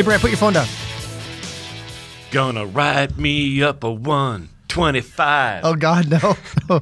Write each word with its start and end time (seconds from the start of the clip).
Hey, 0.00 0.04
Brent, 0.04 0.22
put 0.22 0.30
your 0.30 0.38
phone 0.38 0.54
down. 0.54 0.66
Gonna 2.30 2.64
write 2.64 3.18
me 3.18 3.62
up 3.62 3.84
a 3.84 3.92
125. 3.92 5.60
Oh, 5.62 5.74
God, 5.74 6.08
no. 6.08 6.18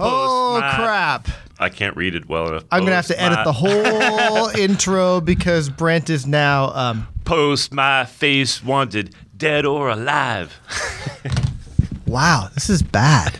oh, 0.00 0.58
my- 0.60 0.74
crap. 0.74 1.28
I 1.60 1.68
can't 1.68 1.96
read 1.96 2.16
it 2.16 2.28
well 2.28 2.48
enough. 2.48 2.64
I'm 2.72 2.80
going 2.80 2.90
to 2.90 2.96
have 2.96 3.06
to 3.06 3.22
edit 3.22 3.38
the 3.44 3.52
whole 3.52 4.48
intro 4.58 5.20
because 5.20 5.68
Brent 5.68 6.10
is 6.10 6.26
now. 6.26 6.72
Um, 6.74 7.06
Post 7.24 7.72
my 7.72 8.04
face 8.04 8.64
wanted, 8.64 9.14
dead 9.36 9.64
or 9.64 9.88
alive. 9.88 10.58
wow, 12.08 12.48
this 12.52 12.68
is 12.68 12.82
bad. 12.82 13.38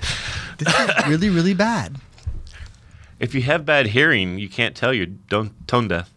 This 0.59 0.73
is 0.73 1.07
really, 1.09 1.31
really 1.31 1.55
bad. 1.55 1.97
If 3.19 3.35
you 3.35 3.43
have 3.43 3.67
bad 3.67 3.87
hearing, 3.87 4.39
you 4.39 4.49
can't 4.49 4.77
tell 4.77 4.95
you're 4.95 5.07
don't 5.07 5.67
tone 5.67 5.89
deaf. 5.89 6.13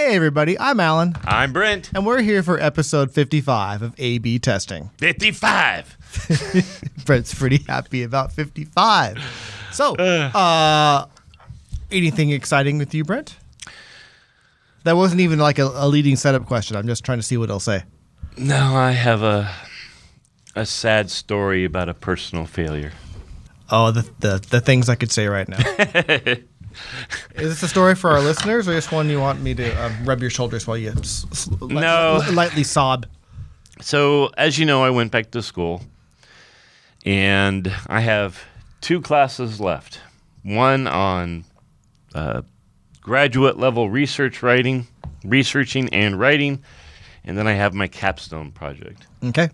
Hey, 0.00 0.16
everybody, 0.16 0.58
I'm 0.58 0.80
Alan, 0.80 1.14
I'm 1.26 1.52
Brent. 1.52 1.90
and 1.94 2.06
we're 2.06 2.22
here 2.22 2.42
for 2.42 2.58
episode 2.58 3.12
55 3.12 3.82
of 3.82 3.94
A 3.98 4.16
B 4.16 4.38
testing. 4.38 4.88
55. 4.96 6.94
Brent's 7.04 7.34
pretty 7.34 7.58
happy 7.68 8.02
about 8.02 8.32
55. 8.32 9.18
So, 9.72 9.94
uh, 9.96 11.04
anything 11.90 12.30
exciting 12.30 12.78
with 12.78 12.94
you, 12.94 13.04
Brent? 13.04 13.36
That 14.84 14.96
wasn't 14.96 15.20
even 15.20 15.38
like 15.38 15.58
a, 15.58 15.70
a 15.74 15.86
leading 15.86 16.16
setup 16.16 16.46
question. 16.46 16.78
I'm 16.78 16.86
just 16.86 17.04
trying 17.04 17.18
to 17.18 17.22
see 17.22 17.36
what 17.36 17.50
he'll 17.50 17.60
say. 17.60 17.84
No, 18.38 18.74
I 18.74 18.92
have 18.92 19.22
a 19.22 19.52
a 20.56 20.64
sad 20.64 21.10
story 21.10 21.66
about 21.66 21.90
a 21.90 21.94
personal 21.94 22.46
failure. 22.46 22.92
Oh, 23.70 23.90
the, 23.90 24.10
the, 24.20 24.42
the 24.48 24.60
things 24.62 24.88
I 24.88 24.94
could 24.94 25.12
say 25.12 25.26
right 25.26 25.46
now. 25.46 25.58
Is 27.34 27.48
this 27.50 27.62
a 27.62 27.68
story 27.68 27.94
for 27.94 28.10
our 28.10 28.20
listeners, 28.20 28.68
or 28.68 28.74
just 28.74 28.92
one 28.92 29.08
you 29.08 29.20
want 29.20 29.40
me 29.40 29.54
to 29.54 29.84
um, 29.84 30.04
rub 30.04 30.20
your 30.20 30.30
shoulders 30.30 30.66
while 30.66 30.76
you 30.76 30.90
s- 30.90 31.26
s- 31.30 31.50
No. 31.60 32.20
li- 32.26 32.32
lightly 32.34 32.64
sob? 32.64 33.06
So, 33.80 34.30
as 34.36 34.58
you 34.58 34.66
know, 34.66 34.84
I 34.84 34.90
went 34.90 35.10
back 35.12 35.30
to 35.30 35.42
school 35.42 35.82
and 37.04 37.72
I 37.86 38.00
have 38.00 38.42
two 38.80 39.00
classes 39.00 39.60
left. 39.60 40.00
One 40.42 40.86
on 40.86 41.44
uh, 42.14 42.42
graduate 43.00 43.58
level 43.58 43.88
research 43.90 44.42
writing, 44.42 44.86
researching 45.24 45.88
and 45.94 46.18
writing, 46.18 46.62
and 47.24 47.36
then 47.38 47.46
I 47.46 47.52
have 47.52 47.72
my 47.74 47.86
capstone 47.86 48.50
project. 48.52 49.06
Okay. 49.24 49.48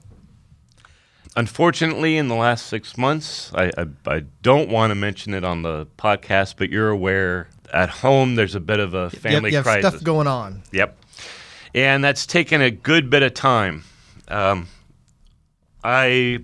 Unfortunately, 1.36 2.16
in 2.16 2.28
the 2.28 2.34
last 2.34 2.66
six 2.66 2.96
months, 2.96 3.52
I, 3.54 3.70
I, 3.76 3.86
I 4.06 4.20
don't 4.40 4.70
want 4.70 4.90
to 4.90 4.94
mention 4.94 5.34
it 5.34 5.44
on 5.44 5.62
the 5.62 5.86
podcast, 5.98 6.54
but 6.56 6.70
you're 6.70 6.88
aware 6.88 7.48
at 7.72 7.90
home 7.90 8.36
there's 8.36 8.54
a 8.54 8.60
bit 8.60 8.80
of 8.80 8.94
a 8.94 9.10
family 9.10 9.50
you 9.50 9.56
have, 9.58 9.66
you 9.66 9.70
have 9.72 9.82
crisis. 9.82 9.90
stuff 9.90 10.02
going 10.02 10.26
on. 10.26 10.62
Yep. 10.72 10.98
And 11.74 12.02
that's 12.02 12.26
taken 12.26 12.62
a 12.62 12.70
good 12.70 13.10
bit 13.10 13.22
of 13.22 13.34
time. 13.34 13.84
Um, 14.28 14.68
I 15.84 16.40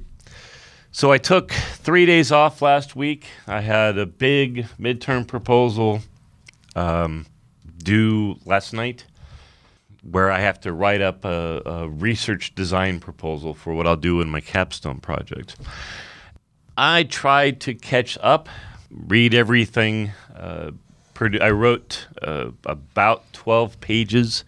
so 0.93 1.11
I 1.11 1.17
took 1.17 1.53
three 1.53 2.05
days 2.05 2.31
off 2.31 2.61
last 2.61 2.95
week. 2.95 3.27
I 3.47 3.63
had 3.63 3.97
a 3.97 4.05
big 4.05 4.67
midterm 4.79 5.27
proposal 5.27 6.03
um, 6.77 7.27
due 7.79 8.37
last 8.45 8.75
night, 8.75 9.07
where 10.03 10.31
I 10.31 10.41
have 10.41 10.61
to 10.61 10.72
write 10.72 11.00
up 11.00 11.25
a, 11.25 11.62
a 11.64 11.89
research 11.89 12.55
design 12.55 13.00
proposal 13.00 13.55
for 13.55 13.72
what 13.72 13.86
I'll 13.86 13.97
do 13.97 14.20
in 14.20 14.28
my 14.28 14.41
capstone 14.41 14.98
project. 15.00 15.56
I 16.77 17.05
tried 17.05 17.61
to 17.63 17.74
catch 17.74 18.18
up, 18.20 18.48
read 18.91 19.35
everything. 19.35 20.12
Uh, 20.35 20.73
I 21.41 21.51
wrote 21.51 22.08
uh, 22.20 22.51
about 22.64 23.33
12 23.33 23.80
pages. 23.80 24.45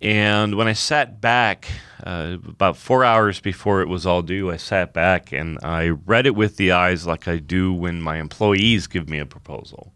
And 0.00 0.54
when 0.54 0.68
I 0.68 0.72
sat 0.72 1.20
back, 1.20 1.66
uh, 2.04 2.36
about 2.46 2.76
four 2.76 3.04
hours 3.04 3.40
before 3.40 3.80
it 3.80 3.88
was 3.88 4.06
all 4.06 4.22
due, 4.22 4.52
I 4.52 4.56
sat 4.56 4.92
back 4.92 5.32
and 5.32 5.58
I 5.64 5.88
read 5.88 6.26
it 6.26 6.36
with 6.36 6.58
the 6.58 6.72
eyes 6.72 7.06
like 7.06 7.26
I 7.26 7.38
do 7.38 7.72
when 7.72 8.02
my 8.02 8.18
employees 8.18 8.86
give 8.86 9.08
me 9.08 9.18
a 9.18 9.26
proposal. 9.26 9.92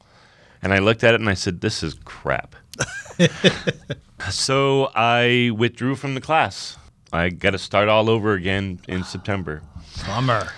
And 0.63 0.73
I 0.73 0.79
looked 0.79 1.05
at 1.05 1.15
it 1.15 1.21
and 1.21 1.29
I 1.29 1.35
said, 1.35 1.61
This 1.61 1.83
is 1.83 1.95
crap. 2.05 2.57
so 4.31 4.91
I 4.95 5.51
withdrew 5.57 5.95
from 5.97 6.15
the 6.15 6.21
class. 6.21 6.77
I 7.13 7.31
got 7.31 7.51
to 7.51 7.59
start 7.59 7.89
all 7.89 8.11
over 8.11 8.35
again 8.35 8.81
in 8.89 9.03
September. 9.05 9.63
Bummer. 10.07 10.49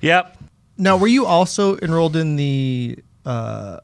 Yep. 0.00 0.36
Now, 0.78 0.96
were 0.96 1.08
you 1.08 1.26
also 1.26 1.76
enrolled 1.78 2.16
in 2.16 2.36
the, 2.36 2.98
uh, 3.26 3.78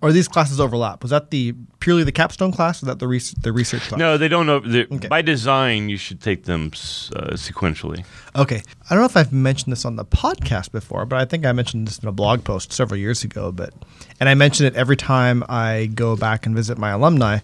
or 0.00 0.12
these 0.12 0.28
classes 0.28 0.60
overlap? 0.60 1.02
Was 1.02 1.10
that 1.10 1.30
the 1.30 1.54
purely 1.80 2.04
the 2.04 2.12
capstone 2.12 2.52
class, 2.52 2.82
or 2.82 2.86
that 2.86 2.98
the 2.98 3.08
res- 3.08 3.32
the 3.32 3.52
research 3.52 3.82
class? 3.82 3.98
No, 3.98 4.18
they 4.18 4.28
don't 4.28 4.46
know. 4.46 4.60
they- 4.60 4.84
Okay. 4.84 5.08
By 5.08 5.22
design, 5.22 5.88
you 5.88 5.96
should 5.96 6.20
take 6.20 6.44
them 6.44 6.66
uh, 7.16 7.32
sequentially. 7.34 8.04
Okay. 8.36 8.62
I 8.90 8.94
don't 8.94 8.98
know 9.00 9.06
if 9.06 9.16
I've 9.16 9.32
mentioned 9.32 9.72
this 9.72 9.84
on 9.84 9.96
the 9.96 10.04
podcast 10.04 10.70
before, 10.70 11.06
but 11.06 11.18
I 11.18 11.24
think 11.24 11.46
I 11.46 11.52
mentioned 11.52 11.86
this 11.88 11.98
in 11.98 12.08
a 12.08 12.12
blog 12.12 12.44
post 12.44 12.72
several 12.72 12.98
years 12.98 13.24
ago. 13.24 13.50
But 13.50 13.72
and 14.20 14.28
I 14.28 14.34
mention 14.34 14.66
it 14.66 14.74
every 14.76 14.96
time 14.96 15.42
I 15.48 15.86
go 15.94 16.14
back 16.16 16.46
and 16.46 16.54
visit 16.54 16.78
my 16.78 16.90
alumni, 16.90 17.38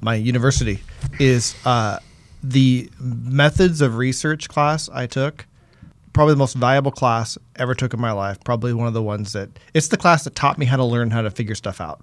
my 0.00 0.14
university 0.14 0.80
is 1.18 1.54
uh, 1.64 1.98
the 2.42 2.90
methods 2.98 3.80
of 3.80 3.96
research 3.96 4.48
class 4.48 4.88
I 4.88 5.06
took. 5.06 5.46
Probably 6.12 6.34
the 6.34 6.38
most 6.38 6.56
valuable 6.56 6.90
class 6.90 7.38
ever 7.56 7.74
took 7.74 7.94
in 7.94 8.00
my 8.00 8.12
life. 8.12 8.42
Probably 8.42 8.72
one 8.72 8.88
of 8.88 8.94
the 8.94 9.02
ones 9.02 9.32
that 9.32 9.48
it's 9.74 9.88
the 9.88 9.96
class 9.96 10.24
that 10.24 10.34
taught 10.34 10.58
me 10.58 10.66
how 10.66 10.76
to 10.76 10.84
learn 10.84 11.10
how 11.10 11.22
to 11.22 11.30
figure 11.30 11.54
stuff 11.54 11.80
out. 11.80 12.00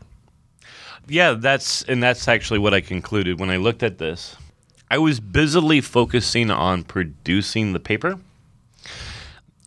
Yeah, 1.09 1.33
that's 1.33 1.83
and 1.83 2.01
that's 2.01 2.27
actually 2.27 2.59
what 2.59 2.73
I 2.73 2.81
concluded 2.81 3.39
when 3.39 3.49
I 3.49 3.57
looked 3.57 3.83
at 3.83 3.97
this. 3.97 4.35
I 4.89 4.97
was 4.97 5.19
busily 5.19 5.81
focusing 5.81 6.49
on 6.49 6.83
producing 6.83 7.73
the 7.73 7.79
paper, 7.79 8.17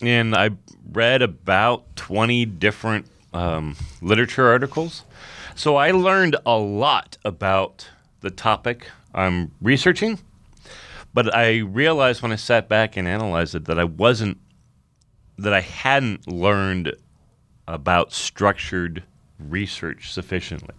and 0.01 0.35
I 0.35 0.51
read 0.93 1.21
about 1.21 1.97
twenty 1.97 2.47
different 2.47 3.07
um, 3.35 3.77
literature 4.01 4.49
articles. 4.49 5.05
So 5.55 5.77
I 5.77 5.91
learned 5.91 6.37
a 6.47 6.57
lot 6.57 7.19
about 7.25 7.89
the 8.21 8.31
topic 8.31 8.89
I'm 9.15 9.51
researching, 9.61 10.19
but 11.13 11.35
I 11.35 11.59
realized 11.59 12.23
when 12.23 12.33
I 12.33 12.37
sat 12.37 12.69
back 12.69 12.97
and 12.97 13.07
analyzed 13.09 13.55
it 13.55 13.65
that 13.67 13.79
I 13.79 13.85
wasn't 13.85 14.39
that 15.39 15.53
I 15.55 15.61
hadn't 15.61 16.29
learned 16.29 16.95
about 17.67 18.13
structured 18.13 19.03
research 19.39 20.13
sufficiently. 20.13 20.75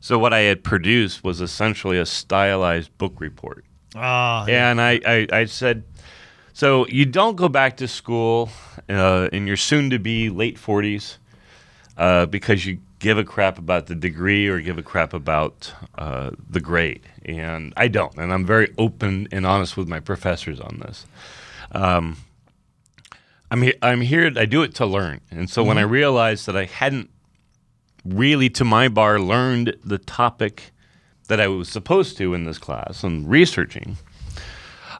So 0.00 0.18
what 0.18 0.32
I 0.32 0.40
had 0.40 0.64
produced 0.64 1.22
was 1.22 1.40
essentially 1.40 1.98
a 1.98 2.06
stylized 2.06 2.96
book 2.98 3.20
report. 3.20 3.64
Ah, 3.94 4.44
And 4.48 4.80
I, 4.80 5.00
I, 5.06 5.26
I 5.32 5.44
said, 5.44 5.84
so 6.52 6.86
you 6.88 7.06
don't 7.06 7.36
go 7.36 7.48
back 7.48 7.76
to 7.76 7.86
school 7.86 8.48
uh, 8.88 9.28
in 9.32 9.46
your 9.46 9.56
soon 9.56 9.90
to 9.90 10.00
be 10.00 10.30
late 10.30 10.56
40s 10.56 11.18
uh, 11.96 12.26
because 12.26 12.66
you 12.66 12.78
give 12.98 13.18
a 13.18 13.24
crap 13.24 13.58
about 13.58 13.86
the 13.86 13.94
degree 13.94 14.48
or 14.48 14.60
give 14.60 14.78
a 14.78 14.82
crap 14.82 15.12
about 15.12 15.72
uh, 15.98 16.30
the 16.48 16.60
grade. 16.60 17.02
And 17.24 17.72
I 17.76 17.88
don't. 17.88 18.16
And 18.16 18.32
I'm 18.32 18.46
very 18.46 18.72
open 18.78 19.28
and 19.30 19.46
honest 19.46 19.76
with 19.76 19.88
my 19.88 20.00
professors 20.00 20.60
on 20.60 20.78
this. 20.80 21.06
Um, 21.72 22.16
I'm, 23.50 23.62
he- 23.62 23.74
I'm 23.82 24.00
here, 24.00 24.32
I 24.36 24.44
do 24.46 24.62
it 24.62 24.74
to 24.76 24.86
learn. 24.86 25.20
And 25.30 25.48
so 25.50 25.62
when 25.62 25.78
I 25.78 25.82
realized 25.82 26.46
that 26.46 26.56
I 26.56 26.64
hadn't 26.64 27.10
really, 28.04 28.48
to 28.50 28.64
my 28.64 28.88
bar, 28.88 29.18
learned 29.20 29.76
the 29.84 29.98
topic 29.98 30.72
that 31.28 31.40
I 31.40 31.48
was 31.48 31.68
supposed 31.68 32.16
to 32.18 32.34
in 32.34 32.44
this 32.44 32.58
class 32.58 33.02
and 33.04 33.28
researching, 33.28 33.96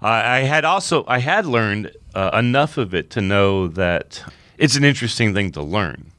I 0.02 0.38
I 0.38 0.40
had 0.40 0.64
also 0.64 1.04
I 1.08 1.20
had 1.20 1.46
learned 1.46 1.92
uh, 2.14 2.30
enough 2.34 2.76
of 2.78 2.94
it 2.94 3.10
to 3.10 3.20
know 3.20 3.68
that 3.68 4.22
it's 4.58 4.76
an 4.76 4.84
interesting 4.84 5.34
thing 5.34 5.52
to 5.52 5.62
learn, 5.62 6.10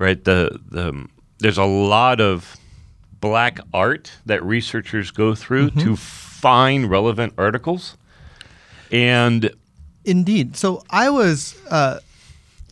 right? 0.00 0.22
The 0.22 0.58
the 0.68 1.06
there's 1.38 1.58
a 1.58 1.64
lot 1.64 2.20
of 2.20 2.56
black 3.20 3.60
art 3.72 4.12
that 4.26 4.42
researchers 4.42 5.10
go 5.10 5.34
through 5.34 5.70
to 5.70 5.94
find 5.94 6.90
relevant 6.90 7.34
articles, 7.38 7.96
and 8.90 9.52
Indeed. 10.04 10.56
So 10.56 10.82
I 10.90 11.10
was, 11.10 11.54
uh, 11.70 12.00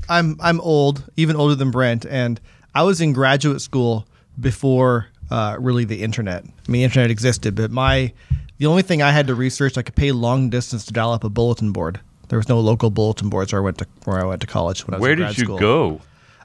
I'm 0.09 0.37
I'm 0.41 0.61
old, 0.61 1.05
even 1.17 1.37
older 1.37 1.55
than 1.55 1.71
Brent, 1.71 2.07
and 2.07 2.41
I 2.75 2.83
was 2.83 3.01
in 3.01 3.13
graduate 3.13 3.61
school 3.61 4.07
before 4.41 5.09
uh, 5.31 5.57
really 5.61 5.85
the 5.85 6.03
internet. 6.03 6.45
I 6.45 6.71
mean, 6.71 6.83
internet 6.83 7.11
existed, 7.11 7.55
but 7.55 7.71
my 7.71 8.13
the 8.57 8.67
only 8.67 8.83
thing 8.83 9.03
I 9.03 9.13
had 9.13 9.27
to 9.27 9.35
research, 9.35 9.77
I 9.77 9.83
could 9.83 9.95
pay 9.95 10.11
long 10.11 10.49
distance 10.49 10.87
to 10.87 10.93
dial 10.93 11.13
up 11.13 11.23
a 11.23 11.29
bulletin 11.29 11.73
board. 11.73 12.01
There 12.29 12.39
was 12.39 12.49
no 12.49 12.61
local 12.61 12.91
bulletin 12.91 13.29
boards 13.29 13.53
where 13.53 13.61
I 13.61 13.65
went 13.65 13.79
to 13.79 13.87
where 14.05 14.19
I 14.19 14.25
went 14.25 14.41
to 14.41 14.47
college 14.47 14.87
when 14.87 14.95
I 14.95 14.97
was 14.97 15.03
where 15.03 15.13
in 15.13 15.19
did 15.19 15.39
you 15.39 15.47
go? 15.47 16.01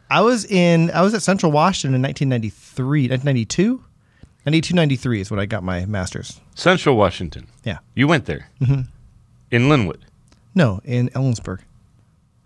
I 0.09 0.21
was 0.21 0.45
in 0.45 0.91
I 0.91 1.01
was 1.01 1.13
at 1.13 1.21
Central 1.21 1.51
Washington 1.51 1.95
in 1.95 2.01
1993, 2.01 3.09
1992. 3.09 3.83
92, 4.45 4.73
93 4.75 5.21
is 5.21 5.31
when 5.31 5.39
I 5.39 5.45
got 5.45 5.63
my 5.63 5.85
master's. 5.85 6.41
Central 6.55 6.97
Washington. 6.97 7.47
Yeah. 7.63 7.79
You 7.95 8.07
went 8.07 8.25
there. 8.25 8.49
Mm-hmm. 8.61 8.81
In 9.51 9.61
Lynnwood. 9.63 10.01
No, 10.53 10.81
in 10.83 11.09
Ellensburg. 11.09 11.59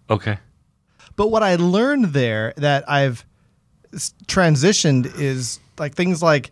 Okay. 0.09 0.37
But 1.15 1.29
what 1.29 1.41
I 1.41 1.55
learned 1.55 2.13
there 2.13 2.53
that 2.57 2.89
I've 2.89 3.25
transitioned 4.27 5.19
is 5.19 5.59
like 5.79 5.95
things 5.95 6.21
like 6.21 6.51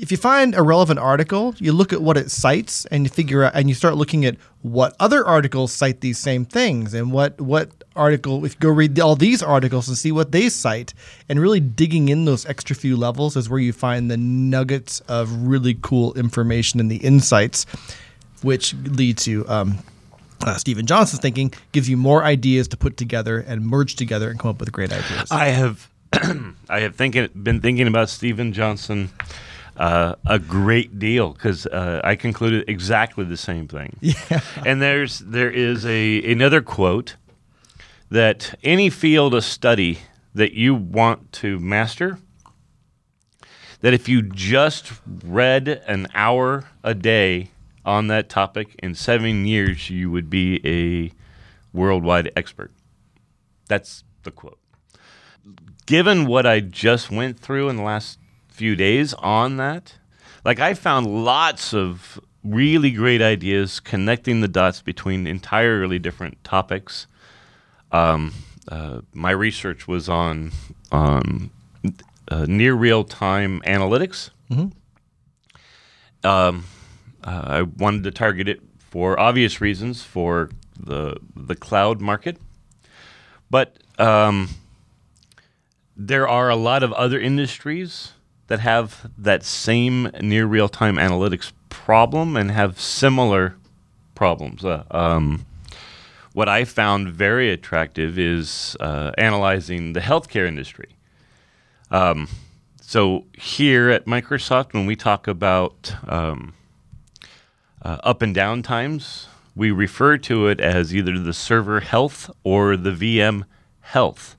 if 0.00 0.10
you 0.10 0.16
find 0.16 0.54
a 0.54 0.62
relevant 0.62 0.98
article, 0.98 1.54
you 1.58 1.72
look 1.72 1.92
at 1.92 2.00
what 2.00 2.16
it 2.16 2.30
cites 2.30 2.86
and 2.86 3.04
you 3.04 3.10
figure 3.10 3.44
out 3.44 3.54
and 3.54 3.68
you 3.68 3.74
start 3.74 3.96
looking 3.96 4.24
at 4.24 4.36
what 4.62 4.96
other 4.98 5.26
articles 5.26 5.72
cite 5.72 6.00
these 6.00 6.18
same 6.18 6.44
things 6.44 6.94
and 6.94 7.12
what 7.12 7.40
what 7.40 7.70
article 7.96 8.44
if 8.44 8.54
you 8.54 8.60
go 8.60 8.70
read 8.70 8.98
all 9.00 9.16
these 9.16 9.42
articles 9.42 9.88
and 9.88 9.98
see 9.98 10.12
what 10.12 10.32
they 10.32 10.48
cite 10.48 10.94
and 11.28 11.40
really 11.40 11.60
digging 11.60 12.08
in 12.08 12.24
those 12.24 12.46
extra 12.46 12.74
few 12.74 12.96
levels 12.96 13.36
is 13.36 13.48
where 13.50 13.58
you 13.58 13.72
find 13.72 14.10
the 14.10 14.16
nuggets 14.16 15.00
of 15.00 15.30
really 15.46 15.76
cool 15.82 16.14
information 16.14 16.78
and 16.78 16.90
the 16.90 16.98
insights 16.98 17.64
which 18.42 18.74
lead 18.74 19.18
to 19.18 19.46
um, 19.48 19.78
uh, 20.42 20.56
Steven 20.56 20.86
Johnson's 20.86 21.20
thinking 21.20 21.52
gives 21.72 21.88
you 21.88 21.96
more 21.96 22.24
ideas 22.24 22.68
to 22.68 22.76
put 22.76 22.96
together 22.96 23.38
and 23.38 23.66
merge 23.66 23.96
together 23.96 24.30
and 24.30 24.38
come 24.38 24.50
up 24.50 24.60
with 24.60 24.72
great 24.72 24.92
ideas. 24.92 25.30
I 25.30 25.46
have 25.46 25.90
I 26.68 26.80
have 26.80 26.96
thinking 26.96 27.28
been 27.42 27.60
thinking 27.60 27.86
about 27.86 28.08
Steven 28.08 28.52
Johnson 28.52 29.10
uh, 29.76 30.14
a 30.26 30.38
great 30.38 30.98
deal 30.98 31.32
because 31.32 31.66
uh, 31.66 32.00
I 32.04 32.16
concluded 32.16 32.68
exactly 32.68 33.24
the 33.24 33.36
same 33.36 33.68
thing. 33.68 33.96
Yeah. 34.00 34.40
And 34.64 34.82
there's 34.82 35.20
there 35.20 35.50
is 35.50 35.86
a 35.86 36.32
another 36.32 36.60
quote 36.60 37.16
that 38.10 38.58
any 38.62 38.90
field 38.90 39.34
of 39.34 39.44
study 39.44 40.00
that 40.34 40.52
you 40.52 40.74
want 40.74 41.32
to 41.32 41.58
master 41.58 42.18
that 43.80 43.94
if 43.94 44.08
you 44.08 44.22
just 44.22 44.92
read 45.24 45.68
an 45.86 46.06
hour 46.14 46.64
a 46.84 46.94
day 46.94 47.50
on 47.84 48.08
that 48.08 48.28
topic 48.28 48.74
in 48.82 48.94
7 48.94 49.46
years 49.46 49.88
you 49.88 50.10
would 50.10 50.28
be 50.28 50.60
a 50.64 51.12
worldwide 51.76 52.30
expert. 52.36 52.72
That's 53.68 54.04
the 54.22 54.30
quote. 54.30 54.58
Given 55.86 56.26
what 56.26 56.46
I 56.46 56.60
just 56.60 57.10
went 57.10 57.38
through 57.38 57.68
in 57.68 57.76
the 57.76 57.82
last 57.82 58.18
few 58.60 58.76
days 58.76 59.14
on 59.14 59.56
that, 59.56 59.94
like 60.44 60.60
I 60.60 60.74
found 60.74 61.06
lots 61.06 61.72
of 61.72 62.20
really 62.44 62.90
great 62.90 63.22
ideas 63.22 63.80
connecting 63.80 64.42
the 64.42 64.48
dots 64.48 64.82
between 64.82 65.26
entirely 65.26 65.98
different 65.98 66.44
topics. 66.44 67.06
Um, 67.90 68.34
uh, 68.68 69.00
my 69.14 69.30
research 69.30 69.88
was 69.88 70.10
on 70.10 70.52
on 70.92 71.48
uh, 72.28 72.44
near 72.46 72.74
real 72.74 73.02
time 73.02 73.62
analytics. 73.62 74.28
Um, 76.22 76.64
uh, 77.24 77.42
I 77.46 77.62
wanted 77.62 78.04
to 78.04 78.10
target 78.10 78.46
it 78.46 78.60
for 78.78 79.18
obvious 79.18 79.62
reasons 79.62 80.02
for 80.02 80.50
the 80.78 81.16
the 81.34 81.56
cloud 81.56 82.02
market, 82.02 82.36
but 83.50 83.78
um, 83.98 84.50
there 85.96 86.28
are 86.28 86.50
a 86.50 86.56
lot 86.56 86.82
of 86.82 86.92
other 86.92 87.18
industries 87.18 88.12
that 88.50 88.58
have 88.58 89.08
that 89.16 89.44
same 89.44 90.10
near 90.20 90.44
real 90.44 90.68
time 90.68 90.96
analytics 90.96 91.52
problem 91.68 92.36
and 92.36 92.50
have 92.50 92.80
similar 92.80 93.54
problems. 94.16 94.64
Uh, 94.64 94.82
um, 94.90 95.46
what 96.32 96.48
I 96.48 96.64
found 96.64 97.10
very 97.10 97.52
attractive 97.52 98.18
is 98.18 98.76
uh, 98.80 99.12
analyzing 99.16 99.92
the 99.92 100.00
healthcare 100.00 100.48
industry. 100.48 100.96
Um, 101.92 102.26
so 102.80 103.24
here 103.38 103.88
at 103.88 104.06
Microsoft, 104.06 104.72
when 104.72 104.84
we 104.84 104.96
talk 104.96 105.28
about 105.28 105.94
um, 106.08 106.54
uh, 107.82 107.98
up 108.02 108.20
and 108.20 108.34
down 108.34 108.62
times, 108.62 109.28
we 109.54 109.70
refer 109.70 110.18
to 110.18 110.48
it 110.48 110.60
as 110.60 110.92
either 110.92 111.16
the 111.20 111.32
server 111.32 111.78
health 111.78 112.28
or 112.42 112.76
the 112.76 112.90
VM 112.90 113.44
health. 113.78 114.36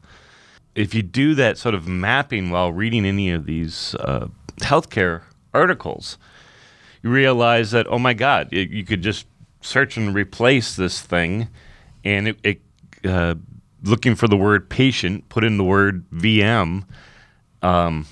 If 0.76 0.94
you 0.94 1.02
do 1.02 1.36
that 1.36 1.58
sort 1.58 1.76
of 1.76 1.88
mapping 1.88 2.50
while 2.50 2.72
reading 2.72 3.06
any 3.06 3.32
of 3.32 3.46
these 3.46 3.96
uh, 3.96 4.28
healthcare 4.58 5.24
articles, 5.54 6.18
you 7.04 7.10
realize 7.10 7.72
that, 7.72 7.88
oh 7.90 8.00
my 8.00 8.14
God, 8.14 8.52
it, 8.52 8.70
you 8.70 8.84
could 8.84 9.02
just 9.02 9.26
search 9.62 9.98
and 9.98 10.14
replace 10.14 10.76
this 10.76 11.02
thing, 11.02 11.50
and 12.04 12.30
it, 12.30 12.38
it 12.44 12.62
uh, 13.06 13.36
looking 13.84 14.16
for 14.16 14.28
the 14.28 14.38
word 14.38 14.70
patient, 14.70 15.28
put 15.30 15.44
in 15.44 15.58
the 15.58 15.64
word 15.64 16.10
VM, 16.12 16.86
um, 17.62 18.08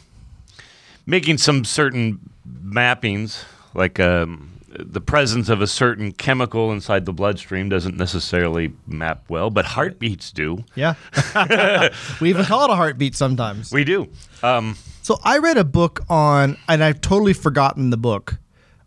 making 1.06 1.38
some 1.38 1.64
certain 1.64 2.20
mappings, 2.48 3.44
like 3.74 4.00
um, 4.00 4.52
the 4.86 5.02
presence 5.02 5.50
of 5.50 5.62
a 5.62 5.68
certain 5.68 6.12
chemical 6.12 6.72
inside 6.72 7.06
the 7.06 7.14
bloodstream 7.14 7.70
doesn't 7.70 7.98
necessarily 7.98 8.74
map 8.88 9.24
well, 9.30 9.50
but 9.50 9.66
heartbeats 9.66 10.32
do. 10.32 10.64
Yeah. 10.76 10.96
we 12.22 12.30
even 12.30 12.46
call 12.46 12.66
it 12.66 12.72
a 12.72 12.76
heartbeat 12.76 13.16
sometimes. 13.16 13.72
We 13.72 13.84
do. 13.84 14.08
Um, 14.44 14.76
So 15.02 15.20
I 15.24 15.40
read 15.40 15.58
a 15.58 15.64
book 15.64 16.02
on, 16.10 16.58
and 16.68 16.84
I've 16.84 17.02
totally 17.02 17.34
forgotten 17.34 17.90
the 17.90 17.98
book. 17.98 18.38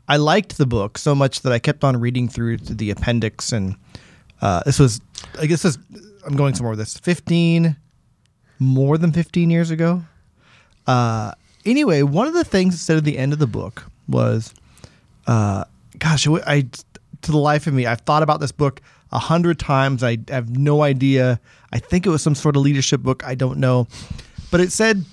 I 0.08 0.16
liked 0.16 0.58
the 0.58 0.66
book 0.66 0.98
so 0.98 1.14
much 1.14 1.40
that 1.42 1.52
I 1.52 1.58
kept 1.58 1.84
on 1.84 1.98
reading 1.98 2.28
through 2.28 2.58
to 2.58 2.74
the 2.74 2.90
appendix, 2.90 3.52
and 3.52 3.76
uh, 4.40 4.62
this 4.64 4.78
was, 4.78 5.00
I 5.40 5.46
guess, 5.46 5.62
this, 5.62 5.78
I'm 6.26 6.36
going 6.36 6.54
somewhere 6.54 6.70
with 6.70 6.78
this. 6.80 6.98
Fifteen, 6.98 7.76
more 8.58 8.98
than 8.98 9.12
fifteen 9.12 9.48
years 9.50 9.70
ago. 9.70 10.02
Uh, 10.86 11.32
anyway, 11.64 12.02
one 12.02 12.26
of 12.26 12.34
the 12.34 12.44
things 12.44 12.74
it 12.74 12.78
said 12.78 12.96
at 12.96 13.04
the 13.04 13.16
end 13.16 13.32
of 13.32 13.38
the 13.38 13.46
book 13.46 13.84
was, 14.08 14.52
uh, 15.26 15.64
"Gosh, 16.02 16.26
I, 16.26 16.32
I 16.46 16.60
to 17.22 17.30
the 17.30 17.38
life 17.38 17.66
of 17.66 17.74
me, 17.74 17.86
I've 17.86 18.00
thought 18.00 18.22
about 18.22 18.40
this 18.40 18.52
book 18.52 18.80
a 19.12 19.18
hundred 19.18 19.58
times. 19.58 20.02
I 20.02 20.18
have 20.28 20.56
no 20.56 20.82
idea. 20.82 21.40
I 21.72 21.78
think 21.78 22.06
it 22.06 22.10
was 22.10 22.22
some 22.22 22.34
sort 22.34 22.56
of 22.56 22.62
leadership 22.62 23.00
book. 23.02 23.24
I 23.24 23.34
don't 23.34 23.58
know, 23.58 23.86
but 24.50 24.60
it 24.60 24.72
said." 24.72 25.04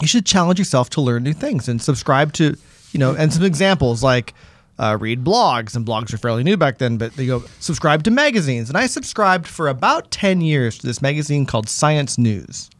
you 0.00 0.08
should 0.08 0.26
challenge 0.26 0.58
yourself 0.58 0.90
to 0.90 1.00
learn 1.00 1.22
new 1.22 1.32
things 1.32 1.68
and 1.68 1.80
subscribe 1.80 2.32
to, 2.34 2.56
you 2.92 2.98
know, 2.98 3.14
and 3.14 3.32
some 3.32 3.44
examples 3.44 4.02
like 4.02 4.34
uh, 4.78 4.96
read 5.00 5.24
blogs, 5.24 5.74
and 5.74 5.84
blogs 5.84 6.12
are 6.12 6.18
fairly 6.18 6.44
new 6.44 6.56
back 6.56 6.78
then, 6.78 6.98
but 6.98 7.12
they 7.14 7.26
go 7.26 7.42
subscribe 7.58 8.04
to 8.04 8.10
magazines. 8.10 8.68
And 8.68 8.78
I 8.78 8.86
subscribed 8.86 9.46
for 9.46 9.68
about 9.68 10.10
10 10.10 10.40
years 10.40 10.78
to 10.78 10.86
this 10.86 11.02
magazine 11.02 11.46
called 11.46 11.68
Science 11.68 12.16
News. 12.16 12.70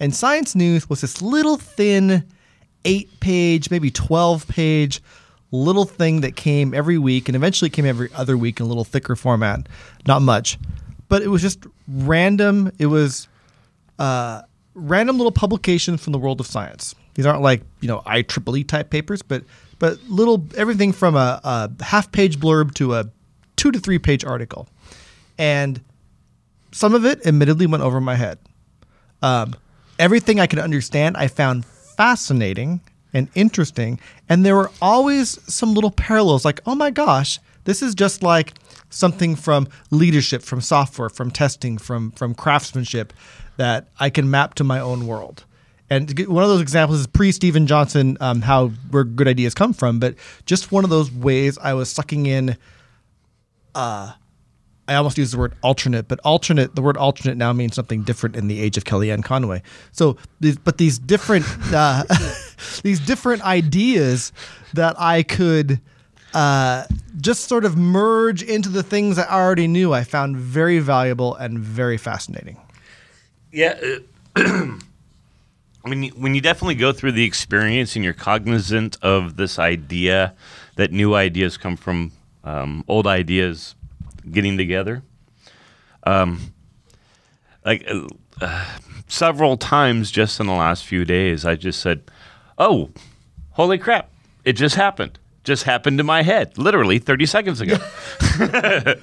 And 0.00 0.14
Science 0.14 0.56
News 0.56 0.90
was 0.90 1.00
this 1.00 1.22
little 1.22 1.56
thin, 1.56 2.24
eight 2.84 3.08
page, 3.20 3.70
maybe 3.70 3.90
12 3.90 4.48
page 4.48 5.00
little 5.54 5.84
thing 5.84 6.20
that 6.22 6.36
came 6.36 6.74
every 6.74 6.98
week 6.98 7.28
and 7.28 7.36
eventually 7.36 7.70
came 7.70 7.86
every 7.86 8.10
other 8.14 8.36
week 8.36 8.60
in 8.60 8.66
a 8.66 8.68
little 8.68 8.84
thicker 8.84 9.14
format. 9.16 9.68
Not 10.06 10.22
much, 10.22 10.58
but 11.08 11.22
it 11.22 11.28
was 11.28 11.40
just 11.40 11.64
random. 11.88 12.72
It 12.78 12.86
was 12.86 13.28
uh, 13.98 14.42
random 14.74 15.16
little 15.16 15.32
publications 15.32 16.02
from 16.02 16.12
the 16.12 16.18
world 16.18 16.40
of 16.40 16.46
science. 16.46 16.94
These 17.14 17.26
aren't 17.26 17.42
like 17.42 17.62
you 17.80 17.88
know 17.88 18.00
IEEE 18.00 18.66
type 18.66 18.90
papers, 18.90 19.22
but 19.22 19.44
but 19.78 19.98
little 20.08 20.44
everything 20.56 20.92
from 20.92 21.14
a, 21.14 21.40
a 21.44 21.84
half 21.84 22.10
page 22.10 22.38
blurb 22.38 22.74
to 22.74 22.94
a 22.94 23.08
two 23.56 23.70
to 23.70 23.78
three 23.78 23.98
page 23.98 24.24
article, 24.24 24.68
and 25.38 25.80
some 26.72 26.94
of 26.94 27.04
it 27.04 27.24
admittedly 27.24 27.66
went 27.66 27.82
over 27.82 28.00
my 28.00 28.16
head. 28.16 28.38
Um, 29.22 29.54
everything 29.98 30.40
I 30.40 30.48
could 30.48 30.58
understand, 30.58 31.16
I 31.16 31.28
found 31.28 31.64
fascinating 31.64 32.80
and 33.14 33.28
interesting, 33.34 33.98
and 34.28 34.44
there 34.44 34.56
were 34.56 34.70
always 34.82 35.40
some 35.52 35.72
little 35.72 35.92
parallels. 35.92 36.44
Like, 36.44 36.60
oh 36.66 36.74
my 36.74 36.90
gosh, 36.90 37.38
this 37.64 37.80
is 37.80 37.94
just 37.94 38.22
like 38.22 38.52
something 38.90 39.36
from 39.36 39.68
leadership, 39.90 40.42
from 40.42 40.60
software, 40.60 41.08
from 41.08 41.30
testing, 41.30 41.78
from 41.78 42.10
from 42.10 42.34
craftsmanship 42.34 43.12
that 43.56 43.88
I 43.98 44.10
can 44.10 44.30
map 44.30 44.54
to 44.54 44.64
my 44.64 44.80
own 44.80 45.06
world. 45.06 45.44
And 45.88 46.18
one 46.28 46.42
of 46.42 46.48
those 46.48 46.60
examples 46.60 47.00
is 47.00 47.06
pre 47.06 47.30
Steven 47.30 47.66
Johnson, 47.66 48.16
um, 48.20 48.42
how 48.42 48.68
where 48.90 49.04
good 49.04 49.28
ideas 49.28 49.54
come 49.54 49.72
from. 49.72 50.00
But 50.00 50.16
just 50.44 50.72
one 50.72 50.84
of 50.84 50.90
those 50.90 51.10
ways 51.10 51.56
I 51.58 51.74
was 51.74 51.90
sucking 51.90 52.26
in. 52.26 52.56
Uh, 53.74 54.12
I 54.86 54.94
almost 54.96 55.16
use 55.16 55.32
the 55.32 55.38
word 55.38 55.54
alternate, 55.62 56.08
but 56.08 56.20
alternate. 56.20 56.74
The 56.74 56.82
word 56.82 56.96
alternate 56.96 57.36
now 57.36 57.52
means 57.52 57.74
something 57.74 58.02
different 58.02 58.36
in 58.36 58.48
the 58.48 58.60
age 58.60 58.76
of 58.76 58.84
Kellyanne 58.84 59.24
Conway. 59.24 59.62
So, 59.92 60.18
but 60.62 60.78
these 60.78 60.98
different, 60.98 61.46
uh, 61.72 62.04
these 62.82 63.00
different 63.00 63.42
ideas 63.42 64.32
that 64.74 64.94
I 65.00 65.22
could 65.22 65.80
uh, 66.34 66.84
just 67.18 67.48
sort 67.48 67.64
of 67.64 67.76
merge 67.78 68.42
into 68.42 68.68
the 68.68 68.82
things 68.82 69.18
I 69.18 69.26
already 69.26 69.68
knew, 69.68 69.94
I 69.94 70.04
found 70.04 70.36
very 70.36 70.80
valuable 70.80 71.34
and 71.34 71.58
very 71.58 71.96
fascinating. 71.96 72.58
Yeah. 73.52 73.78
uh, 74.36 74.40
when 75.82 76.02
you, 76.02 76.10
when 76.10 76.34
you 76.34 76.40
definitely 76.42 76.74
go 76.74 76.92
through 76.92 77.12
the 77.12 77.24
experience 77.24 77.96
and 77.96 78.04
you're 78.04 78.12
cognizant 78.12 78.98
of 79.00 79.36
this 79.36 79.58
idea 79.58 80.34
that 80.76 80.92
new 80.92 81.14
ideas 81.14 81.56
come 81.56 81.76
from 81.76 82.12
um, 82.42 82.84
old 82.88 83.06
ideas 83.06 83.74
getting 84.30 84.56
together, 84.56 85.02
um, 86.04 86.40
like 87.64 87.88
uh, 88.40 88.76
several 89.08 89.56
times 89.56 90.10
just 90.10 90.40
in 90.40 90.46
the 90.46 90.52
last 90.52 90.84
few 90.84 91.04
days, 91.04 91.44
I 91.44 91.54
just 91.54 91.80
said, 91.80 92.02
"Oh, 92.58 92.90
holy 93.50 93.78
crap! 93.78 94.10
It 94.44 94.54
just 94.54 94.76
happened." 94.76 95.18
Just 95.44 95.64
happened 95.64 95.98
to 95.98 96.04
my 96.04 96.22
head, 96.22 96.56
literally 96.56 96.98
30 96.98 97.26
seconds 97.26 97.60
ago. 97.60 97.76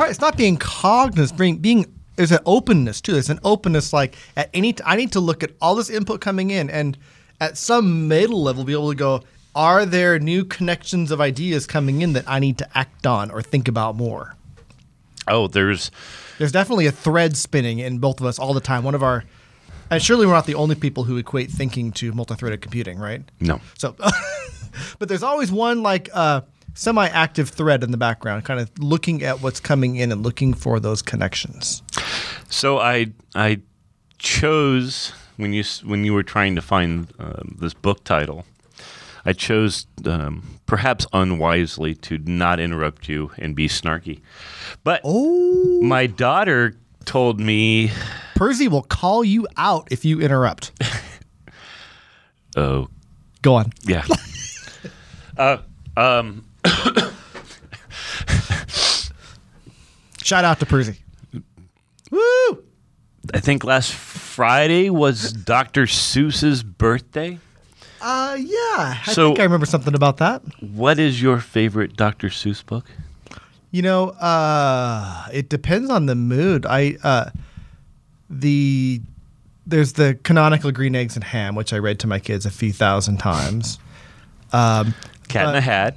It's 0.00 0.18
not 0.18 0.34
being 0.34 0.56
cognizant, 0.56 1.38
being, 1.38 1.58
being 1.58 1.94
there's 2.16 2.32
an 2.32 2.38
openness 2.46 3.02
too. 3.02 3.12
There's 3.12 3.30
an 3.30 3.40
openness 3.44 3.92
like 3.92 4.16
at 4.36 4.48
any 4.54 4.72
t- 4.72 4.82
I 4.86 4.96
need 4.96 5.12
to 5.12 5.20
look 5.20 5.42
at 5.42 5.50
all 5.60 5.74
this 5.74 5.90
input 5.90 6.20
coming 6.20 6.50
in 6.50 6.70
and 6.70 6.96
at 7.40 7.58
some 7.58 8.08
middle 8.08 8.42
level 8.42 8.64
be 8.64 8.72
able 8.72 8.90
to 8.90 8.96
go 8.96 9.22
are 9.54 9.86
there 9.86 10.18
new 10.18 10.44
connections 10.44 11.10
of 11.10 11.20
ideas 11.20 11.66
coming 11.66 12.02
in 12.02 12.12
that 12.14 12.24
I 12.26 12.40
need 12.40 12.58
to 12.58 12.68
act 12.76 13.06
on 13.06 13.30
or 13.30 13.40
think 13.40 13.68
about 13.68 13.94
more? 13.94 14.36
Oh, 15.28 15.48
there's 15.48 15.90
There's 16.38 16.52
definitely 16.52 16.86
a 16.86 16.92
thread 16.92 17.36
spinning 17.36 17.78
in 17.78 17.98
both 17.98 18.20
of 18.20 18.26
us 18.26 18.38
all 18.38 18.54
the 18.54 18.60
time. 18.60 18.84
One 18.84 18.94
of 18.94 19.02
our, 19.02 19.24
and 19.90 20.02
surely 20.02 20.26
we're 20.26 20.32
not 20.32 20.46
the 20.46 20.54
only 20.54 20.74
people 20.74 21.04
who 21.04 21.16
equate 21.16 21.50
thinking 21.50 21.92
to 21.92 22.12
multi-threaded 22.12 22.60
computing, 22.60 22.98
right? 22.98 23.22
no. 23.40 23.60
So, 23.78 23.94
but 24.98 25.08
there's 25.08 25.22
always 25.22 25.50
one 25.52 25.82
like 25.82 26.08
uh, 26.12 26.42
semi-active 26.74 27.48
thread 27.50 27.82
in 27.84 27.90
the 27.90 27.96
background, 27.96 28.44
kind 28.44 28.60
of 28.60 28.70
looking 28.78 29.22
at 29.22 29.40
what's 29.40 29.60
coming 29.60 29.96
in 29.96 30.12
and 30.12 30.22
looking 30.22 30.54
for 30.54 30.80
those 30.80 31.02
connections. 31.02 31.82
So 32.48 32.78
I 32.78 33.06
I 33.34 33.60
chose 34.18 35.12
when 35.36 35.52
you 35.52 35.64
when 35.84 36.04
you 36.04 36.12
were 36.14 36.22
trying 36.22 36.54
to 36.56 36.62
find 36.62 37.08
um, 37.18 37.56
this 37.60 37.74
book 37.74 38.04
title, 38.04 38.44
I 39.26 39.32
chose 39.32 39.86
um, 40.06 40.42
perhaps 40.66 41.06
unwisely 41.12 41.94
to 41.96 42.18
not 42.18 42.60
interrupt 42.60 43.08
you 43.08 43.30
and 43.38 43.54
be 43.56 43.68
snarky, 43.68 44.20
but 44.82 45.00
Oh, 45.04 45.80
my 45.82 46.06
daughter 46.06 46.76
told 47.04 47.40
me, 47.40 47.90
Percy 48.34 48.68
will 48.68 48.82
call 48.82 49.24
you 49.24 49.46
out 49.56 49.88
if 49.90 50.04
you 50.04 50.20
interrupt. 50.20 50.72
"Oh 52.56 52.88
Go 53.42 53.54
on. 53.56 53.72
yeah." 53.84 54.04
uh, 55.38 55.58
um, 55.96 56.44
Shout 60.22 60.44
out 60.44 60.58
to 60.60 60.66
Percy. 60.66 60.96
Woo! 62.10 62.64
I 63.32 63.40
think 63.40 63.62
last 63.64 63.92
Friday 63.92 64.88
was 64.90 65.32
Dr. 65.32 65.82
Seuss's 65.86 66.62
birthday. 66.62 67.38
Uh, 68.06 68.36
yeah. 68.38 68.98
I 69.06 69.12
So- 69.12 69.28
think 69.28 69.40
I 69.40 69.44
remember 69.44 69.64
something 69.66 69.94
about 69.94 70.18
that. 70.18 70.42
What 70.60 70.98
is 70.98 71.22
your 71.22 71.40
favorite 71.40 71.96
Dr. 71.96 72.28
Seuss 72.28 72.64
book? 72.64 72.84
You 73.70 73.80
know, 73.82 74.10
uh, 74.10 75.26
it 75.32 75.48
depends 75.48 75.88
on 75.90 76.04
the 76.06 76.14
mood. 76.14 76.66
I 76.66 76.96
uh, 77.02 77.30
the 78.30 79.00
there's 79.66 79.94
the 79.94 80.18
canonical 80.22 80.70
green 80.70 80.94
eggs 80.94 81.14
and 81.16 81.24
ham, 81.24 81.54
which 81.54 81.72
I 81.72 81.78
read 81.78 81.98
to 82.00 82.06
my 82.06 82.18
kids 82.18 82.44
a 82.46 82.50
few 82.50 82.72
thousand 82.72 83.16
times. 83.18 83.78
Um, 84.52 84.94
Cat 85.28 85.44
in 85.44 85.48
Uh, 85.48 85.52
the 85.52 85.60
Hat, 85.62 85.96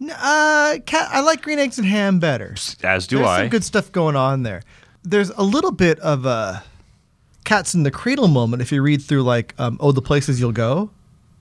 n- 0.00 0.10
uh, 0.10 0.78
cat, 0.86 1.08
I 1.12 1.20
like 1.20 1.42
green 1.42 1.58
eggs 1.58 1.78
and 1.78 1.86
ham 1.86 2.18
better. 2.18 2.56
as 2.82 3.06
do 3.06 3.16
There's 3.18 3.28
I. 3.28 3.38
some 3.42 3.48
good 3.50 3.62
stuff 3.64 3.92
going 3.92 4.16
on 4.16 4.42
there. 4.42 4.62
There's 5.04 5.30
a 5.30 5.42
little 5.42 5.70
bit 5.72 5.98
of 6.00 6.24
a 6.24 6.64
cats 7.44 7.74
in 7.74 7.82
the 7.82 7.90
cradle 7.90 8.26
moment 8.28 8.62
if 8.62 8.72
you 8.72 8.80
read 8.80 9.02
through 9.02 9.22
like 9.22 9.54
um, 9.58 9.76
oh 9.80 9.92
the 9.92 10.00
places 10.02 10.40
you'll 10.40 10.50
go. 10.52 10.90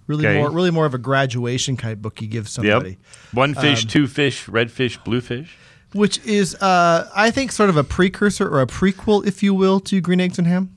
Really 0.07 0.27
Okay. 0.27 0.37
more 0.39 0.51
really 0.51 0.71
more 0.71 0.85
of 0.85 0.93
a 0.93 0.97
graduation 0.97 1.77
kind 1.77 1.93
of 1.93 2.01
book 2.01 2.21
you 2.21 2.27
give 2.27 2.49
somebody. 2.49 2.89
Yep. 2.91 2.97
One 3.33 3.53
fish, 3.55 3.83
Um, 3.83 3.89
two 3.89 4.07
fish, 4.07 4.47
red 4.49 4.69
fish, 4.71 4.97
blue 4.97 5.21
fish. 5.21 5.55
which 5.93 6.19
is 6.25 6.55
uh, 6.55 7.09
I 7.15 7.31
think 7.31 7.51
sort 7.51 7.69
of 7.69 7.77
a 7.77 7.83
precursor 7.83 8.47
or 8.49 8.61
a 8.61 8.67
prequel, 8.67 9.25
if 9.25 9.41
you 9.43 9.53
will, 9.53 9.79
to 9.81 10.01
Green 10.01 10.19
Eggs 10.19 10.37
and 10.37 10.47
Ham. 10.47 10.71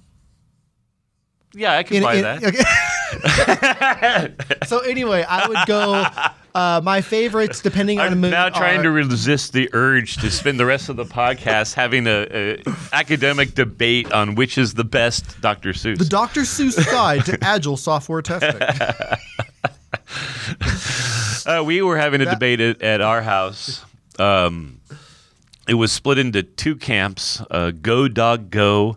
Yeah, 1.55 1.73
I 1.77 1.83
can 1.85 1.97
In- 1.99 2.03
buy 2.03 2.15
in- 2.17 2.23
that. 2.23 2.45
okay. 2.45 4.35
so 4.67 4.81
anyway, 4.81 5.25
I 5.29 5.49
would 5.49 5.59
go. 5.67 6.05
Uh, 6.57 6.81
my 6.83 7.03
favorites, 7.03 7.61
depending 7.61 8.01
on 8.01 8.07
the 8.07 8.13
I'm 8.13 8.21
mood, 8.23 8.31
now 8.31 8.49
trying 8.49 8.81
are- 8.81 8.85
to 8.85 8.91
resist 8.91 9.53
the 9.53 9.69
urge 9.75 10.17
to 10.17 10.31
spend 10.31 10.59
the 10.59 10.65
rest 10.67 10.89
of 10.89 10.97
the 10.97 11.05
podcast 11.05 11.75
having 11.75 12.07
a, 12.07 12.27
a 12.31 12.63
academic 12.95 13.55
debate 13.55 14.11
on 14.13 14.35
which 14.37 14.57
is 14.57 14.73
the 14.75 14.85
best 14.85 15.41
Dr. 15.43 15.71
Seuss. 15.75 15.99
the 15.99 16.05
Dr. 16.07 16.41
Seuss 16.43 16.77
Guide 16.91 17.25
to 17.27 17.39
Agile 17.45 17.77
Software 17.77 18.23
Testing. 18.23 18.61
Uh, 21.47 21.63
we 21.65 21.81
were 21.81 21.97
having 21.97 22.21
a 22.21 22.25
That- 22.25 22.33
debate 22.35 22.61
at, 22.61 22.83
at 22.83 23.01
our 23.01 23.23
house. 23.23 23.85
Um, 24.19 24.81
it 25.69 25.75
was 25.75 25.93
split 25.93 26.19
into 26.19 26.43
two 26.43 26.75
camps: 26.75 27.41
uh, 27.53 27.71
Go 27.71 28.09
Dog 28.09 28.51
Go, 28.51 28.97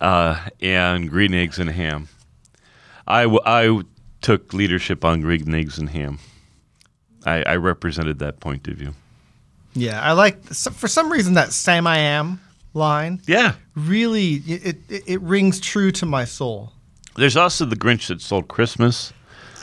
uh, 0.00 0.38
and 0.60 1.10
Green 1.10 1.34
Eggs 1.34 1.58
and 1.58 1.70
Ham. 1.70 2.08
I, 3.06 3.22
w- 3.22 3.40
I 3.44 3.82
took 4.20 4.52
leadership 4.52 5.04
on 5.04 5.20
Green 5.22 5.52
Eggs 5.54 5.76
and 5.78 5.90
Ham. 5.90 6.18
I, 7.26 7.42
I 7.42 7.56
represented 7.56 8.18
that 8.20 8.40
point 8.40 8.68
of 8.68 8.76
view. 8.76 8.94
Yeah, 9.74 10.00
I 10.00 10.12
like 10.12 10.42
for 10.44 10.88
some 10.88 11.12
reason 11.12 11.34
that 11.34 11.52
Sam 11.52 11.86
I 11.86 11.98
am 11.98 12.40
line 12.72 13.20
Yeah. 13.26 13.54
really 13.74 14.34
it, 14.46 14.76
it 14.88 15.02
it 15.06 15.20
rings 15.20 15.60
true 15.60 15.90
to 15.92 16.06
my 16.06 16.24
soul. 16.24 16.72
There's 17.16 17.36
also 17.36 17.64
the 17.66 17.76
Grinch 17.76 18.08
that 18.08 18.20
stole 18.22 18.42
Christmas, 18.42 19.12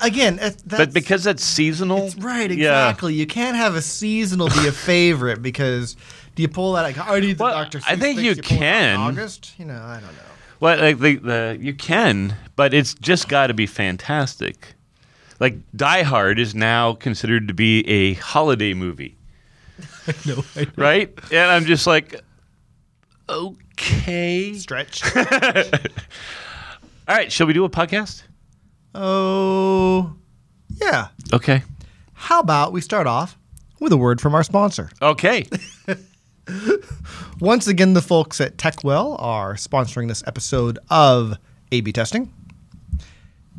Again, 0.02 0.36
that's, 0.36 0.62
but 0.64 0.92
because 0.94 1.24
that's 1.24 1.44
seasonal, 1.44 2.08
it's 2.08 2.16
right 2.18 2.50
Yeah. 2.52 2.90
exactly. 2.90 3.14
You 3.14 3.26
can't 3.26 3.56
have 3.56 3.76
a 3.76 3.82
seasonal 3.82 4.50
be 4.50 4.68
a 4.68 4.72
favorite 4.92 5.42
because 5.42 5.96
do 6.36 6.42
you 6.42 6.50
pull 6.50 6.74
that? 6.74 6.82
Like, 6.82 6.98
oh, 6.98 7.14
I 7.16 7.20
need 7.22 7.38
the 7.38 7.44
Well, 7.44 7.54
Dr. 7.64 7.80
I 7.88 7.96
think 7.96 8.20
you 8.20 8.32
pull 8.36 8.40
it 8.40 8.46
out 8.46 8.52
in 8.52 8.58
can. 8.60 9.00
August, 9.00 9.54
you 9.58 9.66
know, 9.66 9.82
I 9.82 9.94
don't 10.02 10.12
know. 10.12 10.20
Well, 10.60 10.80
like 10.80 11.00
the, 11.00 11.16
the 11.18 11.58
you 11.62 11.74
can, 11.74 12.36
but 12.56 12.74
it's 12.74 12.94
just 12.96 13.30
got 13.30 13.48
to 13.48 13.54
be 13.54 13.66
fantastic. 13.66 14.74
Like 15.44 15.58
Die 15.76 16.04
Hard 16.04 16.40
is 16.40 16.56
now 16.56 16.94
considered 16.94 17.50
to 17.50 17.54
be 17.54 17.86
a 17.86 18.14
holiday 18.14 18.74
movie, 18.74 19.18
No, 20.26 20.42
I 20.56 20.68
right? 20.78 21.20
and 21.34 21.52
I'm 21.52 21.66
just 21.66 21.86
like, 21.86 22.22
okay. 23.28 24.54
stretch. 24.54 25.04
All 25.16 25.24
right, 27.10 27.30
shall 27.30 27.46
we 27.46 27.52
do 27.52 27.66
a 27.66 27.70
podcast? 27.70 28.24
oh, 28.96 30.16
yeah. 30.82 31.10
Okay. 31.34 31.64
How 32.14 32.40
about 32.40 32.72
we 32.72 32.80
start 32.80 33.06
off 33.06 33.38
with 33.82 33.92
a 33.92 33.98
word 33.98 34.22
from 34.22 34.34
our 34.36 34.44
sponsor? 34.44 34.90
Okay. 35.02 35.46
Once 37.42 37.68
again, 37.68 37.94
the 37.96 38.02
folks 38.02 38.40
at 38.40 38.56
TechWell 38.56 39.18
are 39.20 39.56
sponsoring 39.56 40.08
this 40.08 40.24
episode 40.26 40.80
of 40.90 41.38
A/B 41.74 41.92
testing, 41.92 42.32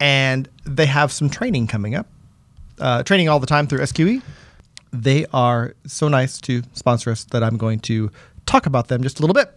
and 0.00 0.48
they 0.64 0.86
have 0.86 1.12
some 1.12 1.30
training 1.30 1.66
coming 1.66 1.94
up. 1.94 2.06
Uh, 2.78 3.02
training 3.02 3.28
all 3.28 3.38
the 3.38 3.46
time 3.46 3.66
through 3.66 3.78
SQE. 3.80 4.22
They 4.92 5.26
are 5.32 5.74
so 5.86 6.08
nice 6.08 6.40
to 6.42 6.62
sponsor 6.72 7.10
us 7.10 7.24
that 7.24 7.42
I'm 7.42 7.56
going 7.56 7.80
to 7.80 8.10
talk 8.46 8.66
about 8.66 8.88
them 8.88 9.02
just 9.02 9.18
a 9.18 9.22
little 9.22 9.34
bit. 9.34 9.56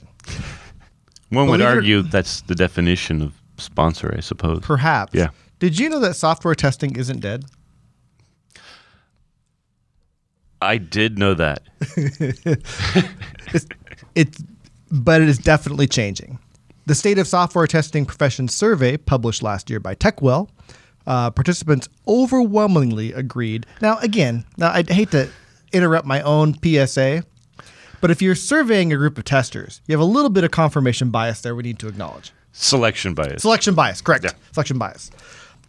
One 1.30 1.48
would 1.50 1.58
Believe 1.58 1.76
argue 1.76 2.02
that's 2.04 2.42
the 2.42 2.56
definition 2.56 3.22
of 3.22 3.34
sponsor, 3.58 4.14
I 4.16 4.22
suppose. 4.22 4.62
Perhaps. 4.62 5.14
Yeah. 5.14 5.30
Did 5.60 5.80
you 5.80 5.90
know 5.90 6.00
that 6.00 6.16
software 6.16 6.56
testing 6.56 6.96
isn't 6.96 7.20
dead? 7.20 7.46
I 10.62 10.78
did 10.78 11.18
know 11.20 11.34
that. 11.36 11.64
It, 14.16 14.36
but 14.90 15.22
it 15.22 15.30
is 15.30 15.38
definitely 15.38 15.86
changing. 15.86 16.40
The 16.88 16.96
State 16.96 17.18
of 17.18 17.28
Software 17.28 17.68
Testing 17.68 18.06
Profession 18.06 18.48
survey, 18.48 18.96
published 18.96 19.44
last 19.44 19.70
year 19.70 19.82
by 19.82 19.94
TechWell, 19.94 20.48
uh, 21.06 21.30
participants 21.32 21.90
overwhelmingly 22.08 23.12
agreed. 23.12 23.66
Now, 23.82 23.98
again, 23.98 24.46
now 24.56 24.70
I 24.70 24.84
hate 24.88 25.12
to 25.12 25.28
interrupt 25.74 26.08
my 26.08 26.22
own 26.22 26.56
PSA, 26.64 27.26
but 28.00 28.10
if 28.10 28.22
you're 28.22 28.36
surveying 28.36 28.94
a 28.94 28.96
group 28.96 29.18
of 29.18 29.26
testers, 29.26 29.82
you 29.86 29.98
have 29.98 30.00
a 30.00 30.06
little 30.06 30.30
bit 30.30 30.46
of 30.46 30.52
confirmation 30.52 31.10
bias 31.10 31.42
there 31.42 31.56
we 31.56 31.64
need 31.64 31.78
to 31.80 31.90
acknowledge. 31.90 32.32
Selection 32.54 33.14
bias. 33.14 33.42
Selection 33.42 33.76
bias, 33.76 34.00
correct. 34.00 34.24
Yeah. 34.24 34.32
Selection 34.54 34.78
bias. 34.78 35.12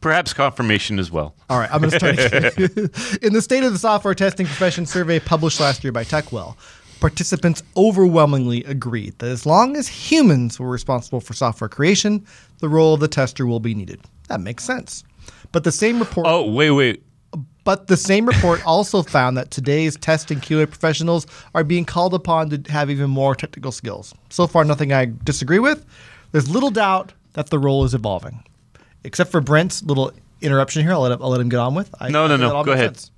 Perhaps 0.01 0.35
confirmation 0.35 1.01
as 1.01 1.11
well. 1.11 1.35
All 1.51 1.59
right, 1.59 1.69
I'm 1.73 1.81
going 1.81 1.91
to 1.91 1.99
start. 1.99 3.19
In 3.25 3.33
the 3.33 3.43
State 3.43 3.65
of 3.65 3.73
the 3.73 3.79
Software 3.81 4.15
Testing 4.15 4.47
Profession 4.47 4.87
survey 4.87 5.19
published 5.19 5.59
last 5.59 5.83
year 5.83 5.93
by 5.93 6.05
TechWell, 6.05 6.55
participants 7.01 7.63
overwhelmingly 7.77 8.65
agreed 8.65 9.19
that 9.19 9.29
as 9.31 9.47
long 9.47 9.77
as 9.77 9.89
humans 9.89 10.59
were 10.59 10.69
responsible 10.69 11.21
for 11.21 11.33
software 11.35 11.69
creation, 11.69 12.25
the 12.61 12.69
role 12.69 12.95
of 12.95 13.01
the 13.01 13.09
tester 13.09 13.47
will 13.47 13.61
be 13.61 13.75
needed. 13.75 14.01
That 14.29 14.41
makes 14.41 14.65
sense. 14.65 15.05
But 15.53 15.65
the 15.65 15.73
same 15.73 15.99
report 15.99 16.27
Oh, 16.29 16.51
wait, 16.51 16.71
wait. 16.73 17.03
but 17.65 17.87
the 17.87 17.97
same 17.97 18.27
report 18.27 18.61
also 18.67 19.03
found 19.03 19.37
that 19.37 19.51
today's 19.51 19.97
test 19.97 20.31
and 20.31 20.43
QA 20.43 20.69
professionals 20.69 21.27
are 21.55 21.65
being 21.65 21.85
called 21.85 22.15
upon 22.15 22.51
to 22.51 22.73
have 22.73 22.91
even 22.91 23.11
more 23.11 23.35
technical 23.35 23.73
skills. 23.73 24.15
So 24.31 24.47
far, 24.47 24.65
nothing 24.65 24.93
I 24.93 25.13
disagree 25.25 25.59
with. 25.59 25.85
There's 26.33 26.51
little 26.51 26.71
doubt 26.71 27.13
that 27.35 27.51
the 27.51 27.59
role 27.59 27.85
is 27.85 27.95
evolving. 27.95 28.43
Except 29.05 29.31
for 29.31 29.41
Brent's 29.41 29.83
little 29.83 30.13
interruption 30.41 30.83
here, 30.83 30.93
I'll 30.93 31.01
let 31.01 31.13
him, 31.13 31.23
I'll 31.23 31.31
let 31.31 31.41
him 31.41 31.49
get 31.49 31.61
on 31.61 31.75
with. 31.75 31.95
I, 32.01 32.09
No, 32.11 32.27
no, 32.27 32.37
no. 32.37 32.63
Go 32.65 32.73
ahead. 32.73 32.97
sense. 32.97 33.11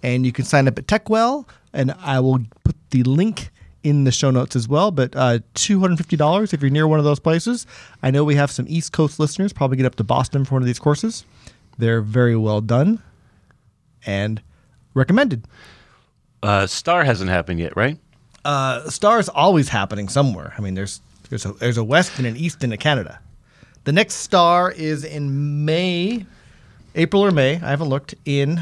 And 0.03 0.25
you 0.25 0.33
can 0.33 0.45
sign 0.45 0.69
up 0.69 0.79
at 0.79 0.87
TechWell, 0.87 1.47
and 1.73 1.93
I 2.01 2.21
will 2.21 2.41
put 2.65 2.77
the 2.91 3.03
link 3.03 3.51
in 3.83 4.05
the 4.05 4.13
show 4.13 4.31
notes 4.31 4.55
as 4.55 4.69
well. 4.69 4.91
But 4.91 5.15
uh, 5.17 5.41
$250 5.55 6.55
if 6.55 6.63
you're 6.63 6.71
near 6.71 6.87
one 6.87 6.99
of 6.99 7.05
those 7.05 7.19
places. 7.19 7.67
I 8.03 8.11
know 8.11 8.25
we 8.25 8.37
have 8.37 8.51
some 8.51 8.67
East 8.69 8.93
Coast 8.93 9.19
listeners, 9.19 9.53
probably 9.53 9.77
get 9.77 9.87
up 9.87 9.97
to 9.97 10.05
Boston 10.05 10.45
for 10.45 10.55
one 10.55 10.63
of 10.63 10.67
these 10.67 10.79
courses. 10.79 11.25
They're 11.79 12.03
very 12.03 12.37
well 12.37 12.61
done 12.61 13.03
and 14.07 14.43
recommended. 14.95 15.47
Uh, 16.43 16.67
Star 16.67 17.05
hasn't 17.05 17.31
happened 17.31 17.61
yet, 17.61 17.77
right? 17.77 17.99
uh, 18.45 18.83
is 18.87 19.29
always 19.29 19.69
happening 19.69 20.09
somewhere. 20.09 20.55
I 20.57 20.61
mean, 20.61 20.75
there's 20.75 21.01
there's 21.29 21.45
a 21.45 21.53
there's 21.55 21.77
a 21.77 21.85
West 21.85 22.19
and 22.19 22.27
an 22.27 22.37
East 22.37 22.63
and 22.65 22.73
a 22.73 22.77
Canada. 22.77 23.21
The 23.85 23.93
next 23.93 24.15
Star 24.17 24.71
is 24.71 25.05
in 25.05 25.65
May, 25.65 26.25
April 26.95 27.25
or 27.25 27.31
May. 27.31 27.55
I 27.57 27.71
haven't 27.71 27.89
looked 27.89 28.15
in 28.25 28.61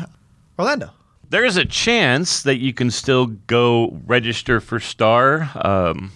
Orlando. 0.59 0.91
There 1.29 1.45
is 1.45 1.57
a 1.57 1.65
chance 1.65 2.43
that 2.45 2.57
you 2.59 2.73
can 2.73 2.91
still 2.91 3.27
go 3.27 3.99
register 4.07 4.61
for 4.61 4.79
Star. 4.81 5.51
Um, 5.57 6.13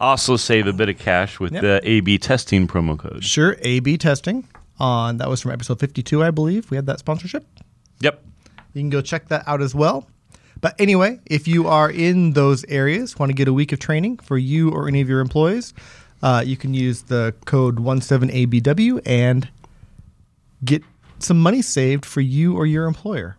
also, 0.00 0.36
save 0.36 0.66
a 0.66 0.72
bit 0.72 0.88
of 0.88 0.98
cash 0.98 1.38
with 1.38 1.52
Yep. 1.52 1.62
the 1.62 1.80
A/B 1.84 2.18
testing 2.18 2.66
promo 2.66 2.98
code. 2.98 3.22
Sure, 3.22 3.56
A/B 3.60 3.98
testing 3.98 4.48
on 4.78 5.18
that 5.18 5.28
was 5.28 5.42
from 5.42 5.50
episode 5.52 5.78
52, 5.78 6.24
I 6.24 6.30
believe. 6.30 6.70
We 6.70 6.76
had 6.76 6.86
that 6.86 6.98
sponsorship. 6.98 7.46
Yep. 8.00 8.22
You 8.72 8.80
can 8.82 8.88
go 8.90 9.02
check 9.02 9.28
that 9.28 9.44
out 9.46 9.60
as 9.60 9.74
well. 9.74 10.06
But 10.60 10.74
anyway, 10.78 11.20
if 11.26 11.48
you 11.48 11.66
are 11.66 11.90
in 11.90 12.32
those 12.32 12.64
areas, 12.64 13.18
want 13.18 13.30
to 13.30 13.34
get 13.34 13.48
a 13.48 13.52
week 13.52 13.72
of 13.72 13.78
training 13.78 14.18
for 14.18 14.36
you 14.36 14.70
or 14.70 14.88
any 14.88 15.00
of 15.00 15.08
your 15.08 15.20
employees, 15.20 15.72
uh, 16.22 16.42
you 16.44 16.56
can 16.56 16.74
use 16.74 17.02
the 17.02 17.34
code 17.46 17.76
17ABW 17.78 19.00
and 19.06 19.48
get 20.64 20.82
some 21.18 21.40
money 21.40 21.62
saved 21.62 22.04
for 22.04 22.20
you 22.20 22.56
or 22.56 22.66
your 22.66 22.86
employer. 22.86 23.36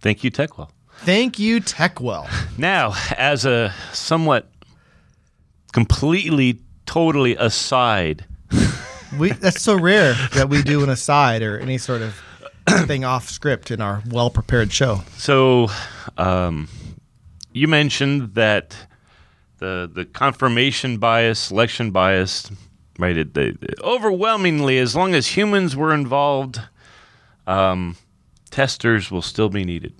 Thank 0.00 0.24
you, 0.24 0.30
Techwell. 0.30 0.70
Thank 1.00 1.38
you, 1.38 1.60
TechWell. 1.60 2.28
Now, 2.58 2.94
as 3.16 3.44
a 3.44 3.74
somewhat 3.92 4.48
completely, 5.72 6.60
totally 6.86 7.36
aside, 7.36 8.24
We, 9.18 9.30
that's 9.32 9.62
so 9.62 9.78
rare 9.78 10.14
that 10.34 10.48
we 10.48 10.62
do 10.62 10.82
an 10.82 10.90
aside 10.90 11.42
or 11.42 11.58
any 11.58 11.78
sort 11.78 12.02
of 12.02 12.20
thing 12.86 13.04
off 13.04 13.28
script 13.28 13.70
in 13.70 13.80
our 13.80 14.02
well 14.10 14.30
prepared 14.30 14.72
show. 14.72 15.02
so 15.16 15.68
um, 16.16 16.68
you 17.52 17.68
mentioned 17.68 18.34
that 18.34 18.76
the 19.58 19.90
the 19.92 20.04
confirmation 20.04 20.98
bias, 20.98 21.38
selection 21.38 21.90
bias, 21.90 22.50
right? 22.98 23.16
It, 23.16 23.34
they, 23.34 23.54
overwhelmingly, 23.82 24.78
as 24.78 24.94
long 24.94 25.14
as 25.14 25.28
humans 25.28 25.76
were 25.76 25.94
involved, 25.94 26.60
um, 27.46 27.96
testers 28.50 29.10
will 29.10 29.22
still 29.22 29.48
be 29.48 29.64
needed. 29.64 29.94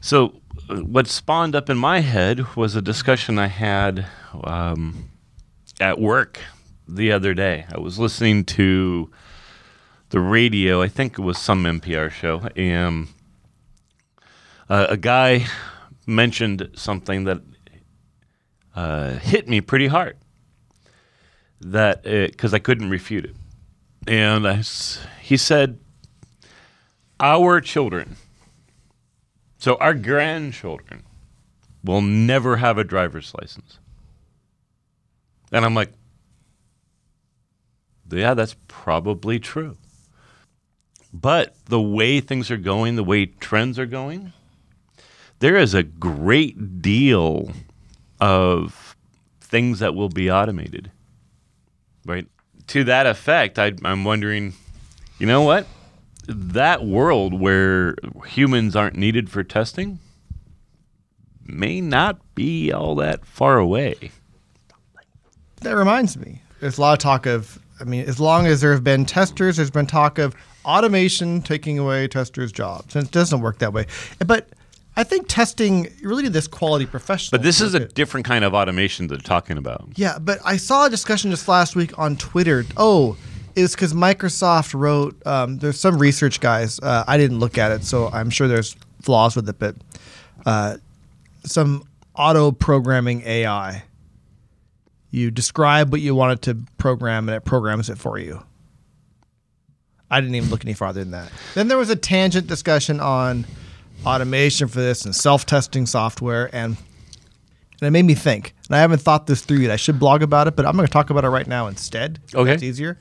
So, 0.00 0.40
what 0.68 1.06
spawned 1.06 1.54
up 1.54 1.70
in 1.70 1.76
my 1.76 2.00
head 2.00 2.56
was 2.56 2.76
a 2.76 2.82
discussion 2.82 3.38
I 3.38 3.48
had 3.48 4.06
um, 4.44 5.10
at 5.80 5.98
work 5.98 6.40
the 6.86 7.12
other 7.12 7.34
day. 7.34 7.66
I 7.74 7.80
was 7.80 7.98
listening 7.98 8.44
to 8.44 9.10
the 10.10 10.20
radio. 10.20 10.82
I 10.82 10.88
think 10.88 11.18
it 11.18 11.22
was 11.22 11.38
some 11.38 11.64
NPR 11.64 12.10
show, 12.10 12.48
and 12.56 13.08
uh, 14.68 14.86
a 14.88 14.96
guy 14.96 15.46
mentioned 16.06 16.70
something 16.74 17.24
that 17.24 17.40
uh, 18.74 19.14
hit 19.14 19.48
me 19.48 19.60
pretty 19.60 19.88
hard. 19.88 20.16
That 21.60 22.04
because 22.04 22.54
I 22.54 22.60
couldn't 22.60 22.90
refute 22.90 23.24
it, 23.24 23.36
and 24.06 24.46
I 24.46 24.62
he 25.20 25.36
said, 25.36 25.80
"Our 27.18 27.60
children, 27.60 28.16
so 29.58 29.76
our 29.76 29.94
grandchildren, 29.94 31.02
will 31.82 32.00
never 32.00 32.58
have 32.58 32.78
a 32.78 32.84
driver's 32.84 33.34
license." 33.40 33.80
And 35.50 35.64
I'm 35.64 35.74
like, 35.74 35.92
yeah, 38.10 38.34
that's 38.34 38.56
probably 38.68 39.38
true. 39.38 39.76
But 41.12 41.54
the 41.66 41.80
way 41.80 42.20
things 42.20 42.50
are 42.50 42.56
going, 42.56 42.96
the 42.96 43.04
way 43.04 43.26
trends 43.26 43.78
are 43.78 43.86
going, 43.86 44.32
there 45.38 45.56
is 45.56 45.74
a 45.74 45.82
great 45.82 46.82
deal 46.82 47.50
of 48.20 48.96
things 49.40 49.78
that 49.78 49.94
will 49.94 50.08
be 50.08 50.30
automated. 50.30 50.90
Right? 52.04 52.26
To 52.68 52.84
that 52.84 53.06
effect, 53.06 53.58
I, 53.58 53.72
I'm 53.84 54.04
wondering, 54.04 54.54
you 55.18 55.26
know 55.26 55.42
what? 55.42 55.66
That 56.26 56.84
world 56.84 57.32
where 57.32 57.94
humans 58.26 58.76
aren't 58.76 58.96
needed 58.96 59.30
for 59.30 59.42
testing 59.42 59.98
may 61.46 61.80
not 61.80 62.20
be 62.34 62.70
all 62.70 62.94
that 62.96 63.24
far 63.24 63.56
away. 63.56 64.10
That 65.62 65.72
reminds 65.72 66.18
me. 66.18 66.42
There's 66.60 66.76
a 66.76 66.80
lot 66.82 66.92
of 66.92 66.98
talk 66.98 67.24
of, 67.24 67.58
I 67.80 67.84
mean, 67.84 68.04
as 68.04 68.20
long 68.20 68.46
as 68.46 68.60
there 68.60 68.72
have 68.72 68.84
been 68.84 69.06
testers, 69.06 69.56
there's 69.56 69.70
been 69.70 69.86
talk 69.86 70.18
of 70.18 70.34
automation 70.68 71.40
taking 71.42 71.78
away 71.78 72.06
testers' 72.06 72.52
jobs. 72.52 72.94
And 72.94 73.06
it 73.06 73.10
doesn't 73.10 73.40
work 73.40 73.58
that 73.58 73.72
way. 73.72 73.86
But 74.24 74.50
I 74.96 75.04
think 75.04 75.26
testing 75.28 75.88
really 76.02 76.28
this 76.28 76.46
quality 76.46 76.84
professional. 76.84 77.38
But 77.38 77.44
this 77.44 77.60
is 77.60 77.74
a 77.74 77.80
different 77.86 78.26
kind 78.26 78.44
of 78.44 78.52
automation 78.52 79.06
that 79.06 79.14
they're 79.14 79.22
talking 79.22 79.56
about. 79.56 79.88
Yeah, 79.96 80.18
but 80.18 80.40
I 80.44 80.56
saw 80.56 80.86
a 80.86 80.90
discussion 80.90 81.30
just 81.30 81.48
last 81.48 81.74
week 81.74 81.98
on 81.98 82.16
Twitter. 82.16 82.64
Oh, 82.76 83.16
it's 83.54 83.74
because 83.74 83.94
Microsoft 83.94 84.74
wrote. 84.74 85.16
Um, 85.26 85.58
there's 85.58 85.80
some 85.80 85.98
research 85.98 86.40
guys. 86.40 86.78
Uh, 86.80 87.04
I 87.06 87.16
didn't 87.16 87.38
look 87.38 87.58
at 87.58 87.72
it, 87.72 87.84
so 87.84 88.08
I'm 88.08 88.28
sure 88.28 88.48
there's 88.48 88.76
flaws 89.00 89.36
with 89.36 89.48
it. 89.48 89.58
But 89.58 89.76
uh, 90.44 90.76
some 91.44 91.84
auto 92.14 92.52
programming 92.52 93.22
AI. 93.22 93.84
You 95.10 95.30
describe 95.30 95.90
what 95.90 96.02
you 96.02 96.14
want 96.14 96.32
it 96.32 96.42
to 96.42 96.62
program, 96.76 97.28
and 97.28 97.36
it 97.36 97.44
programs 97.44 97.88
it 97.88 97.98
for 97.98 98.18
you. 98.18 98.42
I 100.10 100.20
didn't 100.20 100.34
even 100.36 100.50
look 100.50 100.64
any 100.64 100.74
farther 100.74 101.00
than 101.00 101.10
that. 101.12 101.30
Then 101.54 101.68
there 101.68 101.78
was 101.78 101.90
a 101.90 101.96
tangent 101.96 102.46
discussion 102.46 103.00
on 103.00 103.46
automation 104.06 104.68
for 104.68 104.80
this 104.80 105.04
and 105.04 105.14
self-testing 105.14 105.86
software, 105.86 106.48
and 106.52 106.76
and 107.80 107.86
it 107.86 107.90
made 107.90 108.04
me 108.04 108.14
think. 108.14 108.54
And 108.68 108.76
I 108.76 108.80
haven't 108.80 109.00
thought 109.00 109.26
this 109.26 109.42
through 109.42 109.58
yet. 109.58 109.70
I 109.70 109.76
should 109.76 109.98
blog 109.98 110.22
about 110.22 110.48
it, 110.48 110.56
but 110.56 110.66
I'm 110.66 110.74
going 110.74 110.86
to 110.86 110.92
talk 110.92 111.10
about 111.10 111.24
it 111.24 111.28
right 111.28 111.46
now 111.46 111.68
instead. 111.68 112.20
Okay. 112.34 112.52
it's 112.52 112.62
easier. 112.62 112.98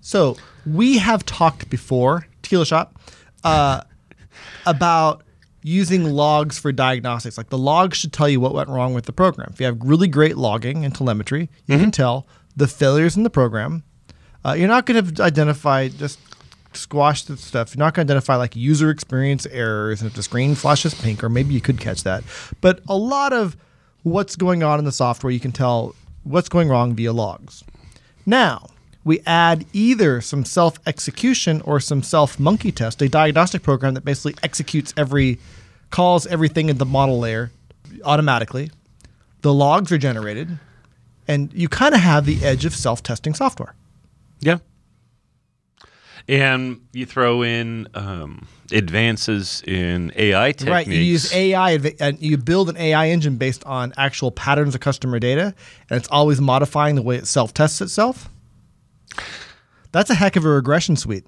So 0.00 0.36
we 0.64 0.98
have 0.98 1.26
talked 1.26 1.68
before, 1.68 2.26
tequila 2.42 2.64
shot, 2.64 2.92
uh, 3.42 3.82
about 4.66 5.24
using 5.62 6.04
logs 6.04 6.58
for 6.58 6.72
diagnostics. 6.72 7.36
Like 7.36 7.50
the 7.50 7.58
logs 7.58 7.98
should 7.98 8.12
tell 8.12 8.28
you 8.28 8.40
what 8.40 8.54
went 8.54 8.68
wrong 8.68 8.94
with 8.94 9.06
the 9.06 9.12
program. 9.12 9.50
If 9.52 9.60
you 9.60 9.66
have 9.66 9.78
really 9.82 10.08
great 10.08 10.36
logging 10.36 10.84
and 10.84 10.94
telemetry, 10.94 11.50
you 11.66 11.76
can 11.78 11.90
tell 11.90 12.26
the 12.56 12.66
failures 12.66 13.16
in 13.16 13.24
the 13.24 13.30
program. 13.30 13.82
Uh, 14.44 14.52
you're 14.52 14.68
not 14.68 14.86
going 14.86 15.04
to 15.04 15.22
identify 15.22 15.88
just 15.88 16.18
squash 16.72 17.24
the 17.24 17.36
stuff. 17.36 17.74
You're 17.74 17.84
not 17.84 17.94
going 17.94 18.06
to 18.06 18.12
identify 18.12 18.36
like 18.36 18.56
user 18.56 18.90
experience 18.90 19.46
errors 19.46 20.00
and 20.00 20.10
if 20.10 20.16
the 20.16 20.22
screen 20.22 20.54
flashes 20.54 20.94
pink, 20.94 21.22
or 21.22 21.28
maybe 21.28 21.54
you 21.54 21.60
could 21.60 21.80
catch 21.80 22.02
that. 22.04 22.22
But 22.60 22.80
a 22.88 22.96
lot 22.96 23.32
of 23.32 23.56
what's 24.02 24.36
going 24.36 24.62
on 24.62 24.78
in 24.78 24.84
the 24.84 24.92
software, 24.92 25.30
you 25.30 25.40
can 25.40 25.52
tell 25.52 25.94
what's 26.24 26.48
going 26.48 26.68
wrong 26.68 26.94
via 26.94 27.12
logs. 27.12 27.64
Now, 28.26 28.68
we 29.04 29.20
add 29.26 29.64
either 29.72 30.20
some 30.20 30.44
self 30.44 30.78
execution 30.86 31.60
or 31.62 31.80
some 31.80 32.02
self 32.02 32.38
monkey 32.38 32.72
test, 32.72 33.00
a 33.02 33.08
diagnostic 33.08 33.62
program 33.62 33.94
that 33.94 34.04
basically 34.04 34.34
executes 34.42 34.92
every, 34.96 35.38
calls 35.90 36.26
everything 36.26 36.68
in 36.68 36.78
the 36.78 36.86
model 36.86 37.18
layer 37.18 37.50
automatically. 38.04 38.70
The 39.42 39.54
logs 39.54 39.90
are 39.90 39.98
generated, 39.98 40.58
and 41.26 41.52
you 41.54 41.68
kind 41.68 41.94
of 41.94 42.00
have 42.00 42.26
the 42.26 42.44
edge 42.44 42.64
of 42.64 42.74
self 42.76 43.02
testing 43.02 43.34
software. 43.34 43.74
Yeah. 44.40 44.58
And 46.30 46.80
you 46.92 47.06
throw 47.06 47.42
in 47.42 47.88
um, 47.94 48.46
advances 48.70 49.64
in 49.66 50.12
AI 50.14 50.52
techniques. 50.52 50.70
Right. 50.70 50.86
You 50.86 51.00
use 51.00 51.32
AI 51.34 51.72
and 51.98 52.20
you 52.20 52.36
build 52.36 52.68
an 52.68 52.76
AI 52.76 53.08
engine 53.08 53.36
based 53.36 53.64
on 53.64 53.92
actual 53.96 54.30
patterns 54.30 54.76
of 54.76 54.80
customer 54.80 55.18
data, 55.18 55.54
and 55.90 55.98
it's 55.98 56.08
always 56.08 56.40
modifying 56.40 56.94
the 56.94 57.02
way 57.02 57.16
it 57.16 57.26
self 57.26 57.52
tests 57.52 57.80
itself. 57.80 58.28
That's 59.90 60.08
a 60.08 60.14
heck 60.14 60.36
of 60.36 60.44
a 60.44 60.48
regression 60.48 60.94
suite. 60.94 61.26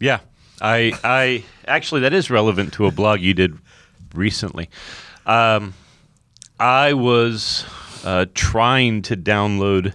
Yeah. 0.00 0.20
I, 0.62 0.92
I 1.04 1.44
actually, 1.66 2.00
that 2.00 2.14
is 2.14 2.30
relevant 2.30 2.72
to 2.74 2.86
a 2.86 2.90
blog 2.90 3.20
you 3.20 3.34
did 3.34 3.58
recently. 4.14 4.70
Um, 5.26 5.74
I 6.58 6.94
was 6.94 7.66
uh, 8.02 8.24
trying 8.34 9.02
to 9.02 9.16
download 9.16 9.92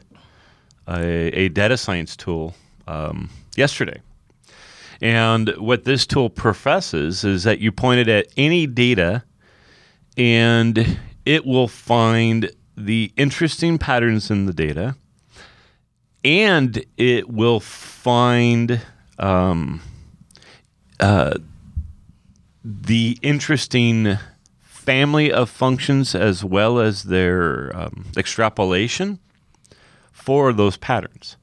a, 0.88 1.02
a 1.02 1.50
data 1.50 1.76
science 1.76 2.16
tool 2.16 2.54
um, 2.88 3.32
yesterday. 3.56 4.00
And 5.04 5.50
what 5.58 5.84
this 5.84 6.08
tool 6.08 6.30
professes 6.30 7.26
is 7.26 7.44
that 7.44 7.60
you 7.60 7.74
point 7.74 8.00
it 8.00 8.08
at 8.08 8.28
any 8.38 8.66
data 8.66 9.26
and 10.16 10.98
it 11.26 11.46
will 11.46 11.68
find 11.68 12.50
the 12.78 13.12
interesting 13.18 13.78
patterns 13.78 14.32
in 14.32 14.46
the 14.46 14.54
data 14.54 14.96
and 16.24 16.86
it 16.96 17.30
will 17.30 17.60
find 17.60 18.80
um, 19.20 19.82
uh, 21.02 21.34
the 22.64 23.20
interesting 23.22 24.18
family 24.62 25.34
of 25.34 25.50
functions 25.50 26.16
as 26.16 26.46
well 26.46 26.80
as 26.80 27.04
their 27.04 27.76
um, 27.76 28.06
extrapolation 28.16 29.20
for 30.14 30.54
those 30.54 30.78
patterns. 30.78 31.36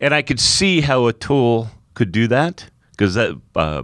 And 0.00 0.14
I 0.14 0.22
could 0.22 0.40
see 0.40 0.80
how 0.80 1.08
a 1.08 1.12
tool 1.12 1.68
could 1.94 2.12
do 2.12 2.26
that 2.28 2.68
because 2.90 3.14
that 3.14 3.40
uh, 3.56 3.82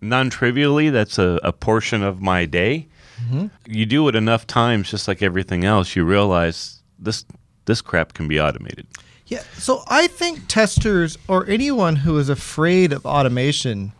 non-trivially 0.00 0.90
that's 0.90 1.18
a, 1.18 1.38
a, 1.42 1.52
portion 1.52 2.02
of 2.02 2.20
my 2.20 2.46
day. 2.46 2.88
Mm-hmm. 3.22 3.46
You 3.66 3.86
do 3.86 4.08
it 4.08 4.14
enough 4.14 4.46
times, 4.46 4.90
just 4.90 5.06
like 5.06 5.22
everything 5.22 5.64
else, 5.64 5.94
you 5.94 6.04
realize 6.04 6.80
this 6.98 7.24
this 7.66 7.80
crap 7.82 8.14
can 8.14 8.26
be 8.28 8.40
automated. 8.40 8.86
Yeah. 9.26 9.42
So 9.54 9.84
I 9.86 10.08
think 10.08 10.48
testers 10.48 11.16
or 11.28 11.46
anyone 11.46 11.96
who 11.96 12.18
is 12.18 12.28
afraid 12.28 12.92
of 12.92 13.06
automation 13.06 13.92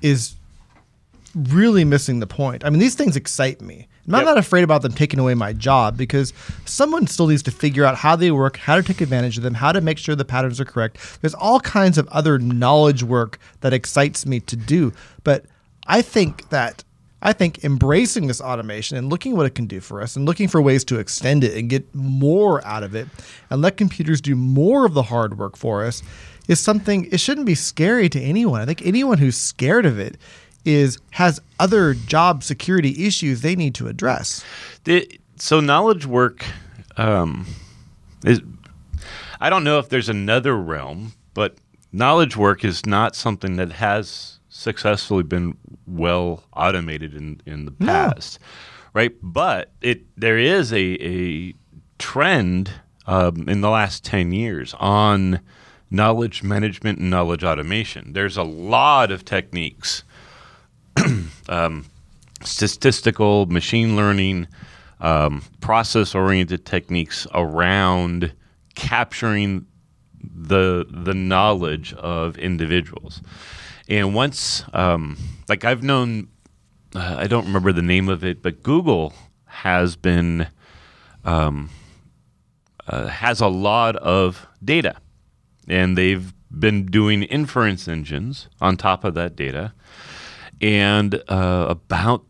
is 0.00 0.36
really 1.34 1.84
missing 1.84 2.20
the 2.20 2.26
point. 2.26 2.64
I 2.64 2.70
mean, 2.70 2.78
these 2.78 2.94
things 2.94 3.16
excite 3.16 3.60
me. 3.60 3.88
I'm 4.14 4.26
yep. 4.26 4.34
not 4.34 4.38
afraid 4.38 4.64
about 4.64 4.82
them 4.82 4.92
taking 4.92 5.20
away 5.20 5.34
my 5.34 5.52
job 5.52 5.96
because 5.96 6.32
someone 6.64 7.06
still 7.06 7.26
needs 7.26 7.42
to 7.44 7.50
figure 7.50 7.84
out 7.84 7.96
how 7.96 8.16
they 8.16 8.30
work, 8.30 8.56
how 8.56 8.76
to 8.76 8.82
take 8.82 9.00
advantage 9.00 9.36
of 9.36 9.42
them, 9.42 9.54
how 9.54 9.72
to 9.72 9.80
make 9.80 9.98
sure 9.98 10.14
the 10.14 10.24
patterns 10.24 10.60
are 10.60 10.64
correct. 10.64 11.18
There's 11.20 11.34
all 11.34 11.60
kinds 11.60 11.98
of 11.98 12.08
other 12.08 12.38
knowledge 12.38 13.02
work 13.02 13.38
that 13.60 13.72
excites 13.72 14.26
me 14.26 14.40
to 14.40 14.56
do. 14.56 14.92
But 15.24 15.46
I 15.86 16.02
think 16.02 16.48
that 16.50 16.84
I 17.22 17.32
think 17.34 17.64
embracing 17.64 18.28
this 18.28 18.40
automation 18.40 18.96
and 18.96 19.10
looking 19.10 19.36
what 19.36 19.44
it 19.44 19.54
can 19.54 19.66
do 19.66 19.80
for 19.80 20.00
us 20.00 20.16
and 20.16 20.24
looking 20.24 20.48
for 20.48 20.62
ways 20.62 20.84
to 20.84 20.98
extend 20.98 21.44
it 21.44 21.56
and 21.56 21.68
get 21.68 21.94
more 21.94 22.66
out 22.66 22.82
of 22.82 22.94
it 22.94 23.08
and 23.50 23.60
let 23.60 23.76
computers 23.76 24.22
do 24.22 24.34
more 24.34 24.86
of 24.86 24.94
the 24.94 25.02
hard 25.02 25.38
work 25.38 25.56
for 25.56 25.84
us 25.84 26.02
is 26.48 26.58
something 26.58 27.06
it 27.12 27.20
shouldn't 27.20 27.46
be 27.46 27.54
scary 27.54 28.08
to 28.08 28.20
anyone. 28.20 28.60
I 28.60 28.64
think 28.64 28.84
anyone 28.86 29.18
who's 29.18 29.36
scared 29.36 29.84
of 29.84 29.98
it 29.98 30.16
is 30.64 30.98
has 31.10 31.40
other 31.58 31.94
job 31.94 32.42
security 32.42 33.06
issues 33.06 33.40
they 33.40 33.56
need 33.56 33.74
to 33.76 33.88
address. 33.88 34.44
So 35.36 35.60
knowledge 35.60 36.06
work 36.06 36.44
um, 36.96 37.46
is. 38.24 38.40
I 39.40 39.48
don't 39.48 39.64
know 39.64 39.78
if 39.78 39.88
there's 39.88 40.10
another 40.10 40.54
realm, 40.54 41.14
but 41.32 41.56
knowledge 41.92 42.36
work 42.36 42.62
is 42.64 42.84
not 42.84 43.16
something 43.16 43.56
that 43.56 43.72
has 43.72 44.38
successfully 44.50 45.22
been 45.22 45.56
well 45.86 46.44
automated 46.52 47.14
in 47.14 47.40
in 47.46 47.64
the 47.64 47.70
past, 47.72 48.38
no. 48.40 48.46
right? 49.00 49.12
But 49.22 49.72
it 49.80 50.02
there 50.16 50.38
is 50.38 50.72
a 50.72 50.76
a 50.76 51.54
trend 51.98 52.70
um, 53.06 53.48
in 53.48 53.60
the 53.60 53.70
last 53.70 54.04
ten 54.04 54.32
years 54.32 54.74
on 54.78 55.40
knowledge 55.90 56.42
management 56.42 56.98
and 56.98 57.10
knowledge 57.10 57.42
automation. 57.42 58.12
There's 58.12 58.36
a 58.36 58.42
lot 58.42 59.10
of 59.10 59.24
techniques 59.24 60.04
um, 61.48 61.86
statistical, 62.42 63.46
machine 63.46 63.96
learning, 63.96 64.46
um, 65.00 65.42
process 65.60 66.14
oriented 66.14 66.64
techniques 66.64 67.26
around 67.34 68.32
capturing 68.74 69.66
the 70.22 70.86
the 70.90 71.14
knowledge 71.14 71.92
of 71.94 72.36
individuals. 72.38 73.22
And 73.88 74.14
once, 74.14 74.64
um, 74.72 75.16
like 75.48 75.64
I've 75.64 75.82
known, 75.82 76.28
uh, 76.94 77.16
I 77.18 77.26
don't 77.26 77.46
remember 77.46 77.72
the 77.72 77.82
name 77.82 78.08
of 78.08 78.22
it, 78.22 78.42
but 78.42 78.62
Google 78.62 79.12
has 79.46 79.96
been 79.96 80.46
um, 81.24 81.70
uh, 82.86 83.06
has 83.06 83.40
a 83.40 83.48
lot 83.48 83.96
of 83.96 84.46
data, 84.64 84.96
and 85.68 85.96
they've 85.96 86.32
been 86.50 86.86
doing 86.86 87.22
inference 87.24 87.88
engines 87.88 88.48
on 88.60 88.76
top 88.76 89.04
of 89.04 89.14
that 89.14 89.36
data 89.36 89.72
and 90.60 91.22
uh, 91.28 91.66
about 91.68 92.24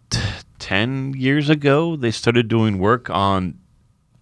10 0.59 1.15
years 1.15 1.49
ago, 1.49 1.97
they 1.97 2.11
started 2.11 2.49
doing 2.49 2.79
work 2.79 3.11
on 3.11 3.59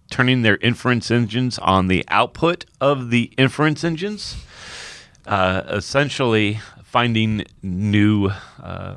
turning 0.09 0.41
their 0.41 0.57
inference 0.57 1.11
engines 1.11 1.59
on 1.59 1.87
the 1.87 2.03
output 2.07 2.65
of 2.81 3.11
the 3.11 3.31
inference 3.37 3.83
engines, 3.83 4.35
uh, 5.25 5.63
essentially 5.67 6.59
finding 6.83 7.43
new. 7.61 8.31
Uh, 8.61 8.95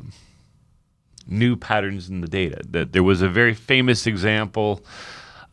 new 1.29 1.57
patterns 1.57 2.09
in 2.09 2.21
the 2.21 2.27
data. 2.27 2.61
That 2.69 2.93
there 2.93 3.03
was 3.03 3.23
a 3.23 3.29
very 3.29 3.55
famous 3.55 4.07
example 4.07 4.85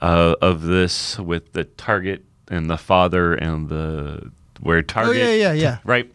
uh, 0.01 0.35
of 0.41 0.63
this 0.63 1.17
with 1.19 1.53
the 1.53 1.63
target 1.63 2.25
and 2.47 2.69
the 2.69 2.77
father 2.77 3.33
and 3.33 3.69
the 3.69 4.31
where 4.59 4.81
target. 4.81 5.15
Oh 5.15 5.31
yeah, 5.31 5.33
yeah, 5.33 5.53
yeah. 5.53 5.77
Right. 5.83 6.11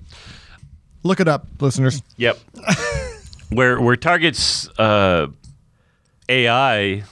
Look 1.02 1.20
it 1.20 1.28
up, 1.28 1.46
listeners. 1.60 2.02
Yep. 2.16 2.38
where 3.54 3.80
where 3.80 3.96
Target's 3.96 4.68
uh, 4.78 5.28
AI 6.28 7.04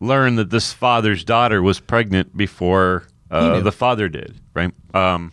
learned 0.00 0.38
that 0.38 0.50
this 0.50 0.72
father's 0.72 1.24
daughter 1.24 1.62
was 1.62 1.80
pregnant 1.80 2.36
before 2.36 3.04
uh, 3.30 3.60
the 3.60 3.72
father 3.72 4.08
did, 4.08 4.40
right? 4.54 4.72
Um, 4.94 5.32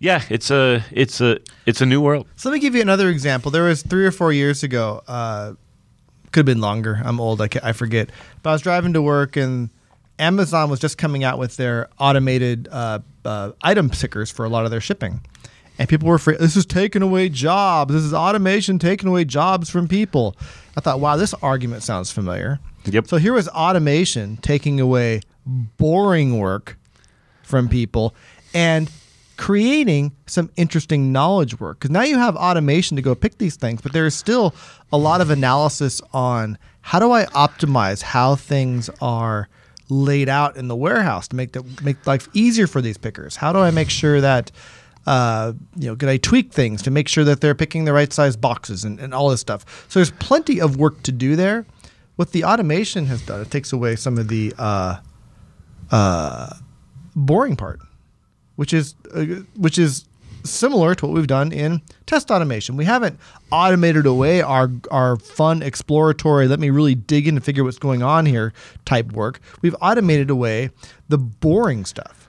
yeah, 0.00 0.22
it's 0.28 0.50
a 0.50 0.84
it's 0.90 1.20
a 1.20 1.38
it's 1.66 1.80
a 1.80 1.86
new 1.86 2.00
world. 2.00 2.26
So 2.36 2.48
let 2.48 2.54
me 2.54 2.60
give 2.60 2.74
you 2.74 2.82
another 2.82 3.08
example. 3.08 3.50
There 3.50 3.64
was 3.64 3.82
three 3.82 4.04
or 4.04 4.10
four 4.10 4.32
years 4.32 4.62
ago. 4.62 5.02
Uh, 5.06 5.54
could 6.32 6.40
have 6.40 6.46
been 6.46 6.60
longer. 6.60 7.00
I'm 7.04 7.20
old. 7.20 7.40
I, 7.42 7.48
I 7.62 7.72
forget. 7.72 8.08
But 8.42 8.50
I 8.50 8.52
was 8.54 8.62
driving 8.62 8.94
to 8.94 9.02
work 9.02 9.36
and 9.36 9.68
Amazon 10.18 10.70
was 10.70 10.80
just 10.80 10.96
coming 10.96 11.24
out 11.24 11.38
with 11.38 11.56
their 11.56 11.88
automated 11.98 12.68
uh, 12.70 13.00
uh, 13.24 13.52
item 13.60 13.90
pickers 13.90 14.30
for 14.30 14.44
a 14.44 14.48
lot 14.48 14.64
of 14.64 14.70
their 14.70 14.80
shipping 14.80 15.20
and 15.78 15.88
people 15.88 16.08
were 16.08 16.16
afraid 16.16 16.38
this 16.38 16.56
is 16.56 16.66
taking 16.66 17.02
away 17.02 17.28
jobs. 17.28 17.92
This 17.92 18.02
is 18.02 18.14
automation 18.14 18.78
taking 18.78 19.08
away 19.08 19.24
jobs 19.24 19.70
from 19.70 19.88
people. 19.88 20.36
I 20.76 20.80
thought, 20.80 21.00
wow, 21.00 21.16
this 21.16 21.34
argument 21.34 21.82
sounds 21.82 22.10
familiar. 22.10 22.60
Yep. 22.84 23.08
So 23.08 23.16
here 23.16 23.32
was 23.32 23.48
automation 23.48 24.36
taking 24.38 24.80
away 24.80 25.20
boring 25.46 26.38
work 26.38 26.76
from 27.42 27.68
people 27.68 28.14
and 28.54 28.90
creating 29.36 30.12
some 30.26 30.50
interesting 30.56 31.12
knowledge 31.12 31.58
work. 31.58 31.80
Because 31.80 31.90
now 31.90 32.02
you 32.02 32.18
have 32.18 32.36
automation 32.36 32.96
to 32.96 33.02
go 33.02 33.14
pick 33.14 33.38
these 33.38 33.56
things, 33.56 33.80
but 33.80 33.92
there 33.92 34.06
is 34.06 34.14
still 34.14 34.54
a 34.92 34.98
lot 34.98 35.20
of 35.20 35.30
analysis 35.30 36.00
on 36.12 36.58
how 36.80 36.98
do 36.98 37.12
I 37.12 37.24
optimize 37.26 38.02
how 38.02 38.36
things 38.36 38.90
are 39.00 39.48
laid 39.88 40.28
out 40.28 40.56
in 40.56 40.68
the 40.68 40.76
warehouse 40.76 41.28
to 41.28 41.36
make 41.36 41.52
the, 41.52 41.64
make 41.82 42.06
life 42.06 42.28
easier 42.32 42.66
for 42.66 42.80
these 42.80 42.96
pickers. 42.96 43.36
How 43.36 43.52
do 43.52 43.58
I 43.58 43.70
make 43.70 43.90
sure 43.90 44.20
that 44.20 44.50
uh, 45.06 45.52
you 45.76 45.88
know, 45.88 45.96
can 45.96 46.08
I 46.08 46.16
tweak 46.16 46.52
things 46.52 46.82
to 46.82 46.90
make 46.90 47.08
sure 47.08 47.24
that 47.24 47.40
they're 47.40 47.54
picking 47.54 47.84
the 47.84 47.92
right 47.92 48.12
size 48.12 48.36
boxes 48.36 48.84
and, 48.84 49.00
and 49.00 49.12
all 49.12 49.30
this 49.30 49.40
stuff? 49.40 49.86
So 49.88 49.98
there's 49.98 50.12
plenty 50.12 50.60
of 50.60 50.76
work 50.76 51.02
to 51.02 51.12
do 51.12 51.36
there. 51.36 51.66
What 52.16 52.32
the 52.32 52.44
automation 52.44 53.06
has 53.06 53.22
done, 53.22 53.40
it 53.40 53.50
takes 53.50 53.72
away 53.72 53.96
some 53.96 54.18
of 54.18 54.28
the 54.28 54.54
uh, 54.58 54.98
uh, 55.90 56.54
boring 57.16 57.56
part, 57.56 57.80
which 58.56 58.72
is 58.72 58.94
uh, 59.14 59.24
which 59.56 59.78
is 59.78 60.06
similar 60.44 60.94
to 60.94 61.06
what 61.06 61.14
we've 61.14 61.26
done 61.26 61.52
in 61.52 61.80
test 62.06 62.30
automation. 62.30 62.76
We 62.76 62.84
haven't 62.84 63.18
automated 63.50 64.06
away 64.06 64.42
our 64.42 64.70
our 64.90 65.16
fun 65.16 65.62
exploratory, 65.62 66.48
let 66.48 66.60
me 66.60 66.70
really 66.70 66.94
dig 66.94 67.26
in 67.26 67.36
and 67.36 67.44
figure 67.44 67.64
what's 67.64 67.78
going 67.78 68.02
on 68.02 68.26
here 68.26 68.52
type 68.84 69.12
work. 69.12 69.40
We've 69.62 69.76
automated 69.80 70.30
away 70.30 70.70
the 71.08 71.18
boring 71.18 71.84
stuff. 71.84 72.21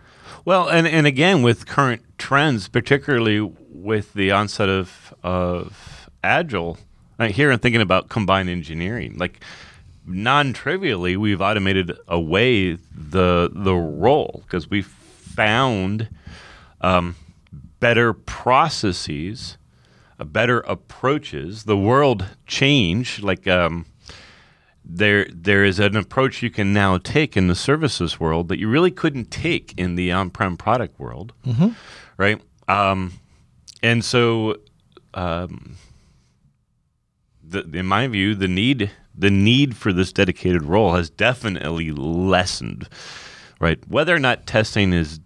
Well, 0.45 0.67
and, 0.67 0.85
and 0.85 1.07
again, 1.07 1.41
with 1.41 1.65
current 1.65 2.01
trends, 2.17 2.67
particularly 2.67 3.39
with 3.39 4.13
the 4.13 4.31
onset 4.31 4.67
of, 4.67 5.13
of 5.23 6.09
Agile, 6.21 6.77
uh, 7.17 7.27
here 7.27 7.49
I'm 7.49 7.59
thinking 7.59 7.81
about 7.81 8.09
combined 8.09 8.49
engineering. 8.49 9.17
Like, 9.17 9.39
non 10.05 10.51
trivially, 10.51 11.15
we've 11.15 11.41
automated 11.41 11.97
away 12.09 12.73
the, 12.73 13.51
the 13.53 13.73
role 13.73 14.43
because 14.45 14.69
we 14.69 14.81
found 14.81 16.09
um, 16.81 17.15
better 17.79 18.11
processes, 18.11 19.57
uh, 20.19 20.25
better 20.25 20.59
approaches. 20.61 21.63
The 21.63 21.77
world 21.77 22.25
changed. 22.47 23.23
Like, 23.23 23.47
um, 23.47 23.85
there 24.85 25.25
there 25.31 25.63
is 25.63 25.79
an 25.79 25.95
approach 25.95 26.41
you 26.43 26.49
can 26.49 26.73
now 26.73 26.97
take 26.97 27.37
in 27.37 27.47
the 27.47 27.55
services 27.55 28.19
world 28.19 28.47
that 28.49 28.59
you 28.59 28.67
really 28.69 28.91
couldn't 28.91 29.31
take 29.31 29.73
in 29.77 29.95
the 29.95 30.11
on-prem 30.11 30.57
product 30.57 30.99
world, 30.99 31.33
right? 32.17 32.41
Um, 32.67 33.13
and 33.81 34.03
so, 34.03 34.57
um, 35.13 35.75
the, 37.43 37.61
in 37.73 37.85
my 37.85 38.07
view, 38.07 38.35
the 38.35 38.47
need 38.47 38.91
the 39.15 39.29
need 39.31 39.75
for 39.77 39.93
this 39.93 40.11
dedicated 40.11 40.63
role 40.63 40.93
has 40.93 41.09
definitely 41.09 41.91
lessened, 41.91 42.87
right? 43.59 43.79
Whether 43.87 44.15
or 44.15 44.19
not 44.19 44.47
testing 44.47 44.91
is 44.91 45.19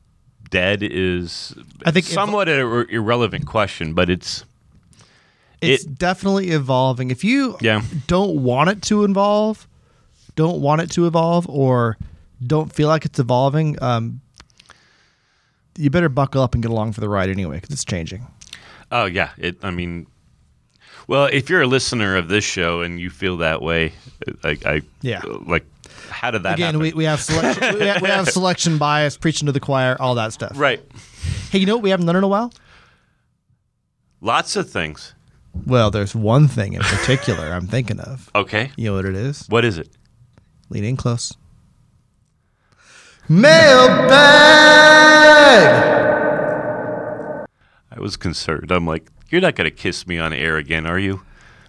dead 0.49 0.79
is 0.83 1.53
I 1.85 1.91
think 1.91 2.05
if- 2.07 2.11
somewhat 2.13 2.49
an 2.49 2.85
irrelevant 2.89 3.45
question, 3.45 3.93
but 3.93 4.09
it's 4.09 4.43
It's 5.61 5.83
It- 5.85 5.97
definitely 5.97 6.49
evolving. 6.51 7.09
If 7.11 7.23
you 7.23 7.57
Yeah. 7.61 7.81
don't 8.07 8.43
want 8.43 8.69
it 8.69 8.81
to 8.83 9.03
evolve, 9.03 9.67
don't 10.35 10.61
want 10.61 10.81
it 10.81 10.91
to 10.91 11.07
evolve, 11.07 11.47
or 11.49 11.97
don't 12.45 12.71
feel 12.71 12.87
like 12.87 13.05
it's 13.05 13.17
evolving, 13.19 13.81
um, 13.81 14.21
you 15.77 15.89
better 15.89 16.09
buckle 16.09 16.41
up 16.41 16.53
and 16.53 16.61
get 16.63 16.71
along 16.71 16.93
for 16.93 17.01
the 17.01 17.09
ride 17.09 17.29
anyway 17.29 17.55
because 17.57 17.71
it's 17.71 17.85
changing. 17.85 18.27
Oh 18.91 19.05
yeah, 19.05 19.31
it. 19.37 19.57
I 19.63 19.71
mean, 19.71 20.07
well, 21.07 21.25
if 21.25 21.49
you're 21.49 21.61
a 21.61 21.67
listener 21.67 22.15
of 22.15 22.27
this 22.29 22.43
show 22.43 22.81
and 22.81 22.99
you 22.99 23.09
feel 23.09 23.37
that 23.37 23.61
way, 23.61 23.93
I, 24.43 24.57
I 24.65 24.81
Yeah. 25.01 25.21
like, 25.45 25.65
how 26.09 26.31
did 26.31 26.43
that 26.43 26.53
Again, 26.55 26.67
happen? 26.67 26.81
we, 26.81 26.93
we 26.93 27.03
have 27.05 27.19
selection, 27.21 27.79
we, 27.79 27.85
have, 27.87 28.01
we 28.01 28.09
have 28.09 28.29
selection 28.29 28.77
bias, 28.77 29.17
preaching 29.17 29.45
to 29.47 29.51
the 29.51 29.59
choir, 29.59 29.97
all 29.99 30.15
that 30.15 30.33
stuff. 30.33 30.51
right, 30.55 30.81
Hey, 31.51 31.59
you 31.59 31.65
know 31.65 31.75
what 31.75 31.83
we 31.83 31.89
haven't 31.89 32.05
done 32.05 32.15
in 32.15 32.23
a 32.23 32.27
while? 32.27 32.51
lots 34.21 34.55
of 34.55 34.69
things. 34.69 35.13
Well, 35.65 35.91
there's 35.91 36.15
one 36.15 36.47
thing 36.47 36.73
in 36.73 36.81
particular 36.81 37.45
I'm 37.51 37.67
thinking 37.67 37.99
of. 37.99 38.29
Okay, 38.35 38.71
You 38.77 38.85
know 38.89 38.95
what 38.95 39.05
it 39.05 39.15
is? 39.15 39.45
what 39.49 39.65
is 39.65 39.77
it? 39.77 39.89
Lean 40.69 40.83
in 40.83 40.95
close. 40.97 41.33
Mailbag. 45.77 47.47
I 47.91 47.99
was 47.99 48.15
concerned. 48.17 48.71
I'm 48.71 48.85
like, 48.85 49.09
you're 49.29 49.41
not 49.41 49.55
gonna 49.55 49.71
kiss 49.71 50.05
me 50.07 50.17
on 50.19 50.31
air 50.33 50.57
again, 50.57 50.85
are 50.85 50.99
you? 50.99 51.21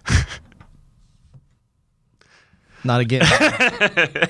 Not 2.83 3.01
again. 3.01 3.25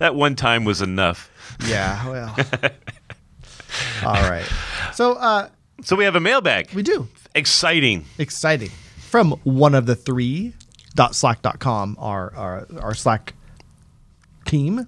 That 0.00 0.14
one 0.16 0.34
time 0.34 0.64
was 0.64 0.82
enough. 0.82 1.30
yeah. 1.66 2.06
Well. 2.08 2.36
All 4.04 4.28
right. 4.28 4.44
So 4.92 5.12
uh, 5.14 5.48
So 5.82 5.94
we 5.96 6.04
have 6.04 6.16
a 6.16 6.20
mailbag. 6.20 6.72
we 6.74 6.82
do. 6.82 7.06
Exciting. 7.34 8.04
exciting. 8.18 8.70
From 8.98 9.32
one 9.44 9.74
of 9.74 9.86
the 9.86 9.94
three 9.96 10.54
dot 10.94 11.14
slack.com 11.14 11.96
our 11.98 12.34
our, 12.34 12.66
our 12.80 12.94
slack 12.94 13.34
team. 14.44 14.86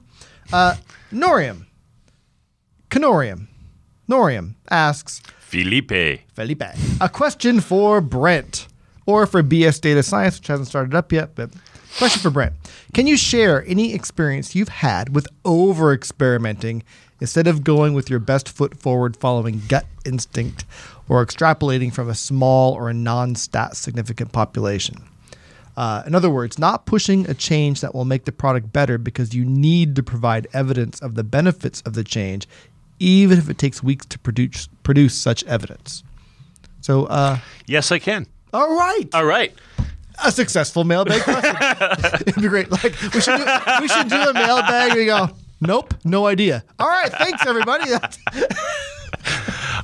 Uh 0.53 0.77
norium. 1.13 1.67
Canorium. 2.91 3.49
Norium 4.09 4.55
asks 4.71 5.21
Felipe. 5.41 6.21
felipe 6.35 6.63
a 7.01 7.09
question 7.09 7.61
for 7.61 8.01
brent 8.01 8.69
or 9.07 9.27
for 9.27 9.43
bs 9.43 9.81
data 9.81 10.03
science 10.03 10.39
which 10.39 10.47
hasn't 10.49 10.69
started 10.69 10.95
up 10.95 11.13
yet 11.13 11.35
but 11.35 11.51
question 11.99 12.21
for 12.21 12.31
brent. 12.31 12.53
Can 12.95 13.07
you 13.07 13.17
share 13.17 13.65
any 13.67 13.93
experience 13.95 14.55
you've 14.55 14.69
had 14.69 15.15
with 15.15 15.27
over 15.45 15.93
experimenting 15.93 16.83
instead 17.21 17.47
of 17.47 17.65
going 17.65 17.95
with 17.95 18.11
your 18.11 18.19
best 18.19 18.49
foot 18.49 18.77
forward 18.79 19.17
following 19.17 19.63
gut 19.69 19.87
instinct 20.05 20.65
or 21.09 21.25
extrapolating 21.25 21.93
from 21.93 22.09
a 22.09 22.15
small 22.15 22.73
or 22.75 22.89
a 22.89 22.95
non-stat 22.95 23.77
significant 23.77 24.33
population 24.33 24.97
uh, 25.77 26.03
in 26.07 26.15
other 26.15 26.31
words, 26.31 26.59
not 26.59 26.87
pushing 26.87 27.29
a 27.29 27.35
change 27.35 27.83
that 27.83 27.95
will 27.95 28.07
make 28.07 28.25
the 28.25 28.33
product 28.33 28.73
better 28.73 28.97
because 28.97 29.35
you 29.35 29.45
need 29.45 29.95
to 29.95 30.03
provide 30.03 30.47
evidence 30.55 30.99
of 31.03 31.17
the 31.17 31.23
benefits 31.23 31.83
of 31.83 31.93
the 31.93 32.03
change, 32.03 32.49
even 32.99 33.37
if 33.39 33.51
it 33.51 33.59
takes 33.59 33.83
weeks 33.83 34.07
to 34.07 34.19
produce 34.19 34.69
produce 34.85 35.15
such 35.15 35.45
evidence. 35.45 36.03
So, 36.81 37.05
uh, 37.05 37.41
Yes, 37.67 37.93
I 37.93 37.99
can. 37.99 38.27
all 38.55 38.75
right, 38.75 39.05
All 39.13 39.27
right. 39.27 39.53
a 40.25 40.33
successful 40.33 40.85
mailbag 40.85 41.21
question. 41.21 41.57
It'd 42.27 42.37
be 42.43 42.49
great. 42.49 42.71
Like 42.71 42.95
we 43.13 43.21
should 43.21 43.37
do, 43.37 43.45
we 43.83 43.89
should 43.89 44.09
do 44.09 44.17
a 44.17 44.33
mailbag. 44.33 44.95
We 44.95 45.05
go, 45.05 45.29
nope, 45.61 45.93
no 46.07 46.27
idea. 46.27 46.65
All 46.79 46.89
right, 46.89 47.13
thanks 47.13 47.45
everybody. 47.45 47.91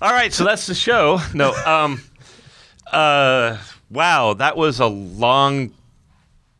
All 0.02 0.10
right, 0.12 0.32
so 0.32 0.42
that's 0.42 0.66
the 0.66 0.74
show. 0.74 1.20
No, 1.32 1.54
um, 1.64 2.02
uh, 2.90 3.56
wow, 3.88 4.34
that 4.34 4.56
was 4.56 4.80
a 4.80 4.86
long 4.86 5.72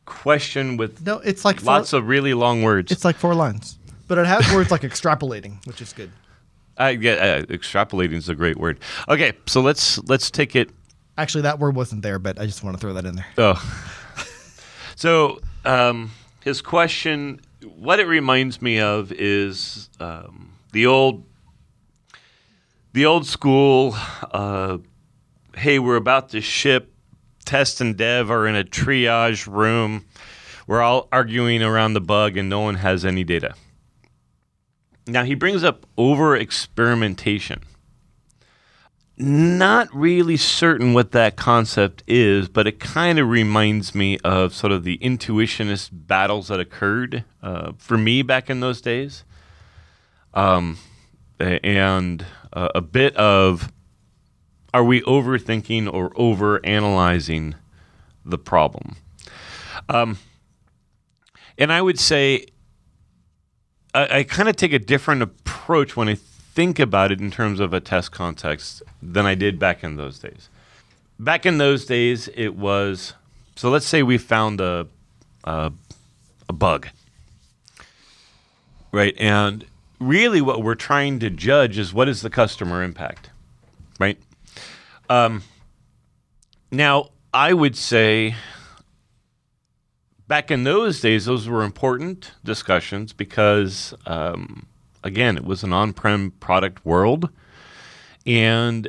question 0.04 0.76
with 0.76 1.04
No, 1.04 1.18
it's 1.18 1.44
like 1.44 1.58
four, 1.58 1.74
lots 1.74 1.92
of 1.92 2.06
really 2.06 2.34
long 2.34 2.62
words. 2.62 2.92
it's 2.92 3.04
like 3.04 3.16
four 3.16 3.34
lines, 3.34 3.80
but 4.06 4.16
it 4.16 4.26
has 4.26 4.48
words 4.54 4.70
like 4.70 4.82
extrapolating, 4.90 5.66
which 5.66 5.82
is 5.82 5.92
good. 5.92 6.12
I 6.78 6.90
yeah, 6.90 7.14
uh, 7.14 7.42
extrapolating 7.46 8.12
is 8.12 8.28
a 8.28 8.36
great 8.36 8.58
word. 8.58 8.78
Okay, 9.08 9.32
so 9.46 9.60
let's 9.60 9.98
let's 10.04 10.30
take 10.30 10.54
it. 10.54 10.70
Actually, 11.18 11.42
that 11.42 11.58
word 11.58 11.74
wasn't 11.74 12.02
there, 12.02 12.20
but 12.20 12.38
I 12.38 12.46
just 12.46 12.62
want 12.62 12.76
to 12.76 12.80
throw 12.80 12.92
that 12.92 13.04
in 13.04 13.16
there. 13.16 13.26
Oh, 13.38 13.82
so 14.94 15.40
um, 15.64 16.12
his 16.44 16.62
question, 16.62 17.40
what 17.60 17.98
it 17.98 18.06
reminds 18.06 18.62
me 18.62 18.78
of 18.78 19.10
is 19.10 19.90
um, 19.98 20.52
the 20.70 20.86
old, 20.86 21.24
the 22.92 23.06
old 23.06 23.26
school. 23.26 23.94
Uh, 24.30 24.78
hey, 25.56 25.78
we're 25.78 25.96
about 25.96 26.30
to 26.30 26.40
ship. 26.40 26.94
Test 27.44 27.80
and 27.80 27.96
dev 27.96 28.30
are 28.30 28.46
in 28.46 28.54
a 28.54 28.64
triage 28.64 29.46
room. 29.46 30.06
We're 30.66 30.80
all 30.82 31.08
arguing 31.10 31.62
around 31.62 31.94
the 31.94 32.00
bug, 32.00 32.36
and 32.36 32.48
no 32.48 32.60
one 32.60 32.76
has 32.76 33.04
any 33.04 33.24
data. 33.24 33.54
Now 35.06 35.24
he 35.24 35.34
brings 35.34 35.64
up 35.64 35.84
over 35.96 36.36
experimentation. 36.36 37.62
Not 39.18 39.92
really 39.92 40.36
certain 40.36 40.94
what 40.94 41.10
that 41.12 41.36
concept 41.36 42.02
is, 42.06 42.48
but 42.48 42.66
it 42.66 42.80
kind 42.80 43.18
of 43.18 43.28
reminds 43.28 43.94
me 43.94 44.18
of 44.18 44.54
sort 44.54 44.72
of 44.72 44.84
the 44.84 44.98
intuitionist 44.98 45.90
battles 45.92 46.48
that 46.48 46.60
occurred 46.60 47.24
uh, 47.42 47.72
for 47.76 47.98
me 47.98 48.22
back 48.22 48.48
in 48.48 48.60
those 48.60 48.80
days. 48.80 49.24
Um, 50.32 50.78
and 51.38 52.24
uh, 52.52 52.68
a 52.74 52.80
bit 52.80 53.16
of 53.16 53.72
are 54.74 54.84
we 54.84 55.02
overthinking 55.02 55.92
or 55.92 56.12
over 56.16 56.64
analyzing 56.64 57.54
the 58.24 58.38
problem? 58.38 58.96
Um, 59.88 60.18
and 61.58 61.72
I 61.72 61.82
would 61.82 61.98
say 61.98 62.46
I, 63.94 64.18
I 64.18 64.22
kind 64.24 64.48
of 64.48 64.56
take 64.56 64.72
a 64.72 64.78
different 64.78 65.22
approach 65.22 65.96
when 65.96 66.08
I 66.08 66.14
think 66.14 66.78
about 66.78 67.12
it 67.12 67.20
in 67.20 67.30
terms 67.30 67.60
of 67.60 67.72
a 67.72 67.80
test 67.80 68.12
context 68.12 68.82
than 69.02 69.26
I 69.26 69.34
did 69.34 69.58
back 69.58 69.82
in 69.84 69.96
those 69.96 70.18
days. 70.18 70.48
Back 71.18 71.46
in 71.46 71.58
those 71.58 71.84
days, 71.84 72.28
it 72.34 72.56
was 72.56 73.14
so. 73.54 73.70
Let's 73.70 73.86
say 73.86 74.02
we 74.02 74.18
found 74.18 74.60
a 74.60 74.88
a, 75.44 75.72
a 76.48 76.52
bug, 76.52 76.88
right? 78.90 79.14
And 79.18 79.64
really, 80.06 80.40
what 80.40 80.62
we're 80.62 80.74
trying 80.74 81.18
to 81.20 81.30
judge 81.30 81.78
is 81.78 81.92
what 81.94 82.08
is 82.08 82.22
the 82.22 82.30
customer 82.30 82.82
impact, 82.82 83.30
right? 83.98 84.18
Um, 85.08 85.42
now, 86.70 87.10
I 87.34 87.52
would 87.52 87.76
say 87.76 88.34
back 90.28 90.50
in 90.50 90.64
those 90.64 91.00
days, 91.00 91.26
those 91.26 91.48
were 91.48 91.62
important 91.62 92.32
discussions 92.44 93.12
because, 93.12 93.92
um, 94.06 94.66
again, 95.04 95.36
it 95.36 95.44
was 95.44 95.62
an 95.62 95.72
on 95.72 95.92
prem 95.92 96.30
product 96.40 96.84
world 96.86 97.28
and 98.24 98.88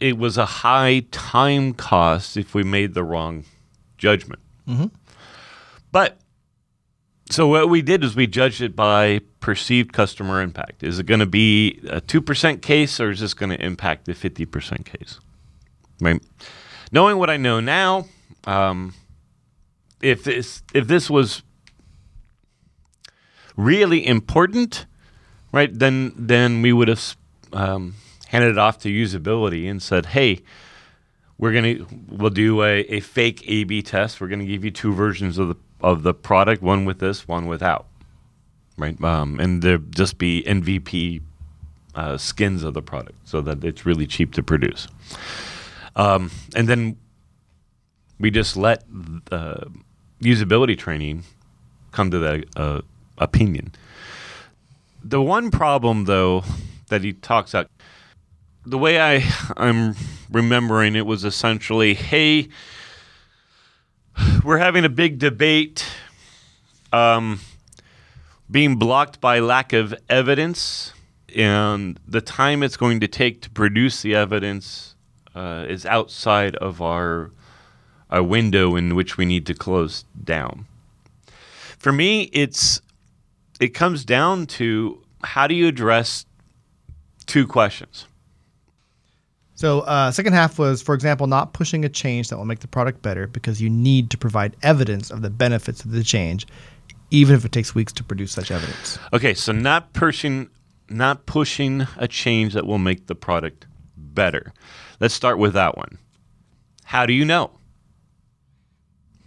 it 0.00 0.18
was 0.18 0.36
a 0.36 0.44
high 0.44 1.00
time 1.10 1.72
cost 1.72 2.36
if 2.36 2.54
we 2.54 2.62
made 2.62 2.94
the 2.94 3.02
wrong 3.02 3.44
judgment. 3.96 4.40
But 5.90 6.18
so 7.30 7.46
what 7.46 7.68
we 7.68 7.82
did 7.82 8.02
is 8.02 8.16
we 8.16 8.26
judged 8.26 8.60
it 8.62 8.74
by 8.74 9.20
perceived 9.40 9.92
customer 9.92 10.40
impact. 10.40 10.82
Is 10.82 10.98
it 10.98 11.06
going 11.06 11.20
to 11.20 11.26
be 11.26 11.80
a 11.88 12.00
two 12.00 12.20
percent 12.22 12.62
case, 12.62 13.00
or 13.00 13.10
is 13.10 13.20
this 13.20 13.34
going 13.34 13.50
to 13.50 13.64
impact 13.64 14.06
the 14.06 14.14
fifty 14.14 14.46
percent 14.46 14.86
case? 14.86 15.20
Right. 16.00 16.22
Knowing 16.90 17.18
what 17.18 17.28
I 17.28 17.36
know 17.36 17.60
now, 17.60 18.06
um, 18.44 18.94
if 20.00 20.24
this 20.24 20.62
if 20.72 20.86
this 20.86 21.10
was 21.10 21.42
really 23.56 24.06
important, 24.06 24.86
right, 25.52 25.76
then 25.76 26.12
then 26.16 26.62
we 26.62 26.72
would 26.72 26.88
have 26.88 27.16
um, 27.52 27.94
handed 28.28 28.52
it 28.52 28.58
off 28.58 28.78
to 28.80 28.88
usability 28.88 29.70
and 29.70 29.82
said, 29.82 30.06
hey. 30.06 30.42
We're 31.40 31.52
gonna 31.52 31.86
we'll 32.08 32.30
do 32.30 32.64
a, 32.64 32.80
a 32.80 32.98
fake 32.98 33.44
A/B 33.46 33.82
test. 33.82 34.20
We're 34.20 34.26
gonna 34.26 34.44
give 34.44 34.64
you 34.64 34.72
two 34.72 34.92
versions 34.92 35.38
of 35.38 35.46
the 35.46 35.54
of 35.80 36.02
the 36.02 36.14
product, 36.14 36.62
one 36.62 36.84
with 36.84 36.98
this, 36.98 37.28
one 37.28 37.46
without, 37.46 37.86
right? 38.76 39.02
Um, 39.02 39.38
and 39.40 39.62
there 39.62 39.78
just 39.78 40.18
be 40.18 40.42
MVP 40.46 41.22
uh, 41.94 42.16
skins 42.16 42.62
of 42.62 42.74
the 42.74 42.82
product 42.82 43.16
so 43.24 43.40
that 43.40 43.64
it's 43.64 43.84
really 43.86 44.06
cheap 44.06 44.32
to 44.34 44.42
produce. 44.42 44.88
Um, 45.96 46.30
and 46.54 46.68
then 46.68 46.96
we 48.18 48.30
just 48.30 48.56
let 48.56 48.84
uh, 49.30 49.64
usability 50.20 50.76
training 50.76 51.24
come 51.92 52.10
to 52.10 52.18
that 52.18 52.44
uh, 52.56 52.80
opinion. 53.18 53.72
The 55.02 55.22
one 55.22 55.50
problem, 55.50 56.04
though, 56.04 56.44
that 56.88 57.02
he 57.02 57.12
talks 57.12 57.54
about, 57.54 57.70
the 58.66 58.78
way 58.78 59.00
I 59.00 59.28
I'm 59.56 59.94
remembering 60.30 60.96
it 60.96 61.06
was 61.06 61.24
essentially, 61.24 61.94
hey, 61.94 62.48
we're 64.44 64.58
having 64.58 64.84
a 64.84 64.88
big 64.88 65.18
debate, 65.18 65.86
um, 66.92 67.40
being 68.50 68.76
blocked 68.76 69.20
by 69.20 69.40
lack 69.40 69.72
of 69.72 69.94
evidence, 70.08 70.92
and 71.36 71.98
the 72.06 72.20
time 72.20 72.62
it's 72.62 72.76
going 72.76 73.00
to 73.00 73.08
take 73.08 73.42
to 73.42 73.50
produce 73.50 74.02
the 74.02 74.14
evidence 74.14 74.94
uh, 75.34 75.64
is 75.68 75.84
outside 75.86 76.56
of 76.56 76.80
our 76.80 77.30
a 78.10 78.22
window 78.22 78.74
in 78.74 78.94
which 78.94 79.16
we 79.18 79.24
need 79.24 79.46
to 79.46 79.54
close 79.54 80.04
down. 80.24 80.66
For 81.78 81.92
me, 81.92 82.22
it's 82.32 82.80
it 83.60 83.68
comes 83.68 84.04
down 84.04 84.46
to 84.46 85.02
how 85.22 85.46
do 85.46 85.54
you 85.54 85.68
address 85.68 86.24
two 87.26 87.46
questions. 87.46 88.07
So, 89.58 89.80
uh, 89.80 90.12
second 90.12 90.34
half 90.34 90.56
was, 90.56 90.80
for 90.80 90.94
example, 90.94 91.26
not 91.26 91.52
pushing 91.52 91.84
a 91.84 91.88
change 91.88 92.28
that 92.28 92.36
will 92.36 92.44
make 92.44 92.60
the 92.60 92.68
product 92.68 93.02
better 93.02 93.26
because 93.26 93.60
you 93.60 93.68
need 93.68 94.08
to 94.10 94.16
provide 94.16 94.54
evidence 94.62 95.10
of 95.10 95.20
the 95.20 95.30
benefits 95.30 95.84
of 95.84 95.90
the 95.90 96.04
change, 96.04 96.46
even 97.10 97.34
if 97.34 97.44
it 97.44 97.50
takes 97.50 97.74
weeks 97.74 97.92
to 97.94 98.04
produce 98.04 98.30
such 98.30 98.52
evidence. 98.52 99.00
Okay, 99.12 99.34
so 99.34 99.50
not 99.50 99.92
pushing, 99.94 100.48
not 100.88 101.26
pushing 101.26 101.88
a 101.96 102.06
change 102.06 102.54
that 102.54 102.68
will 102.68 102.78
make 102.78 103.08
the 103.08 103.16
product 103.16 103.66
better. 103.96 104.52
Let's 105.00 105.14
start 105.14 105.38
with 105.38 105.54
that 105.54 105.76
one. 105.76 105.98
How 106.84 107.04
do 107.04 107.12
you 107.12 107.24
know? 107.24 107.50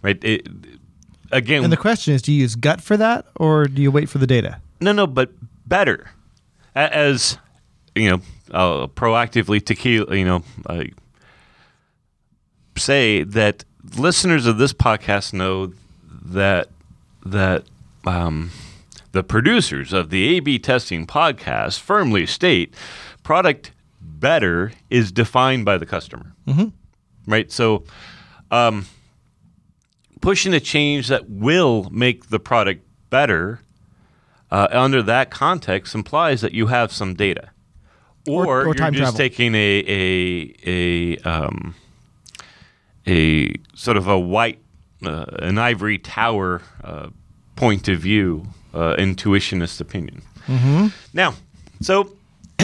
Right. 0.00 0.18
It, 0.24 0.48
again, 1.30 1.62
And 1.62 1.70
the 1.70 1.76
question 1.76 2.14
is, 2.14 2.22
do 2.22 2.32
you 2.32 2.40
use 2.40 2.54
gut 2.54 2.80
for 2.80 2.96
that, 2.96 3.26
or 3.36 3.66
do 3.66 3.82
you 3.82 3.90
wait 3.90 4.08
for 4.08 4.16
the 4.16 4.26
data? 4.26 4.62
No, 4.80 4.92
no, 4.92 5.06
but 5.06 5.30
better. 5.66 6.10
As 6.74 7.36
you 7.94 8.08
know, 8.08 8.20
uh, 8.52 8.86
proactively 8.88 9.64
tequila, 9.64 10.14
you 10.16 10.24
know, 10.24 10.42
uh, 10.66 10.84
say 12.76 13.22
that 13.22 13.64
listeners 13.96 14.46
of 14.46 14.58
this 14.58 14.72
podcast 14.72 15.32
know 15.32 15.72
that 16.24 16.68
that 17.24 17.64
um, 18.06 18.50
the 19.12 19.22
producers 19.22 19.92
of 19.92 20.10
the 20.10 20.36
A/B 20.36 20.58
testing 20.58 21.06
podcast 21.06 21.80
firmly 21.80 22.26
state 22.26 22.74
product 23.22 23.72
better 24.00 24.72
is 24.90 25.12
defined 25.12 25.64
by 25.64 25.78
the 25.78 25.86
customer. 25.86 26.32
Mm-hmm. 26.46 26.68
Right. 27.26 27.50
So. 27.50 27.84
Um, 28.50 28.86
pushing 30.20 30.54
a 30.54 30.60
change 30.60 31.08
that 31.08 31.28
will 31.28 31.88
make 31.90 32.28
the 32.28 32.38
product 32.38 32.82
better 33.10 33.60
uh, 34.50 34.68
under 34.70 35.02
that 35.02 35.30
context 35.30 35.94
implies 35.94 36.42
that 36.42 36.52
you 36.52 36.66
have 36.68 36.92
some 36.92 37.14
data, 37.14 37.50
or, 38.28 38.46
Or- 38.46 38.60
or 38.62 38.64
you're 38.66 38.74
just 38.74 38.96
travel. 38.96 39.18
taking 39.18 39.54
a 39.54 39.84
a 39.86 40.54
a 40.66 41.16
um, 41.28 41.74
a 43.06 43.54
sort 43.74 43.96
of 43.96 44.06
a 44.08 44.18
white 44.18 44.58
uh, 45.04 45.24
an 45.40 45.58
ivory 45.58 45.98
tower 45.98 46.62
uh, 46.84 47.08
point 47.56 47.88
of 47.88 47.98
view, 48.00 48.46
uh, 48.72 48.94
intuitionist 48.98 49.80
opinion. 49.80 50.22
Now, 51.12 51.34
so 51.80 52.16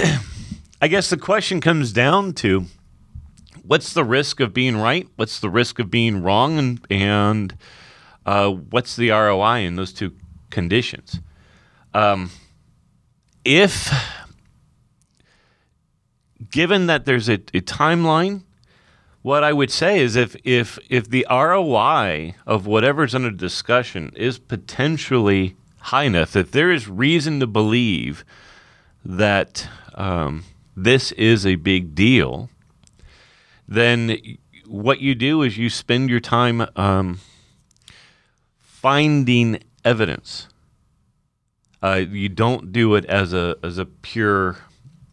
I 0.81 0.88
guess 0.88 1.11
the 1.11 1.16
question 1.16 1.61
comes 1.61 1.92
down 1.92 2.33
to 2.35 2.66
what's 3.62 3.92
the 3.92 4.05
risk 4.05 4.40
of 4.40 4.53
being 4.55 4.77
right? 4.77 5.09
What's 5.16 5.40
the 5.40 5.51
risk 5.51 5.79
of 5.79 5.90
being 5.90 6.23
wrong? 6.23 6.59
And 6.59 6.81
and 6.90 7.57
uh, 8.27 8.51
what's 8.51 8.94
the 8.97 9.11
ROI 9.11 9.61
in 9.61 9.77
those 9.77 9.92
two 9.92 10.12
conditions? 10.51 11.18
Um, 11.94 12.31
if 13.44 13.90
given 16.51 16.87
that 16.87 17.05
there's 17.05 17.29
a, 17.29 17.35
a 17.35 17.61
timeline, 17.61 18.42
what 19.22 19.44
I 19.44 19.53
would 19.53 19.70
say 19.70 20.01
is 20.01 20.16
if 20.16 20.37
if 20.44 20.79
if 20.88 21.09
the 21.11 21.27
ROI 21.29 22.35
of 22.46 22.66
whatever's 22.66 23.14
under 23.14 23.31
discussion 23.31 24.12
is 24.16 24.38
potentially 24.38 25.57
high 25.81 26.05
enough, 26.05 26.37
if 26.37 26.51
there 26.51 26.70
is 26.70 26.88
reason 26.88 27.40
to 27.40 27.46
believe 27.46 28.24
that 29.05 29.68
um, 29.94 30.44
this 30.77 31.12
is 31.12 31.44
a 31.44 31.57
big 31.57 31.94
deal, 31.94 32.48
then 33.66 34.16
what 34.66 35.01
you 35.01 35.14
do 35.14 35.42
is 35.42 35.59
you 35.59 35.68
spend 35.68 36.11
your 36.11 36.20
time 36.20 36.66
um, 36.77 37.20
finding 38.61 39.59
evidence. 39.85 40.48
Uh, 41.83 42.03
you 42.09 42.29
don't 42.29 42.72
do 42.72 42.94
it 42.94 43.05
as 43.07 43.33
a 43.33 43.57
as 43.62 43.79
a 43.79 43.85
pure. 43.85 44.59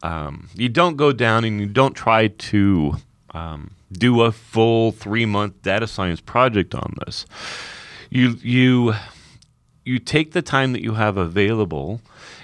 Um, 0.06 0.50
you 0.56 0.70
don't 0.70 0.98
go 0.98 1.12
down 1.12 1.46
and 1.46 1.60
you 1.60 1.66
don't 1.66 1.96
try 1.96 2.28
to 2.28 2.98
um, 3.32 3.72
do 3.92 4.22
a 4.22 4.32
full 4.32 4.92
three 4.92 5.26
month 5.26 5.64
data 5.64 5.88
science 5.88 6.22
project 6.22 6.76
on 6.76 6.94
this. 7.06 7.26
You 8.12 8.38
you 8.44 8.94
you 9.84 9.98
take 9.98 10.34
the 10.34 10.44
time 10.44 10.74
that 10.74 10.84
you 10.84 10.94
have 10.94 11.18
available, 11.18 12.02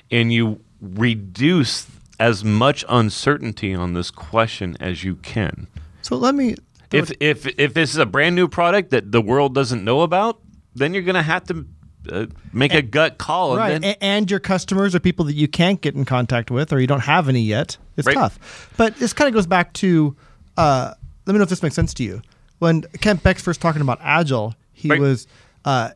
and 0.10 0.34
you 0.34 0.60
reduce 0.82 1.86
as 2.20 2.44
much 2.44 2.84
uncertainty 2.90 3.76
on 3.76 3.94
this 3.94 4.10
question 4.10 4.76
as 4.80 5.04
you 5.04 5.16
can. 5.18 5.68
So 6.02 6.16
let 6.16 6.34
me. 6.34 6.56
If 6.92 7.12
if 7.20 7.46
if 7.60 7.76
this 7.76 7.92
is 7.92 7.98
a 7.98 8.08
brand 8.08 8.36
new 8.36 8.48
product 8.48 8.90
that 8.90 9.12
the 9.12 9.22
world 9.22 9.54
doesn't 9.54 9.84
know 9.84 10.02
about, 10.02 10.42
then 10.74 10.96
you're 10.96 11.04
gonna 11.04 11.22
have 11.22 11.44
to 11.46 11.68
uh, 12.10 12.26
make 12.54 12.74
a 12.74 12.82
gut 12.82 13.18
call. 13.18 13.58
right, 13.58 13.74
And 13.74 13.84
then, 13.84 13.96
and 14.02 14.32
your 14.32 14.40
customers 14.40 14.96
are 14.96 15.00
people 15.00 15.26
that 15.26 15.36
you 15.36 15.48
can't 15.48 15.82
get 15.82 15.96
in 15.96 16.06
contact 16.06 16.50
with, 16.52 16.72
or 16.74 16.80
you 16.80 16.88
don't 16.88 17.02
have 17.02 17.28
any 17.30 17.42
yet. 17.42 17.78
It's 17.98 18.08
Right. 18.08 18.16
tough. 18.16 18.72
But 18.78 18.96
this 18.98 19.14
kind 19.14 19.28
of 19.28 19.34
goes 19.34 19.46
back 19.48 19.74
to. 19.74 20.16
Uh, 20.58 20.94
let 21.26 21.34
me 21.34 21.38
know 21.38 21.44
if 21.44 21.50
this 21.50 21.62
makes 21.64 21.76
sense 21.76 21.94
to 21.96 22.04
you. 22.04 22.22
When 22.60 22.82
Kent 23.02 23.24
Beck's 23.24 23.42
first 23.44 23.62
talking 23.62 23.82
about 23.82 24.00
Agile, 24.02 24.56
he 24.74 24.90
Right. 24.90 25.00
was 25.00 25.28
uh, 25.66 25.92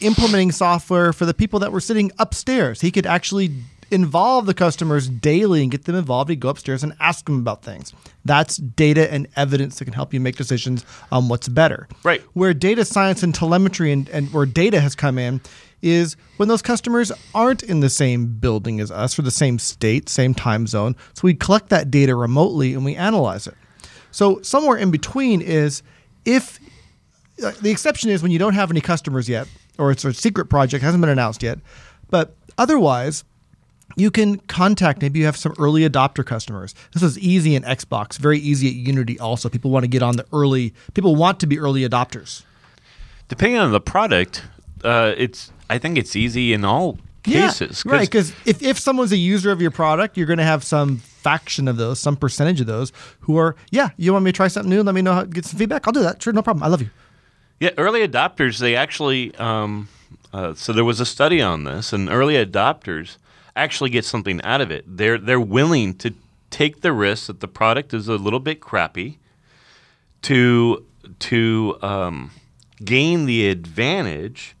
implementing 0.00 0.52
software 0.52 1.12
for 1.12 1.24
the 1.26 1.34
people 1.34 1.58
that 1.60 1.72
were 1.72 1.80
sitting 1.80 2.12
upstairs. 2.18 2.80
He 2.82 2.90
could 2.90 3.06
actually 3.06 3.52
involve 3.90 4.46
the 4.46 4.54
customers 4.54 5.08
daily 5.08 5.62
and 5.62 5.70
get 5.70 5.84
them 5.84 5.94
involved. 5.94 6.30
He'd 6.30 6.40
go 6.40 6.48
upstairs 6.48 6.82
and 6.82 6.94
ask 7.00 7.24
them 7.24 7.38
about 7.38 7.62
things. 7.62 7.92
That's 8.24 8.56
data 8.56 9.12
and 9.12 9.28
evidence 9.36 9.78
that 9.78 9.84
can 9.84 9.94
help 9.94 10.12
you 10.12 10.20
make 10.20 10.36
decisions 10.36 10.84
on 11.10 11.28
what's 11.28 11.48
better. 11.48 11.88
Right. 12.04 12.22
Where 12.34 12.52
data 12.54 12.84
science 12.84 13.22
and 13.22 13.34
telemetry 13.34 13.92
and, 13.92 14.08
and 14.10 14.32
where 14.32 14.46
data 14.46 14.80
has 14.80 14.94
come 14.94 15.18
in 15.18 15.40
is 15.80 16.16
when 16.36 16.48
those 16.48 16.62
customers 16.62 17.12
aren't 17.34 17.62
in 17.62 17.80
the 17.80 17.88
same 17.90 18.26
building 18.26 18.80
as 18.80 18.90
us 18.90 19.18
or 19.18 19.22
the 19.22 19.30
same 19.30 19.58
state, 19.58 20.08
same 20.08 20.34
time 20.34 20.66
zone. 20.66 20.96
So 21.14 21.22
we 21.22 21.34
collect 21.34 21.68
that 21.68 21.90
data 21.90 22.14
remotely 22.14 22.74
and 22.74 22.84
we 22.84 22.96
analyze 22.96 23.46
it. 23.46 23.54
So 24.10 24.42
somewhere 24.42 24.76
in 24.76 24.90
between 24.90 25.40
is 25.40 25.82
if 26.24 26.58
uh, 27.42 27.52
the 27.62 27.70
exception 27.70 28.10
is 28.10 28.22
when 28.22 28.32
you 28.32 28.38
don't 28.38 28.54
have 28.54 28.70
any 28.70 28.80
customers 28.80 29.28
yet, 29.28 29.46
or 29.78 29.92
it's 29.92 30.04
a 30.04 30.12
secret 30.12 30.46
project 30.46 30.82
hasn't 30.82 31.00
been 31.00 31.10
announced 31.10 31.42
yet. 31.42 31.58
But 32.10 32.34
otherwise, 32.56 33.22
you 33.96 34.10
can 34.10 34.38
contact. 34.48 35.02
Maybe 35.02 35.18
you 35.18 35.24
have 35.24 35.36
some 35.36 35.54
early 35.58 35.88
adopter 35.88 36.24
customers. 36.24 36.74
This 36.92 37.02
is 37.02 37.18
easy 37.18 37.54
in 37.54 37.62
Xbox, 37.64 38.18
very 38.18 38.38
easy 38.38 38.68
at 38.68 38.74
Unity. 38.74 39.18
Also, 39.18 39.48
people 39.48 39.70
want 39.70 39.84
to 39.84 39.88
get 39.88 40.02
on 40.02 40.16
the 40.16 40.26
early. 40.32 40.74
People 40.94 41.16
want 41.16 41.40
to 41.40 41.46
be 41.46 41.58
early 41.58 41.88
adopters. 41.88 42.42
depending 43.28 43.58
on 43.58 43.72
the 43.72 43.80
product, 43.80 44.42
uh, 44.84 45.14
it's 45.16 45.52
I 45.70 45.78
think 45.78 45.98
it's 45.98 46.14
easy 46.16 46.52
in 46.52 46.64
all 46.64 46.98
cases. 47.24 47.82
yeah, 47.84 47.92
right? 47.92 48.08
Because 48.08 48.32
if 48.46 48.62
if 48.62 48.78
someone's 48.78 49.12
a 49.12 49.16
user 49.16 49.50
of 49.50 49.60
your 49.60 49.70
product, 49.70 50.16
you're 50.16 50.26
going 50.26 50.38
to 50.38 50.44
have 50.44 50.64
some 50.64 50.98
faction 50.98 51.68
of 51.68 51.76
those, 51.76 51.98
some 51.98 52.16
percentage 52.16 52.60
of 52.60 52.66
those 52.66 52.92
who 53.20 53.36
are, 53.36 53.56
yeah, 53.70 53.90
you 53.96 54.12
want 54.12 54.24
me 54.24 54.32
to 54.32 54.36
try 54.36 54.48
something 54.48 54.70
new? 54.70 54.82
Let 54.82 54.94
me 54.94 55.02
know 55.02 55.12
how 55.12 55.24
get 55.24 55.44
some 55.44 55.58
feedback. 55.58 55.86
I'll 55.86 55.92
do 55.92 56.02
that. 56.02 56.22
Sure, 56.22 56.32
no 56.32 56.42
problem. 56.42 56.62
I 56.62 56.68
love 56.68 56.80
you. 56.80 56.90
Yeah, 57.60 57.70
early 57.76 58.06
adopters 58.06 58.58
they 58.58 58.76
actually 58.76 59.34
um, 59.36 59.88
Uh, 60.32 60.54
so 60.54 60.72
there 60.72 60.84
was 60.84 61.00
a 61.00 61.06
study 61.06 61.40
on 61.42 61.64
this, 61.64 61.92
and 61.92 62.08
early 62.08 62.34
adopters 62.34 63.16
actually 63.58 63.90
get 63.90 64.04
something 64.04 64.40
out 64.42 64.60
of 64.60 64.70
it. 64.70 64.84
They're 64.86 65.18
they're 65.18 65.40
willing 65.40 65.94
to 65.94 66.14
take 66.50 66.80
the 66.80 66.92
risk 66.92 67.26
that 67.26 67.40
the 67.40 67.48
product 67.48 67.92
is 67.92 68.08
a 68.08 68.14
little 68.14 68.40
bit 68.40 68.60
crappy 68.60 69.18
to 70.22 70.84
to 71.18 71.78
um, 71.82 72.30
gain 72.84 73.26
the 73.26 73.48
advantage 73.48 74.54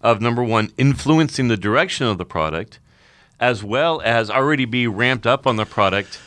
of 0.00 0.20
number 0.20 0.42
one 0.42 0.72
influencing 0.76 1.48
the 1.48 1.56
direction 1.56 2.06
of 2.06 2.18
the 2.18 2.24
product, 2.24 2.78
as 3.38 3.62
well 3.62 4.00
as 4.04 4.30
already 4.30 4.64
be 4.64 4.86
ramped 4.86 5.26
up 5.26 5.46
on 5.46 5.56
the 5.56 5.66
product 5.66 6.20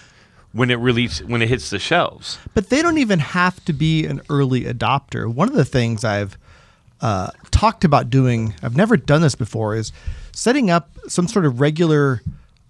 when 0.51 0.69
it 0.69 0.75
really 0.75 1.07
when 1.25 1.41
it 1.41 1.49
hits 1.49 1.69
the 1.69 1.79
shelves. 1.79 2.39
But 2.53 2.69
they 2.69 2.81
don't 2.81 2.99
even 2.99 3.19
have 3.19 3.63
to 3.65 3.73
be 3.73 4.05
an 4.05 4.21
early 4.29 4.63
adopter. 4.65 5.31
One 5.31 5.49
of 5.49 5.55
the 5.55 5.65
things 5.65 6.03
I've 6.03 6.37
uh, 7.01 7.31
talked 7.63 7.85
about 7.85 8.09
doing, 8.09 8.53
I've 8.61 8.75
never 8.75 8.97
done 8.97 9.21
this 9.21 9.35
before, 9.35 9.73
is 9.73 9.93
setting 10.33 10.69
up 10.69 10.89
some 11.07 11.29
sort 11.29 11.45
of 11.45 11.61
regular 11.61 12.21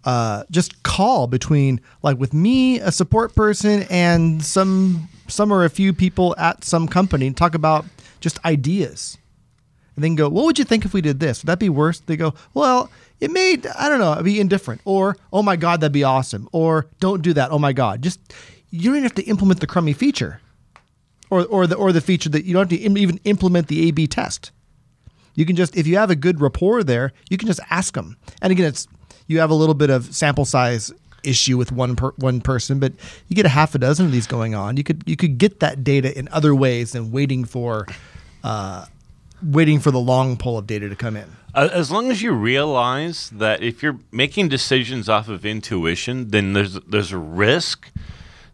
uh, 0.03 0.43
just 0.51 0.83
call 0.83 1.25
between 1.25 1.81
like 2.03 2.19
with 2.19 2.31
me, 2.31 2.79
a 2.79 2.91
support 2.91 3.33
person, 3.33 3.87
and 3.89 4.43
some 4.45 5.09
some 5.27 5.51
or 5.51 5.65
a 5.65 5.69
few 5.69 5.93
people 5.93 6.35
at 6.37 6.63
some 6.63 6.87
company 6.87 7.25
and 7.25 7.35
talk 7.35 7.55
about 7.55 7.85
just 8.19 8.37
ideas. 8.45 9.17
And 9.95 10.03
then 10.03 10.13
go, 10.13 10.29
what 10.29 10.45
would 10.45 10.59
you 10.59 10.65
think 10.65 10.85
if 10.85 10.93
we 10.93 11.01
did 11.01 11.19
this? 11.19 11.41
Would 11.41 11.47
that 11.47 11.57
be 11.57 11.69
worse? 11.69 11.99
They 12.01 12.15
go, 12.15 12.35
well, 12.53 12.91
it 13.19 13.31
may, 13.31 13.57
I 13.75 13.89
don't 13.89 13.99
know, 13.99 14.21
be 14.21 14.39
indifferent. 14.39 14.81
Or, 14.85 15.17
oh 15.31 15.41
my 15.41 15.55
God, 15.55 15.81
that'd 15.81 15.91
be 15.91 16.03
awesome. 16.03 16.47
Or, 16.51 16.87
don't 16.99 17.23
do 17.23 17.33
that. 17.33 17.51
Oh 17.51 17.59
my 17.59 17.73
God. 17.73 18.03
Just, 18.03 18.19
you 18.69 18.89
don't 18.89 18.97
even 18.97 19.03
have 19.03 19.15
to 19.15 19.23
implement 19.23 19.59
the 19.59 19.67
crummy 19.67 19.93
feature 19.93 20.39
or, 21.31 21.45
or, 21.45 21.65
the, 21.65 21.75
or 21.75 21.91
the 21.91 22.01
feature 22.01 22.29
that 22.29 22.45
you 22.45 22.53
don't 22.53 22.69
have 22.69 22.79
to 22.79 22.85
even 22.85 23.19
implement 23.23 23.67
the 23.67 23.87
A 23.87 23.91
B 23.91 24.05
test. 24.05 24.51
You 25.35 25.45
can 25.45 25.55
just, 25.55 25.75
if 25.75 25.87
you 25.87 25.97
have 25.97 26.09
a 26.11 26.15
good 26.15 26.39
rapport 26.41 26.83
there, 26.83 27.11
you 27.29 27.37
can 27.37 27.47
just 27.47 27.59
ask 27.69 27.93
them. 27.95 28.17
And 28.41 28.51
again, 28.51 28.65
it's, 28.67 28.87
you 29.27 29.39
have 29.39 29.49
a 29.49 29.55
little 29.55 29.75
bit 29.75 29.89
of 29.89 30.13
sample 30.13 30.45
size 30.45 30.91
issue 31.23 31.57
with 31.57 31.71
one 31.71 31.95
per, 31.95 32.11
one 32.17 32.41
person, 32.41 32.79
but 32.79 32.93
you 33.27 33.35
get 33.35 33.45
a 33.45 33.49
half 33.49 33.73
a 33.73 33.77
dozen 33.79 34.05
of 34.05 34.11
these 34.11 34.27
going 34.27 34.53
on. 34.55 34.77
You 34.77 34.83
could 34.83 35.03
you 35.05 35.15
could 35.15 35.37
get 35.37 35.59
that 35.61 35.83
data 35.83 36.15
in 36.17 36.27
other 36.31 36.53
ways 36.53 36.91
than 36.91 37.11
waiting 37.11 37.45
for 37.45 37.87
uh, 38.43 38.85
waiting 39.41 39.79
for 39.79 39.89
the 39.91 39.99
long 39.99 40.37
pull 40.37 40.57
of 40.57 40.67
data 40.67 40.89
to 40.89 40.95
come 40.95 41.15
in. 41.15 41.29
As 41.55 41.91
long 41.91 42.09
as 42.11 42.21
you 42.21 42.33
realize 42.33 43.29
that 43.29 43.61
if 43.61 43.83
you're 43.83 43.99
making 44.11 44.49
decisions 44.49 45.07
off 45.07 45.29
of 45.29 45.45
intuition, 45.45 46.29
then 46.29 46.53
there's 46.53 46.73
there's 46.81 47.11
a 47.11 47.17
risk 47.17 47.89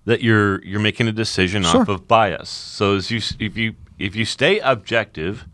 that 0.06 0.22
you're 0.22 0.64
you're 0.64 0.80
making 0.80 1.08
a 1.08 1.12
decision 1.12 1.64
Sure. 1.64 1.82
off 1.82 1.88
of 1.88 2.08
bias. 2.08 2.50
So 2.50 2.96
as 2.96 3.10
you 3.10 3.22
if 3.40 3.58
you 3.58 3.76
if 3.98 4.16
you 4.16 4.26
stay 4.26 4.60
objective 4.60 5.46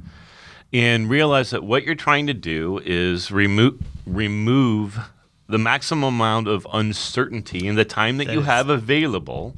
and 0.76 1.10
realize 1.10 1.52
that 1.52 1.64
what 1.64 1.84
you're 1.86 1.96
trying 1.96 2.28
to 2.28 2.34
do 2.34 2.82
is 2.84 3.32
remove 3.32 3.82
remove 4.06 5.00
the 5.48 5.58
maximum 5.58 6.16
amount 6.16 6.50
of 6.50 6.68
uncertainty 6.74 7.66
in 7.66 7.76
the 7.76 7.86
time 7.86 8.18
that 8.18 8.28
you 8.30 8.42
is- 8.42 8.46
have 8.46 8.68
available, 8.70 9.56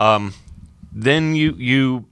um, 0.00 0.34
then 0.92 1.36
you 1.36 1.54
you 1.56 2.06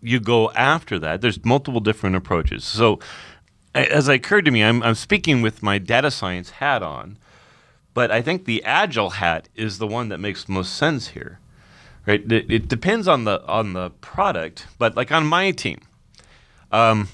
you 0.00 0.20
go 0.20 0.52
after 0.52 1.00
that. 1.00 1.20
There's 1.20 1.44
multiple 1.44 1.80
different 1.80 2.14
approaches. 2.14 2.62
So 2.64 3.00
as 3.74 4.08
it 4.08 4.14
occurred 4.14 4.44
to 4.44 4.50
me, 4.52 4.62
I'm, 4.62 4.82
I'm 4.82 4.94
speaking 4.94 5.42
with 5.42 5.62
my 5.62 5.78
data 5.78 6.10
science 6.10 6.50
hat 6.50 6.82
on, 6.82 7.18
but 7.92 8.10
I 8.10 8.22
think 8.22 8.44
the 8.44 8.62
agile 8.64 9.10
hat 9.10 9.48
is 9.56 9.78
the 9.78 9.86
one 9.86 10.08
that 10.10 10.18
makes 10.18 10.48
most 10.48 10.74
sense 10.76 11.08
here, 11.08 11.40
right? 12.06 12.22
It, 12.30 12.50
it 12.50 12.68
depends 12.68 13.08
on 13.08 13.24
the 13.24 13.44
on 13.48 13.72
the 13.72 13.90
product, 14.00 14.68
but 14.78 14.96
like 14.96 15.10
on 15.10 15.26
my 15.26 15.50
team, 15.50 15.80
um, 16.70 17.08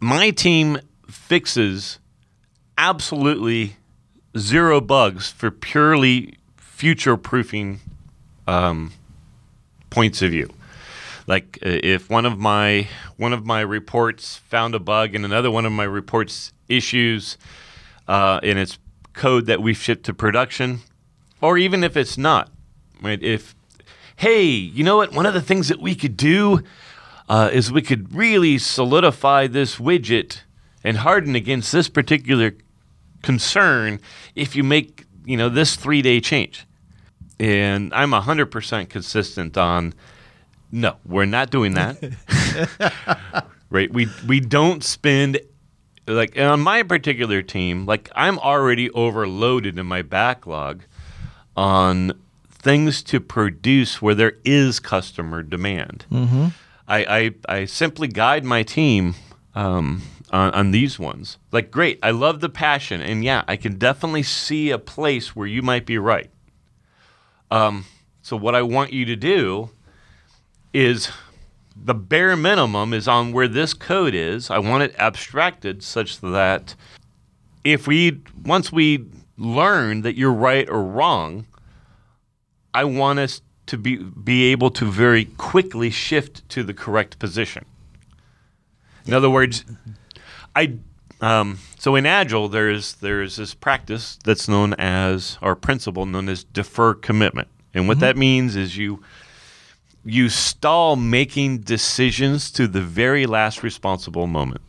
my 0.00 0.30
team 0.30 0.78
fixes 1.08 1.98
absolutely 2.78 3.76
zero 4.36 4.80
bugs 4.80 5.30
for 5.30 5.50
purely 5.50 6.34
future 6.56 7.16
proofing 7.16 7.80
um, 8.46 8.92
points 9.90 10.22
of 10.22 10.30
view. 10.30 10.50
Like 11.26 11.58
uh, 11.62 11.78
if 11.82 12.08
one 12.08 12.24
of 12.26 12.38
my 12.38 12.88
one 13.16 13.32
of 13.32 13.44
my 13.44 13.60
reports 13.60 14.36
found 14.36 14.74
a 14.74 14.78
bug 14.78 15.14
and 15.14 15.24
another 15.24 15.50
one 15.50 15.66
of 15.66 15.72
my 15.72 15.84
reports 15.84 16.52
issues 16.68 17.36
uh, 18.08 18.40
in 18.42 18.56
its 18.56 18.78
code 19.12 19.46
that 19.46 19.60
we've 19.60 19.76
shipped 19.76 20.04
to 20.06 20.14
production, 20.14 20.80
or 21.40 21.58
even 21.58 21.84
if 21.84 21.96
it's 21.96 22.16
not, 22.16 22.50
right? 23.02 23.22
If 23.22 23.54
hey, 24.16 24.42
you 24.42 24.82
know 24.82 24.96
what? 24.96 25.12
One 25.12 25.26
of 25.26 25.34
the 25.34 25.42
things 25.42 25.68
that 25.68 25.80
we 25.80 25.94
could 25.94 26.16
do 26.16 26.62
uh, 27.30 27.48
is 27.52 27.70
we 27.70 27.80
could 27.80 28.12
really 28.12 28.58
solidify 28.58 29.46
this 29.46 29.76
widget 29.76 30.40
and 30.82 30.96
harden 30.98 31.36
against 31.36 31.70
this 31.70 31.88
particular 31.88 32.52
concern 33.22 34.00
if 34.34 34.56
you 34.56 34.64
make 34.64 35.04
you 35.24 35.36
know 35.36 35.48
this 35.48 35.76
three 35.76 36.02
day 36.02 36.20
change. 36.20 36.66
And 37.38 37.94
I'm 37.94 38.10
hundred 38.12 38.46
percent 38.46 38.90
consistent 38.90 39.56
on 39.56 39.94
no, 40.72 40.96
we're 41.06 41.24
not 41.24 41.50
doing 41.50 41.74
that. 41.74 43.46
right? 43.70 43.92
We 43.92 44.08
we 44.26 44.40
don't 44.40 44.82
spend 44.82 45.38
like 46.08 46.36
on 46.36 46.60
my 46.60 46.82
particular 46.82 47.42
team, 47.42 47.86
like 47.86 48.10
I'm 48.16 48.40
already 48.40 48.90
overloaded 48.90 49.78
in 49.78 49.86
my 49.86 50.02
backlog 50.02 50.82
on 51.56 52.12
things 52.50 53.04
to 53.04 53.20
produce 53.20 54.02
where 54.02 54.16
there 54.16 54.32
is 54.44 54.80
customer 54.80 55.44
demand. 55.44 56.06
I, 56.90 56.98
I 57.48 57.60
I 57.60 57.64
simply 57.66 58.08
guide 58.08 58.44
my 58.44 58.64
team 58.64 59.14
um, 59.54 60.02
on, 60.32 60.52
on 60.52 60.70
these 60.72 60.98
ones. 60.98 61.38
Like, 61.52 61.70
great, 61.70 62.00
I 62.02 62.10
love 62.10 62.40
the 62.40 62.48
passion, 62.48 63.00
and 63.00 63.24
yeah, 63.24 63.44
I 63.46 63.56
can 63.56 63.78
definitely 63.78 64.24
see 64.24 64.70
a 64.70 64.78
place 64.78 65.36
where 65.36 65.46
you 65.46 65.62
might 65.62 65.86
be 65.86 65.98
right. 65.98 66.30
Um, 67.50 67.84
so 68.22 68.36
what 68.36 68.54
I 68.54 68.62
want 68.62 68.92
you 68.92 69.04
to 69.06 69.16
do 69.16 69.70
is 70.72 71.10
the 71.76 71.94
bare 71.94 72.36
minimum 72.36 72.92
is 72.92 73.08
on 73.08 73.32
where 73.32 73.48
this 73.48 73.72
code 73.72 74.14
is. 74.14 74.50
I 74.50 74.58
want 74.58 74.82
it 74.82 74.94
abstracted 74.98 75.82
such 75.82 76.20
that 76.20 76.74
if 77.62 77.86
we 77.86 78.20
once 78.44 78.72
we 78.72 79.06
learn 79.38 80.02
that 80.02 80.16
you're 80.16 80.32
right 80.32 80.68
or 80.68 80.82
wrong, 80.82 81.46
I 82.74 82.84
want 82.84 83.20
us 83.20 83.42
to 83.70 83.78
be 83.78 83.96
be 83.96 84.50
able 84.50 84.68
to 84.68 84.84
very 84.84 85.26
quickly 85.26 85.90
shift 85.90 86.48
to 86.48 86.64
the 86.64 86.74
correct 86.74 87.20
position. 87.20 87.64
In 89.06 89.14
other 89.14 89.30
words, 89.30 89.64
I 90.56 90.78
um, 91.20 91.60
so 91.78 91.94
in 91.94 92.04
Agile 92.04 92.48
there's 92.48 92.94
there's 92.94 93.36
this 93.36 93.54
practice 93.54 94.18
that's 94.24 94.48
known 94.48 94.74
as 94.74 95.38
or 95.40 95.54
principle 95.54 96.04
known 96.04 96.28
as 96.28 96.42
defer 96.42 96.94
commitment, 96.94 97.46
and 97.72 97.86
what 97.86 98.00
that 98.00 98.16
means 98.16 98.56
is 98.56 98.76
you 98.76 99.04
you 100.04 100.28
stall 100.28 100.96
making 100.96 101.58
decisions 101.58 102.50
to 102.50 102.66
the 102.66 102.82
very 102.82 103.24
last 103.24 103.62
responsible 103.62 104.26
moment. 104.26 104.62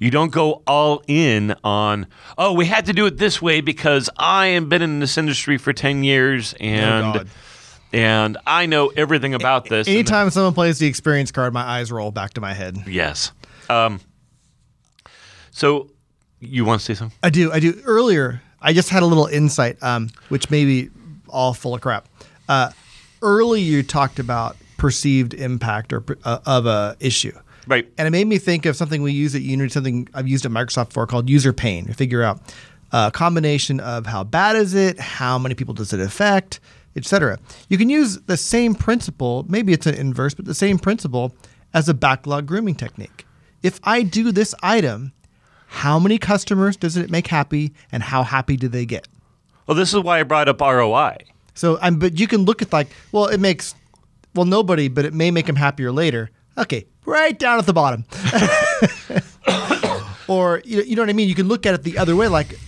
You 0.00 0.10
don't 0.10 0.30
go 0.30 0.62
all 0.66 1.02
in 1.06 1.54
on, 1.64 2.06
oh, 2.36 2.52
we 2.52 2.66
had 2.66 2.86
to 2.86 2.92
do 2.92 3.06
it 3.06 3.16
this 3.16 3.40
way 3.40 3.60
because 3.60 4.10
I 4.16 4.48
have 4.48 4.68
been 4.68 4.82
in 4.82 5.00
this 5.00 5.16
industry 5.16 5.58
for 5.58 5.72
10 5.72 6.04
years 6.04 6.54
and 6.60 7.14
God. 7.14 7.28
And 7.92 8.36
I 8.46 8.66
know 8.66 8.88
everything 8.88 9.34
about 9.34 9.66
this. 9.66 9.88
Anytime 9.88 10.30
someone 10.30 10.54
plays 10.54 10.78
the 10.78 10.86
experience 10.86 11.30
card, 11.30 11.52
my 11.52 11.62
eyes 11.62 11.90
roll 11.92 12.10
back 12.10 12.34
to 12.34 12.40
my 12.40 12.52
head. 12.54 12.76
yes. 12.86 13.32
Um, 13.70 14.00
so 15.50 15.90
you 16.40 16.64
want 16.64 16.80
to 16.80 16.84
say 16.84 16.94
something? 16.94 17.16
I 17.22 17.30
do. 17.30 17.50
I 17.52 17.60
do. 17.60 17.80
Earlier, 17.84 18.40
I 18.60 18.72
just 18.72 18.88
had 18.90 19.02
a 19.02 19.06
little 19.06 19.26
insight, 19.26 19.76
um, 19.82 20.10
which 20.28 20.50
may 20.50 20.64
be 20.64 20.90
all 21.28 21.52
full 21.54 21.74
of 21.74 21.80
crap. 21.80 22.06
Uh, 22.48 22.70
earlier, 23.22 23.62
you 23.62 23.82
talked 23.82 24.18
about 24.18 24.56
perceived 24.76 25.34
impact 25.34 25.92
or 25.92 26.04
uh, 26.24 26.38
of 26.46 26.66
a 26.66 26.96
issue, 27.00 27.36
Right. 27.66 27.88
and 27.98 28.06
it 28.06 28.10
made 28.10 28.26
me 28.26 28.38
think 28.38 28.64
of 28.66 28.76
something 28.76 29.02
we 29.02 29.12
use 29.12 29.34
at 29.34 29.42
Unity, 29.42 29.70
something 29.70 30.08
I've 30.14 30.28
used 30.28 30.46
at 30.46 30.52
Microsoft 30.52 30.92
for 30.92 31.06
called 31.06 31.28
user 31.28 31.52
pain. 31.52 31.86
To 31.86 31.94
figure 31.94 32.22
out 32.22 32.40
a 32.92 33.10
combination 33.12 33.80
of 33.80 34.06
how 34.06 34.22
bad 34.24 34.56
is 34.56 34.74
it, 34.74 34.98
how 35.00 35.38
many 35.38 35.54
people 35.56 35.74
does 35.74 35.92
it 35.92 36.00
affect, 36.00 36.60
etc. 36.98 37.38
You 37.68 37.78
can 37.78 37.88
use 37.88 38.18
the 38.26 38.36
same 38.36 38.74
principle. 38.74 39.46
Maybe 39.48 39.72
it's 39.72 39.86
an 39.86 39.94
inverse, 39.94 40.34
but 40.34 40.44
the 40.44 40.54
same 40.54 40.78
principle 40.78 41.34
as 41.72 41.88
a 41.88 41.94
backlog 41.94 42.46
grooming 42.46 42.74
technique. 42.74 43.26
If 43.62 43.80
I 43.82 44.02
do 44.02 44.30
this 44.32 44.54
item, 44.62 45.12
how 45.66 45.98
many 45.98 46.18
customers 46.18 46.76
does 46.76 46.96
it 46.96 47.10
make 47.10 47.26
happy, 47.26 47.74
and 47.92 48.02
how 48.02 48.22
happy 48.22 48.56
do 48.56 48.68
they 48.68 48.86
get? 48.86 49.08
Well, 49.66 49.76
this 49.76 49.92
is 49.92 50.00
why 50.00 50.20
I 50.20 50.22
brought 50.22 50.48
up 50.48 50.60
ROI. 50.60 51.16
So, 51.54 51.78
I'm, 51.80 51.98
but 51.98 52.18
you 52.18 52.26
can 52.26 52.44
look 52.44 52.62
at 52.62 52.72
like, 52.72 52.88
well, 53.12 53.26
it 53.26 53.38
makes, 53.38 53.74
well, 54.34 54.46
nobody, 54.46 54.88
but 54.88 55.04
it 55.04 55.12
may 55.12 55.30
make 55.30 55.46
them 55.46 55.56
happier 55.56 55.92
later. 55.92 56.30
Okay, 56.56 56.86
right 57.04 57.38
down 57.38 57.58
at 57.58 57.66
the 57.66 57.72
bottom. 57.72 58.04
or 60.28 60.62
you, 60.64 60.78
know, 60.78 60.82
you 60.84 60.96
know 60.96 61.02
what 61.02 61.10
I 61.10 61.12
mean? 61.12 61.28
You 61.28 61.34
can 61.34 61.48
look 61.48 61.66
at 61.66 61.74
it 61.74 61.82
the 61.82 61.98
other 61.98 62.16
way, 62.16 62.28
like 62.28 62.58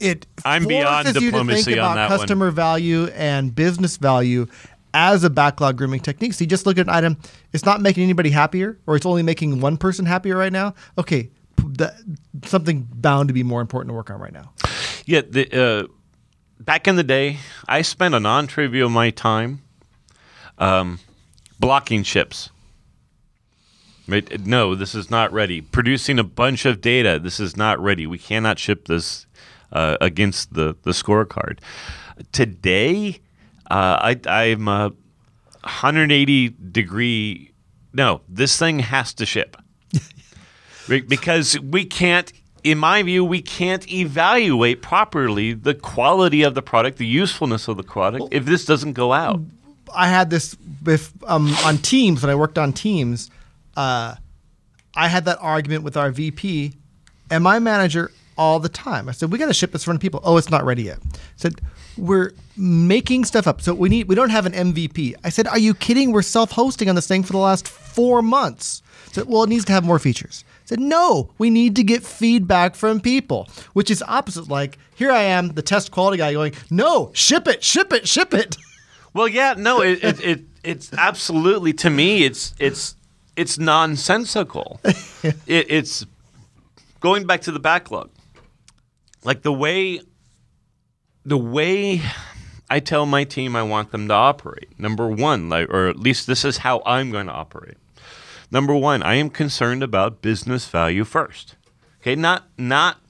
it. 0.00 0.26
I'm 0.44 0.66
beyond 0.66 1.08
you 1.08 1.14
to 1.14 1.20
diplomacy 1.20 1.62
think 1.62 1.78
on 1.78 1.84
about 1.84 1.94
that 1.94 2.10
one. 2.10 2.18
customer 2.18 2.50
value 2.50 3.06
and 3.14 3.54
business 3.54 3.96
value 3.96 4.46
as 4.94 5.24
a 5.24 5.30
backlog 5.30 5.76
grooming 5.76 6.00
technique. 6.00 6.32
So 6.34 6.44
you 6.44 6.48
just 6.48 6.66
look 6.66 6.78
at 6.78 6.86
an 6.86 6.94
item, 6.94 7.18
it's 7.52 7.64
not 7.64 7.80
making 7.80 8.04
anybody 8.04 8.30
happier, 8.30 8.78
or 8.86 8.96
it's 8.96 9.06
only 9.06 9.22
making 9.22 9.60
one 9.60 9.76
person 9.76 10.06
happier 10.06 10.36
right 10.36 10.52
now. 10.52 10.74
Okay, 10.96 11.30
the, 11.56 11.94
something 12.44 12.88
bound 12.90 13.28
to 13.28 13.34
be 13.34 13.42
more 13.42 13.60
important 13.60 13.90
to 13.90 13.94
work 13.94 14.10
on 14.10 14.20
right 14.20 14.32
now. 14.32 14.52
Yeah, 15.04 15.22
the, 15.28 15.52
uh, 15.52 15.86
back 16.60 16.88
in 16.88 16.96
the 16.96 17.04
day, 17.04 17.38
I 17.66 17.82
spent 17.82 18.14
a 18.14 18.20
non-trivial 18.20 18.86
of 18.86 18.92
my 18.92 19.10
time 19.10 19.62
um, 20.58 20.98
blocking 21.58 22.02
ships. 22.02 22.50
Right? 24.06 24.40
No, 24.46 24.74
this 24.74 24.94
is 24.94 25.10
not 25.10 25.32
ready. 25.34 25.60
Producing 25.60 26.18
a 26.18 26.24
bunch 26.24 26.64
of 26.64 26.80
data. 26.80 27.18
This 27.22 27.38
is 27.38 27.58
not 27.58 27.78
ready. 27.78 28.06
We 28.06 28.16
cannot 28.16 28.58
ship 28.58 28.86
this 28.86 29.26
uh, 29.72 29.96
against 30.00 30.54
the 30.54 30.76
the 30.82 30.92
scorecard. 30.92 31.58
Today, 32.32 33.20
uh, 33.70 34.14
I, 34.16 34.20
I'm 34.26 34.68
a 34.68 34.92
180 35.62 36.48
degree. 36.70 37.52
No, 37.92 38.20
this 38.28 38.58
thing 38.58 38.80
has 38.80 39.14
to 39.14 39.26
ship 39.26 39.56
because 40.88 41.58
we 41.60 41.84
can't. 41.84 42.32
In 42.64 42.78
my 42.78 43.02
view, 43.04 43.24
we 43.24 43.40
can't 43.40 43.90
evaluate 43.90 44.82
properly 44.82 45.52
the 45.52 45.74
quality 45.74 46.42
of 46.42 46.54
the 46.54 46.60
product, 46.62 46.98
the 46.98 47.06
usefulness 47.06 47.68
of 47.68 47.76
the 47.76 47.84
product, 47.84 48.26
if 48.32 48.44
this 48.44 48.64
doesn't 48.64 48.94
go 48.94 49.12
out. 49.12 49.40
I 49.94 50.08
had 50.08 50.28
this 50.28 50.56
with 50.84 51.12
um, 51.26 51.54
on 51.64 51.78
Teams 51.78 52.20
when 52.20 52.30
I 52.30 52.34
worked 52.34 52.58
on 52.58 52.72
Teams. 52.72 53.30
Uh, 53.76 54.16
I 54.94 55.08
had 55.08 55.24
that 55.26 55.38
argument 55.40 55.84
with 55.84 55.96
our 55.96 56.10
VP 56.10 56.74
and 57.30 57.44
my 57.44 57.58
manager 57.58 58.10
all 58.38 58.60
the 58.60 58.68
time. 58.68 59.08
I 59.08 59.12
said, 59.12 59.30
"We 59.32 59.38
got 59.38 59.46
to 59.46 59.54
ship 59.54 59.72
this 59.72 59.82
in 59.82 59.84
front 59.86 59.96
of 59.96 60.00
people." 60.00 60.20
Oh, 60.24 60.36
it's 60.36 60.50
not 60.50 60.64
ready 60.64 60.84
yet. 60.84 60.98
I 61.04 61.18
said, 61.36 61.60
"We're 61.96 62.32
making 62.56 63.24
stuff 63.24 63.46
up, 63.46 63.60
so 63.60 63.74
we 63.74 63.88
need. 63.88 64.08
We 64.08 64.14
don't 64.14 64.30
have 64.30 64.46
an 64.46 64.52
MVP." 64.54 65.14
I 65.24 65.28
said, 65.28 65.46
"Are 65.46 65.58
you 65.58 65.74
kidding? 65.74 66.12
We're 66.12 66.22
self-hosting 66.22 66.88
on 66.88 66.94
this 66.94 67.06
thing 67.06 67.22
for 67.22 67.32
the 67.32 67.38
last 67.38 67.68
four 67.68 68.22
months." 68.22 68.82
I 69.08 69.12
said, 69.12 69.28
"Well, 69.28 69.42
it 69.42 69.48
needs 69.48 69.64
to 69.66 69.72
have 69.72 69.84
more 69.84 69.98
features." 69.98 70.44
I 70.64 70.68
said, 70.68 70.80
"No, 70.80 71.30
we 71.38 71.50
need 71.50 71.76
to 71.76 71.82
get 71.82 72.04
feedback 72.04 72.76
from 72.76 73.00
people," 73.00 73.48
which 73.72 73.90
is 73.90 74.02
opposite. 74.06 74.48
Like 74.48 74.78
here, 74.94 75.10
I 75.10 75.22
am, 75.22 75.48
the 75.48 75.62
test 75.62 75.90
quality 75.90 76.18
guy, 76.18 76.32
going, 76.32 76.54
"No, 76.70 77.10
ship 77.12 77.48
it, 77.48 77.62
ship 77.62 77.92
it, 77.92 78.08
ship 78.08 78.32
it." 78.32 78.56
Well, 79.14 79.26
yeah, 79.26 79.54
no, 79.56 79.80
it, 79.80 80.04
it, 80.04 80.20
it 80.24 80.40
it's 80.62 80.92
absolutely 80.92 81.72
to 81.74 81.90
me, 81.90 82.24
it's 82.24 82.54
it's 82.58 82.94
it's 83.36 83.58
nonsensical. 83.58 84.80
it, 84.84 85.36
it's 85.46 86.06
going 87.00 87.26
back 87.26 87.40
to 87.42 87.52
the 87.52 87.60
backlog, 87.60 88.10
like 89.28 89.42
the 89.42 89.52
way 89.52 90.00
the 91.26 91.36
way 91.36 92.00
I 92.70 92.80
tell 92.80 93.04
my 93.04 93.24
team 93.24 93.54
I 93.54 93.62
want 93.62 93.92
them 93.92 94.08
to 94.08 94.14
operate. 94.14 94.78
Number 94.78 95.06
one, 95.06 95.50
like, 95.50 95.68
or 95.68 95.88
at 95.88 95.98
least 95.98 96.26
this 96.26 96.46
is 96.46 96.58
how 96.58 96.82
I'm 96.86 97.10
going 97.10 97.26
to 97.26 97.32
operate. 97.32 97.76
Number 98.50 98.74
one, 98.74 99.02
I 99.02 99.16
am 99.16 99.28
concerned 99.28 99.82
about 99.82 100.22
business 100.22 100.66
value 100.66 101.04
first. 101.04 101.56
Okay, 102.00 102.16
not 102.16 102.48
not 102.56 103.00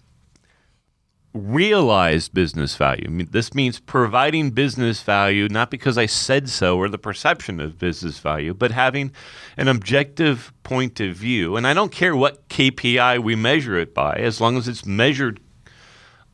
realized 1.33 2.35
business 2.35 2.75
value. 2.75 3.05
I 3.07 3.11
mean, 3.11 3.29
this 3.31 3.55
means 3.55 3.79
providing 3.79 4.51
business 4.51 5.03
value 5.03 5.49
not 5.49 5.71
because 5.71 5.97
I 5.97 6.07
said 6.07 6.49
so 6.49 6.79
or 6.79 6.89
the 6.89 6.99
perception 6.99 7.61
of 7.61 7.79
business 7.79 8.19
value, 8.19 8.55
but 8.55 8.73
having 8.73 9.13
an 9.57 9.69
objective 9.69 10.53
point 10.65 10.99
of 10.99 11.15
view. 11.15 11.55
And 11.55 11.65
I 11.65 11.75
don't 11.75 11.93
care 11.93 12.17
what 12.17 12.49
KPI 12.49 13.23
we 13.23 13.37
measure 13.37 13.79
it 13.79 13.95
by, 13.95 14.17
as 14.17 14.41
long 14.41 14.57
as 14.57 14.67
it's 14.67 14.85
measured 14.85 15.39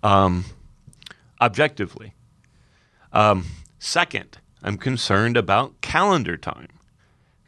um, 0.04 0.44
objectively. 1.40 2.14
Um, 3.12 3.46
second, 3.78 4.38
I'm 4.62 4.76
concerned 4.76 5.36
about 5.36 5.80
calendar 5.80 6.36
time. 6.36 6.68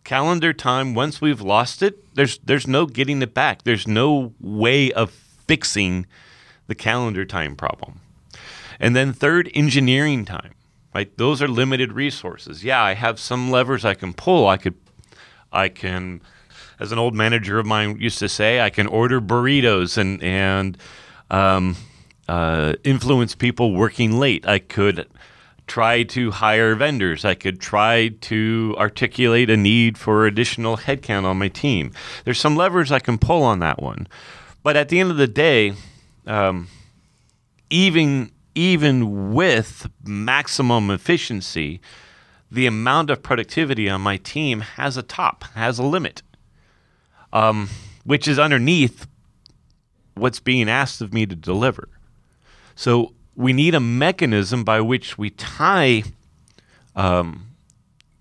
Calendar 0.02 0.52
time, 0.52 0.94
once 0.94 1.20
we've 1.20 1.40
lost 1.40 1.82
it, 1.82 2.14
there's 2.14 2.38
there's 2.38 2.66
no 2.66 2.86
getting 2.86 3.20
it 3.22 3.34
back. 3.34 3.62
There's 3.62 3.86
no 3.86 4.32
way 4.40 4.92
of 4.92 5.10
fixing 5.10 6.06
the 6.66 6.74
calendar 6.74 7.24
time 7.24 7.56
problem. 7.56 8.00
And 8.80 8.94
then 8.94 9.12
third, 9.12 9.50
engineering 9.54 10.24
time. 10.24 10.54
Right? 10.94 11.14
Those 11.18 11.42
are 11.42 11.48
limited 11.48 11.92
resources. 11.92 12.64
Yeah, 12.64 12.82
I 12.82 12.94
have 12.94 13.20
some 13.20 13.50
levers 13.50 13.84
I 13.84 13.94
can 13.94 14.14
pull. 14.14 14.48
I 14.48 14.56
could 14.56 14.74
I 15.52 15.68
can 15.68 16.22
as 16.78 16.92
an 16.92 16.98
old 16.98 17.14
manager 17.14 17.58
of 17.58 17.66
mine 17.66 17.98
used 18.00 18.18
to 18.20 18.28
say, 18.28 18.60
I 18.60 18.70
can 18.70 18.86
order 18.86 19.20
burritos 19.20 19.98
and 19.98 20.22
and 20.22 20.78
um, 21.30 21.76
uh, 22.28 22.74
influence 22.84 23.34
people 23.34 23.72
working 23.72 24.18
late. 24.18 24.46
I 24.46 24.58
could 24.58 25.06
try 25.66 26.02
to 26.04 26.30
hire 26.30 26.74
vendors. 26.74 27.24
I 27.24 27.34
could 27.34 27.60
try 27.60 28.08
to 28.08 28.74
articulate 28.78 29.50
a 29.50 29.56
need 29.56 29.98
for 29.98 30.26
additional 30.26 30.76
headcount 30.76 31.24
on 31.24 31.38
my 31.38 31.48
team. 31.48 31.92
There's 32.24 32.40
some 32.40 32.56
levers 32.56 32.92
I 32.92 33.00
can 33.00 33.18
pull 33.18 33.42
on 33.42 33.58
that 33.60 33.82
one. 33.82 34.06
But 34.62 34.76
at 34.76 34.88
the 34.88 35.00
end 35.00 35.10
of 35.10 35.16
the 35.16 35.28
day, 35.28 35.74
um, 36.26 36.68
even 37.70 38.32
even 38.54 39.34
with 39.34 39.86
maximum 40.02 40.90
efficiency, 40.90 41.80
the 42.50 42.66
amount 42.66 43.10
of 43.10 43.22
productivity 43.22 43.88
on 43.88 44.00
my 44.00 44.16
team 44.16 44.60
has 44.60 44.96
a 44.96 45.02
top, 45.02 45.44
has 45.54 45.78
a 45.78 45.82
limit, 45.82 46.22
um, 47.34 47.68
which 48.04 48.26
is 48.26 48.38
underneath 48.38 49.06
what's 50.14 50.40
being 50.40 50.70
asked 50.70 51.02
of 51.02 51.12
me 51.12 51.26
to 51.26 51.36
deliver. 51.36 51.88
So 52.76 53.12
we 53.34 53.52
need 53.52 53.74
a 53.74 53.80
mechanism 53.80 54.62
by 54.62 54.80
which 54.80 55.18
we 55.18 55.30
tie 55.30 56.04
um, 56.94 57.48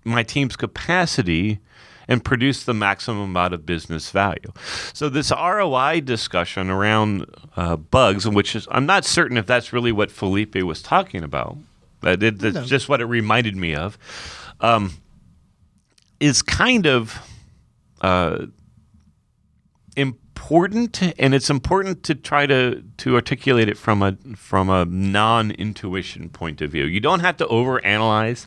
my 0.04 0.22
team's 0.22 0.56
capacity 0.56 1.60
and 2.08 2.24
produce 2.24 2.62
the 2.64 2.74
maximum 2.74 3.22
amount 3.22 3.52
of 3.52 3.66
business 3.66 4.10
value. 4.10 4.52
So 4.92 5.08
this 5.08 5.30
ROI 5.32 6.00
discussion 6.02 6.70
around 6.70 7.26
uh, 7.56 7.76
bugs, 7.76 8.28
which 8.28 8.54
is 8.54 8.66
I'm 8.70 8.86
not 8.86 9.04
certain 9.04 9.36
if 9.36 9.46
that's 9.46 9.72
really 9.72 9.92
what 9.92 10.10
Felipe 10.10 10.54
was 10.56 10.82
talking 10.82 11.22
about. 11.24 11.56
That 12.02 12.22
it, 12.22 12.38
that's 12.38 12.54
No. 12.54 12.64
just 12.64 12.88
what 12.88 13.00
it 13.00 13.06
reminded 13.06 13.56
me 13.56 13.74
of. 13.74 13.98
Um, 14.60 14.92
is 16.20 16.42
kind 16.42 16.86
of 16.86 17.18
uh, 18.00 18.46
important, 20.46 21.02
and 21.18 21.34
it's 21.34 21.50
important 21.50 22.04
to 22.04 22.14
try 22.14 22.46
to 22.46 22.80
to 22.98 23.16
articulate 23.16 23.68
it 23.68 23.76
from 23.76 24.00
a 24.00 24.16
from 24.36 24.70
a 24.70 24.84
non 24.84 25.50
intuition 25.50 26.28
point 26.28 26.60
of 26.60 26.70
view. 26.70 26.84
You 26.84 27.00
don't 27.00 27.20
have 27.20 27.36
to 27.38 27.46
overanalyze 27.46 28.46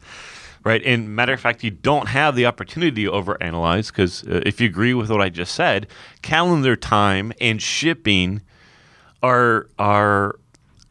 right? 0.64 0.84
And 0.84 1.16
matter 1.16 1.34
of 1.34 1.39
fact, 1.39 1.64
you 1.64 1.72
don't 1.72 2.08
have 2.08 2.36
the 2.36 2.45
opportunity 2.45 3.06
to 3.06 3.12
overanalyze 3.12 3.88
because 3.88 4.24
uh, 4.28 4.41
if 4.45 4.60
you 4.60 4.68
agree 4.68 4.93
with 4.93 5.10
what 5.10 5.22
I 5.22 5.30
just 5.30 5.56
said, 5.56 5.88
calendar 6.22 6.76
time 6.76 7.32
and 7.39 7.62
shipping 7.62 8.41
are 9.22 9.70
are 9.78 10.36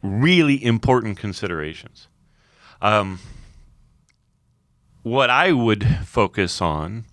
really 0.02 0.62
important 0.62 1.18
considerations. 1.18 2.08
Um, 2.80 3.18
what 5.02 5.30
I 5.30 5.52
would 5.52 5.86
focus 6.04 6.60
on 6.60 7.04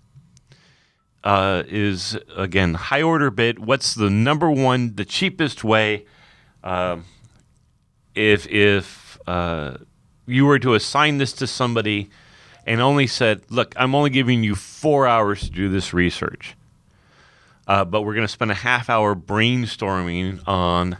uh, 1.26 1.64
is 1.66 2.16
again 2.36 2.74
high 2.74 3.02
order 3.02 3.32
bit. 3.32 3.58
What's 3.58 3.94
the 3.94 4.08
number 4.08 4.48
one, 4.48 4.94
the 4.94 5.04
cheapest 5.04 5.64
way? 5.64 6.06
Um, 6.62 7.04
if 8.14 8.46
if 8.46 9.18
uh, 9.26 9.78
you 10.26 10.46
were 10.46 10.60
to 10.60 10.74
assign 10.74 11.18
this 11.18 11.32
to 11.34 11.48
somebody 11.48 12.10
and 12.64 12.80
only 12.80 13.08
said, 13.08 13.42
"Look, 13.50 13.74
I'm 13.76 13.92
only 13.96 14.10
giving 14.10 14.44
you 14.44 14.54
four 14.54 15.08
hours 15.08 15.40
to 15.42 15.50
do 15.50 15.68
this 15.68 15.92
research, 15.92 16.54
uh, 17.66 17.84
but 17.84 18.02
we're 18.02 18.14
going 18.14 18.26
to 18.26 18.32
spend 18.32 18.52
a 18.52 18.54
half 18.54 18.88
hour 18.88 19.16
brainstorming 19.16 20.46
on 20.46 20.96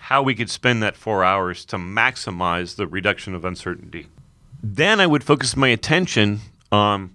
how 0.00 0.22
we 0.22 0.36
could 0.36 0.48
spend 0.48 0.80
that 0.84 0.96
four 0.96 1.24
hours 1.24 1.64
to 1.64 1.76
maximize 1.76 2.76
the 2.76 2.86
reduction 2.86 3.34
of 3.34 3.44
uncertainty." 3.44 4.06
Then 4.62 5.00
I 5.00 5.08
would 5.08 5.24
focus 5.24 5.56
my 5.56 5.68
attention 5.68 6.40
on 6.70 7.10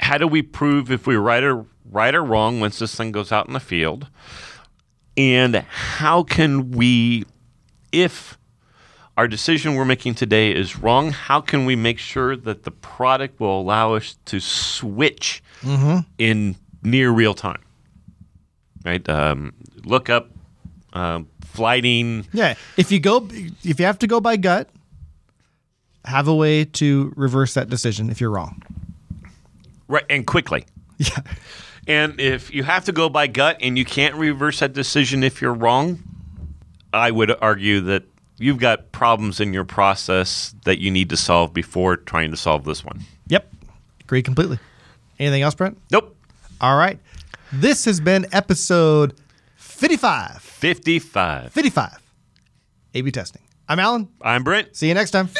how 0.00 0.18
do 0.18 0.26
we 0.26 0.42
prove 0.42 0.90
if 0.90 1.06
we're 1.06 1.20
right 1.20 1.44
or 1.44 1.64
right 1.90 2.14
or 2.14 2.24
wrong 2.24 2.58
once 2.60 2.78
this 2.78 2.94
thing 2.94 3.12
goes 3.12 3.30
out 3.30 3.46
in 3.46 3.52
the 3.52 3.60
field, 3.60 4.08
and 5.16 5.56
how 5.56 6.22
can 6.22 6.70
we, 6.72 7.24
if 7.92 8.38
our 9.16 9.28
decision 9.28 9.74
we're 9.74 9.84
making 9.84 10.14
today 10.14 10.52
is 10.54 10.78
wrong, 10.78 11.10
how 11.10 11.40
can 11.40 11.66
we 11.66 11.76
make 11.76 11.98
sure 11.98 12.36
that 12.36 12.62
the 12.62 12.70
product 12.70 13.38
will 13.38 13.60
allow 13.60 13.94
us 13.94 14.16
to 14.24 14.40
switch 14.40 15.42
in 16.18 16.56
near 16.82 17.10
real 17.10 17.34
time? 17.34 17.62
Right? 18.84 19.06
Um, 19.08 19.52
look 19.84 20.08
up 20.08 20.30
um, 20.94 21.28
flighting. 21.44 22.26
Yeah, 22.32 22.54
if 22.78 22.90
you 22.90 22.98
go, 22.98 23.28
if 23.62 23.78
you 23.78 23.84
have 23.84 23.98
to 23.98 24.06
go 24.06 24.20
by 24.20 24.36
gut, 24.36 24.70
have 26.06 26.26
a 26.28 26.34
way 26.34 26.64
to 26.64 27.12
reverse 27.14 27.52
that 27.54 27.68
decision 27.68 28.08
if 28.08 28.20
you're 28.22 28.30
wrong. 28.30 28.62
Right, 29.90 30.04
and 30.08 30.26
quickly. 30.26 30.64
Yeah, 30.98 31.22
And 31.86 32.20
if 32.20 32.52
you 32.52 32.62
have 32.62 32.84
to 32.84 32.92
go 32.92 33.08
by 33.08 33.26
gut 33.26 33.56
and 33.62 33.78
you 33.78 33.86
can't 33.86 34.14
reverse 34.16 34.60
that 34.60 34.74
decision 34.74 35.24
if 35.24 35.40
you're 35.40 35.54
wrong, 35.54 35.98
I 36.92 37.10
would 37.10 37.34
argue 37.40 37.80
that 37.80 38.02
you've 38.38 38.58
got 38.58 38.92
problems 38.92 39.40
in 39.40 39.54
your 39.54 39.64
process 39.64 40.54
that 40.64 40.78
you 40.78 40.90
need 40.90 41.08
to 41.08 41.16
solve 41.16 41.54
before 41.54 41.96
trying 41.96 42.30
to 42.32 42.36
solve 42.36 42.64
this 42.64 42.84
one. 42.84 43.00
yep, 43.28 43.50
agree 44.02 44.22
completely. 44.22 44.58
Anything 45.18 45.40
else, 45.40 45.54
Brent? 45.54 45.78
Nope. 45.90 46.14
All 46.60 46.76
right, 46.76 46.98
this 47.50 47.86
has 47.86 47.98
been 47.98 48.26
episode 48.30 49.14
55. 49.56 50.42
55. 50.42 51.50
55. 51.52 51.98
A 52.94 53.00
B 53.00 53.10
testing. 53.10 53.42
I'm 53.68 53.78
Alan. 53.78 54.08
I'm 54.20 54.44
Brent. 54.44 54.76
See 54.76 54.88
you 54.88 54.94
next 54.94 55.12
time. 55.12 55.30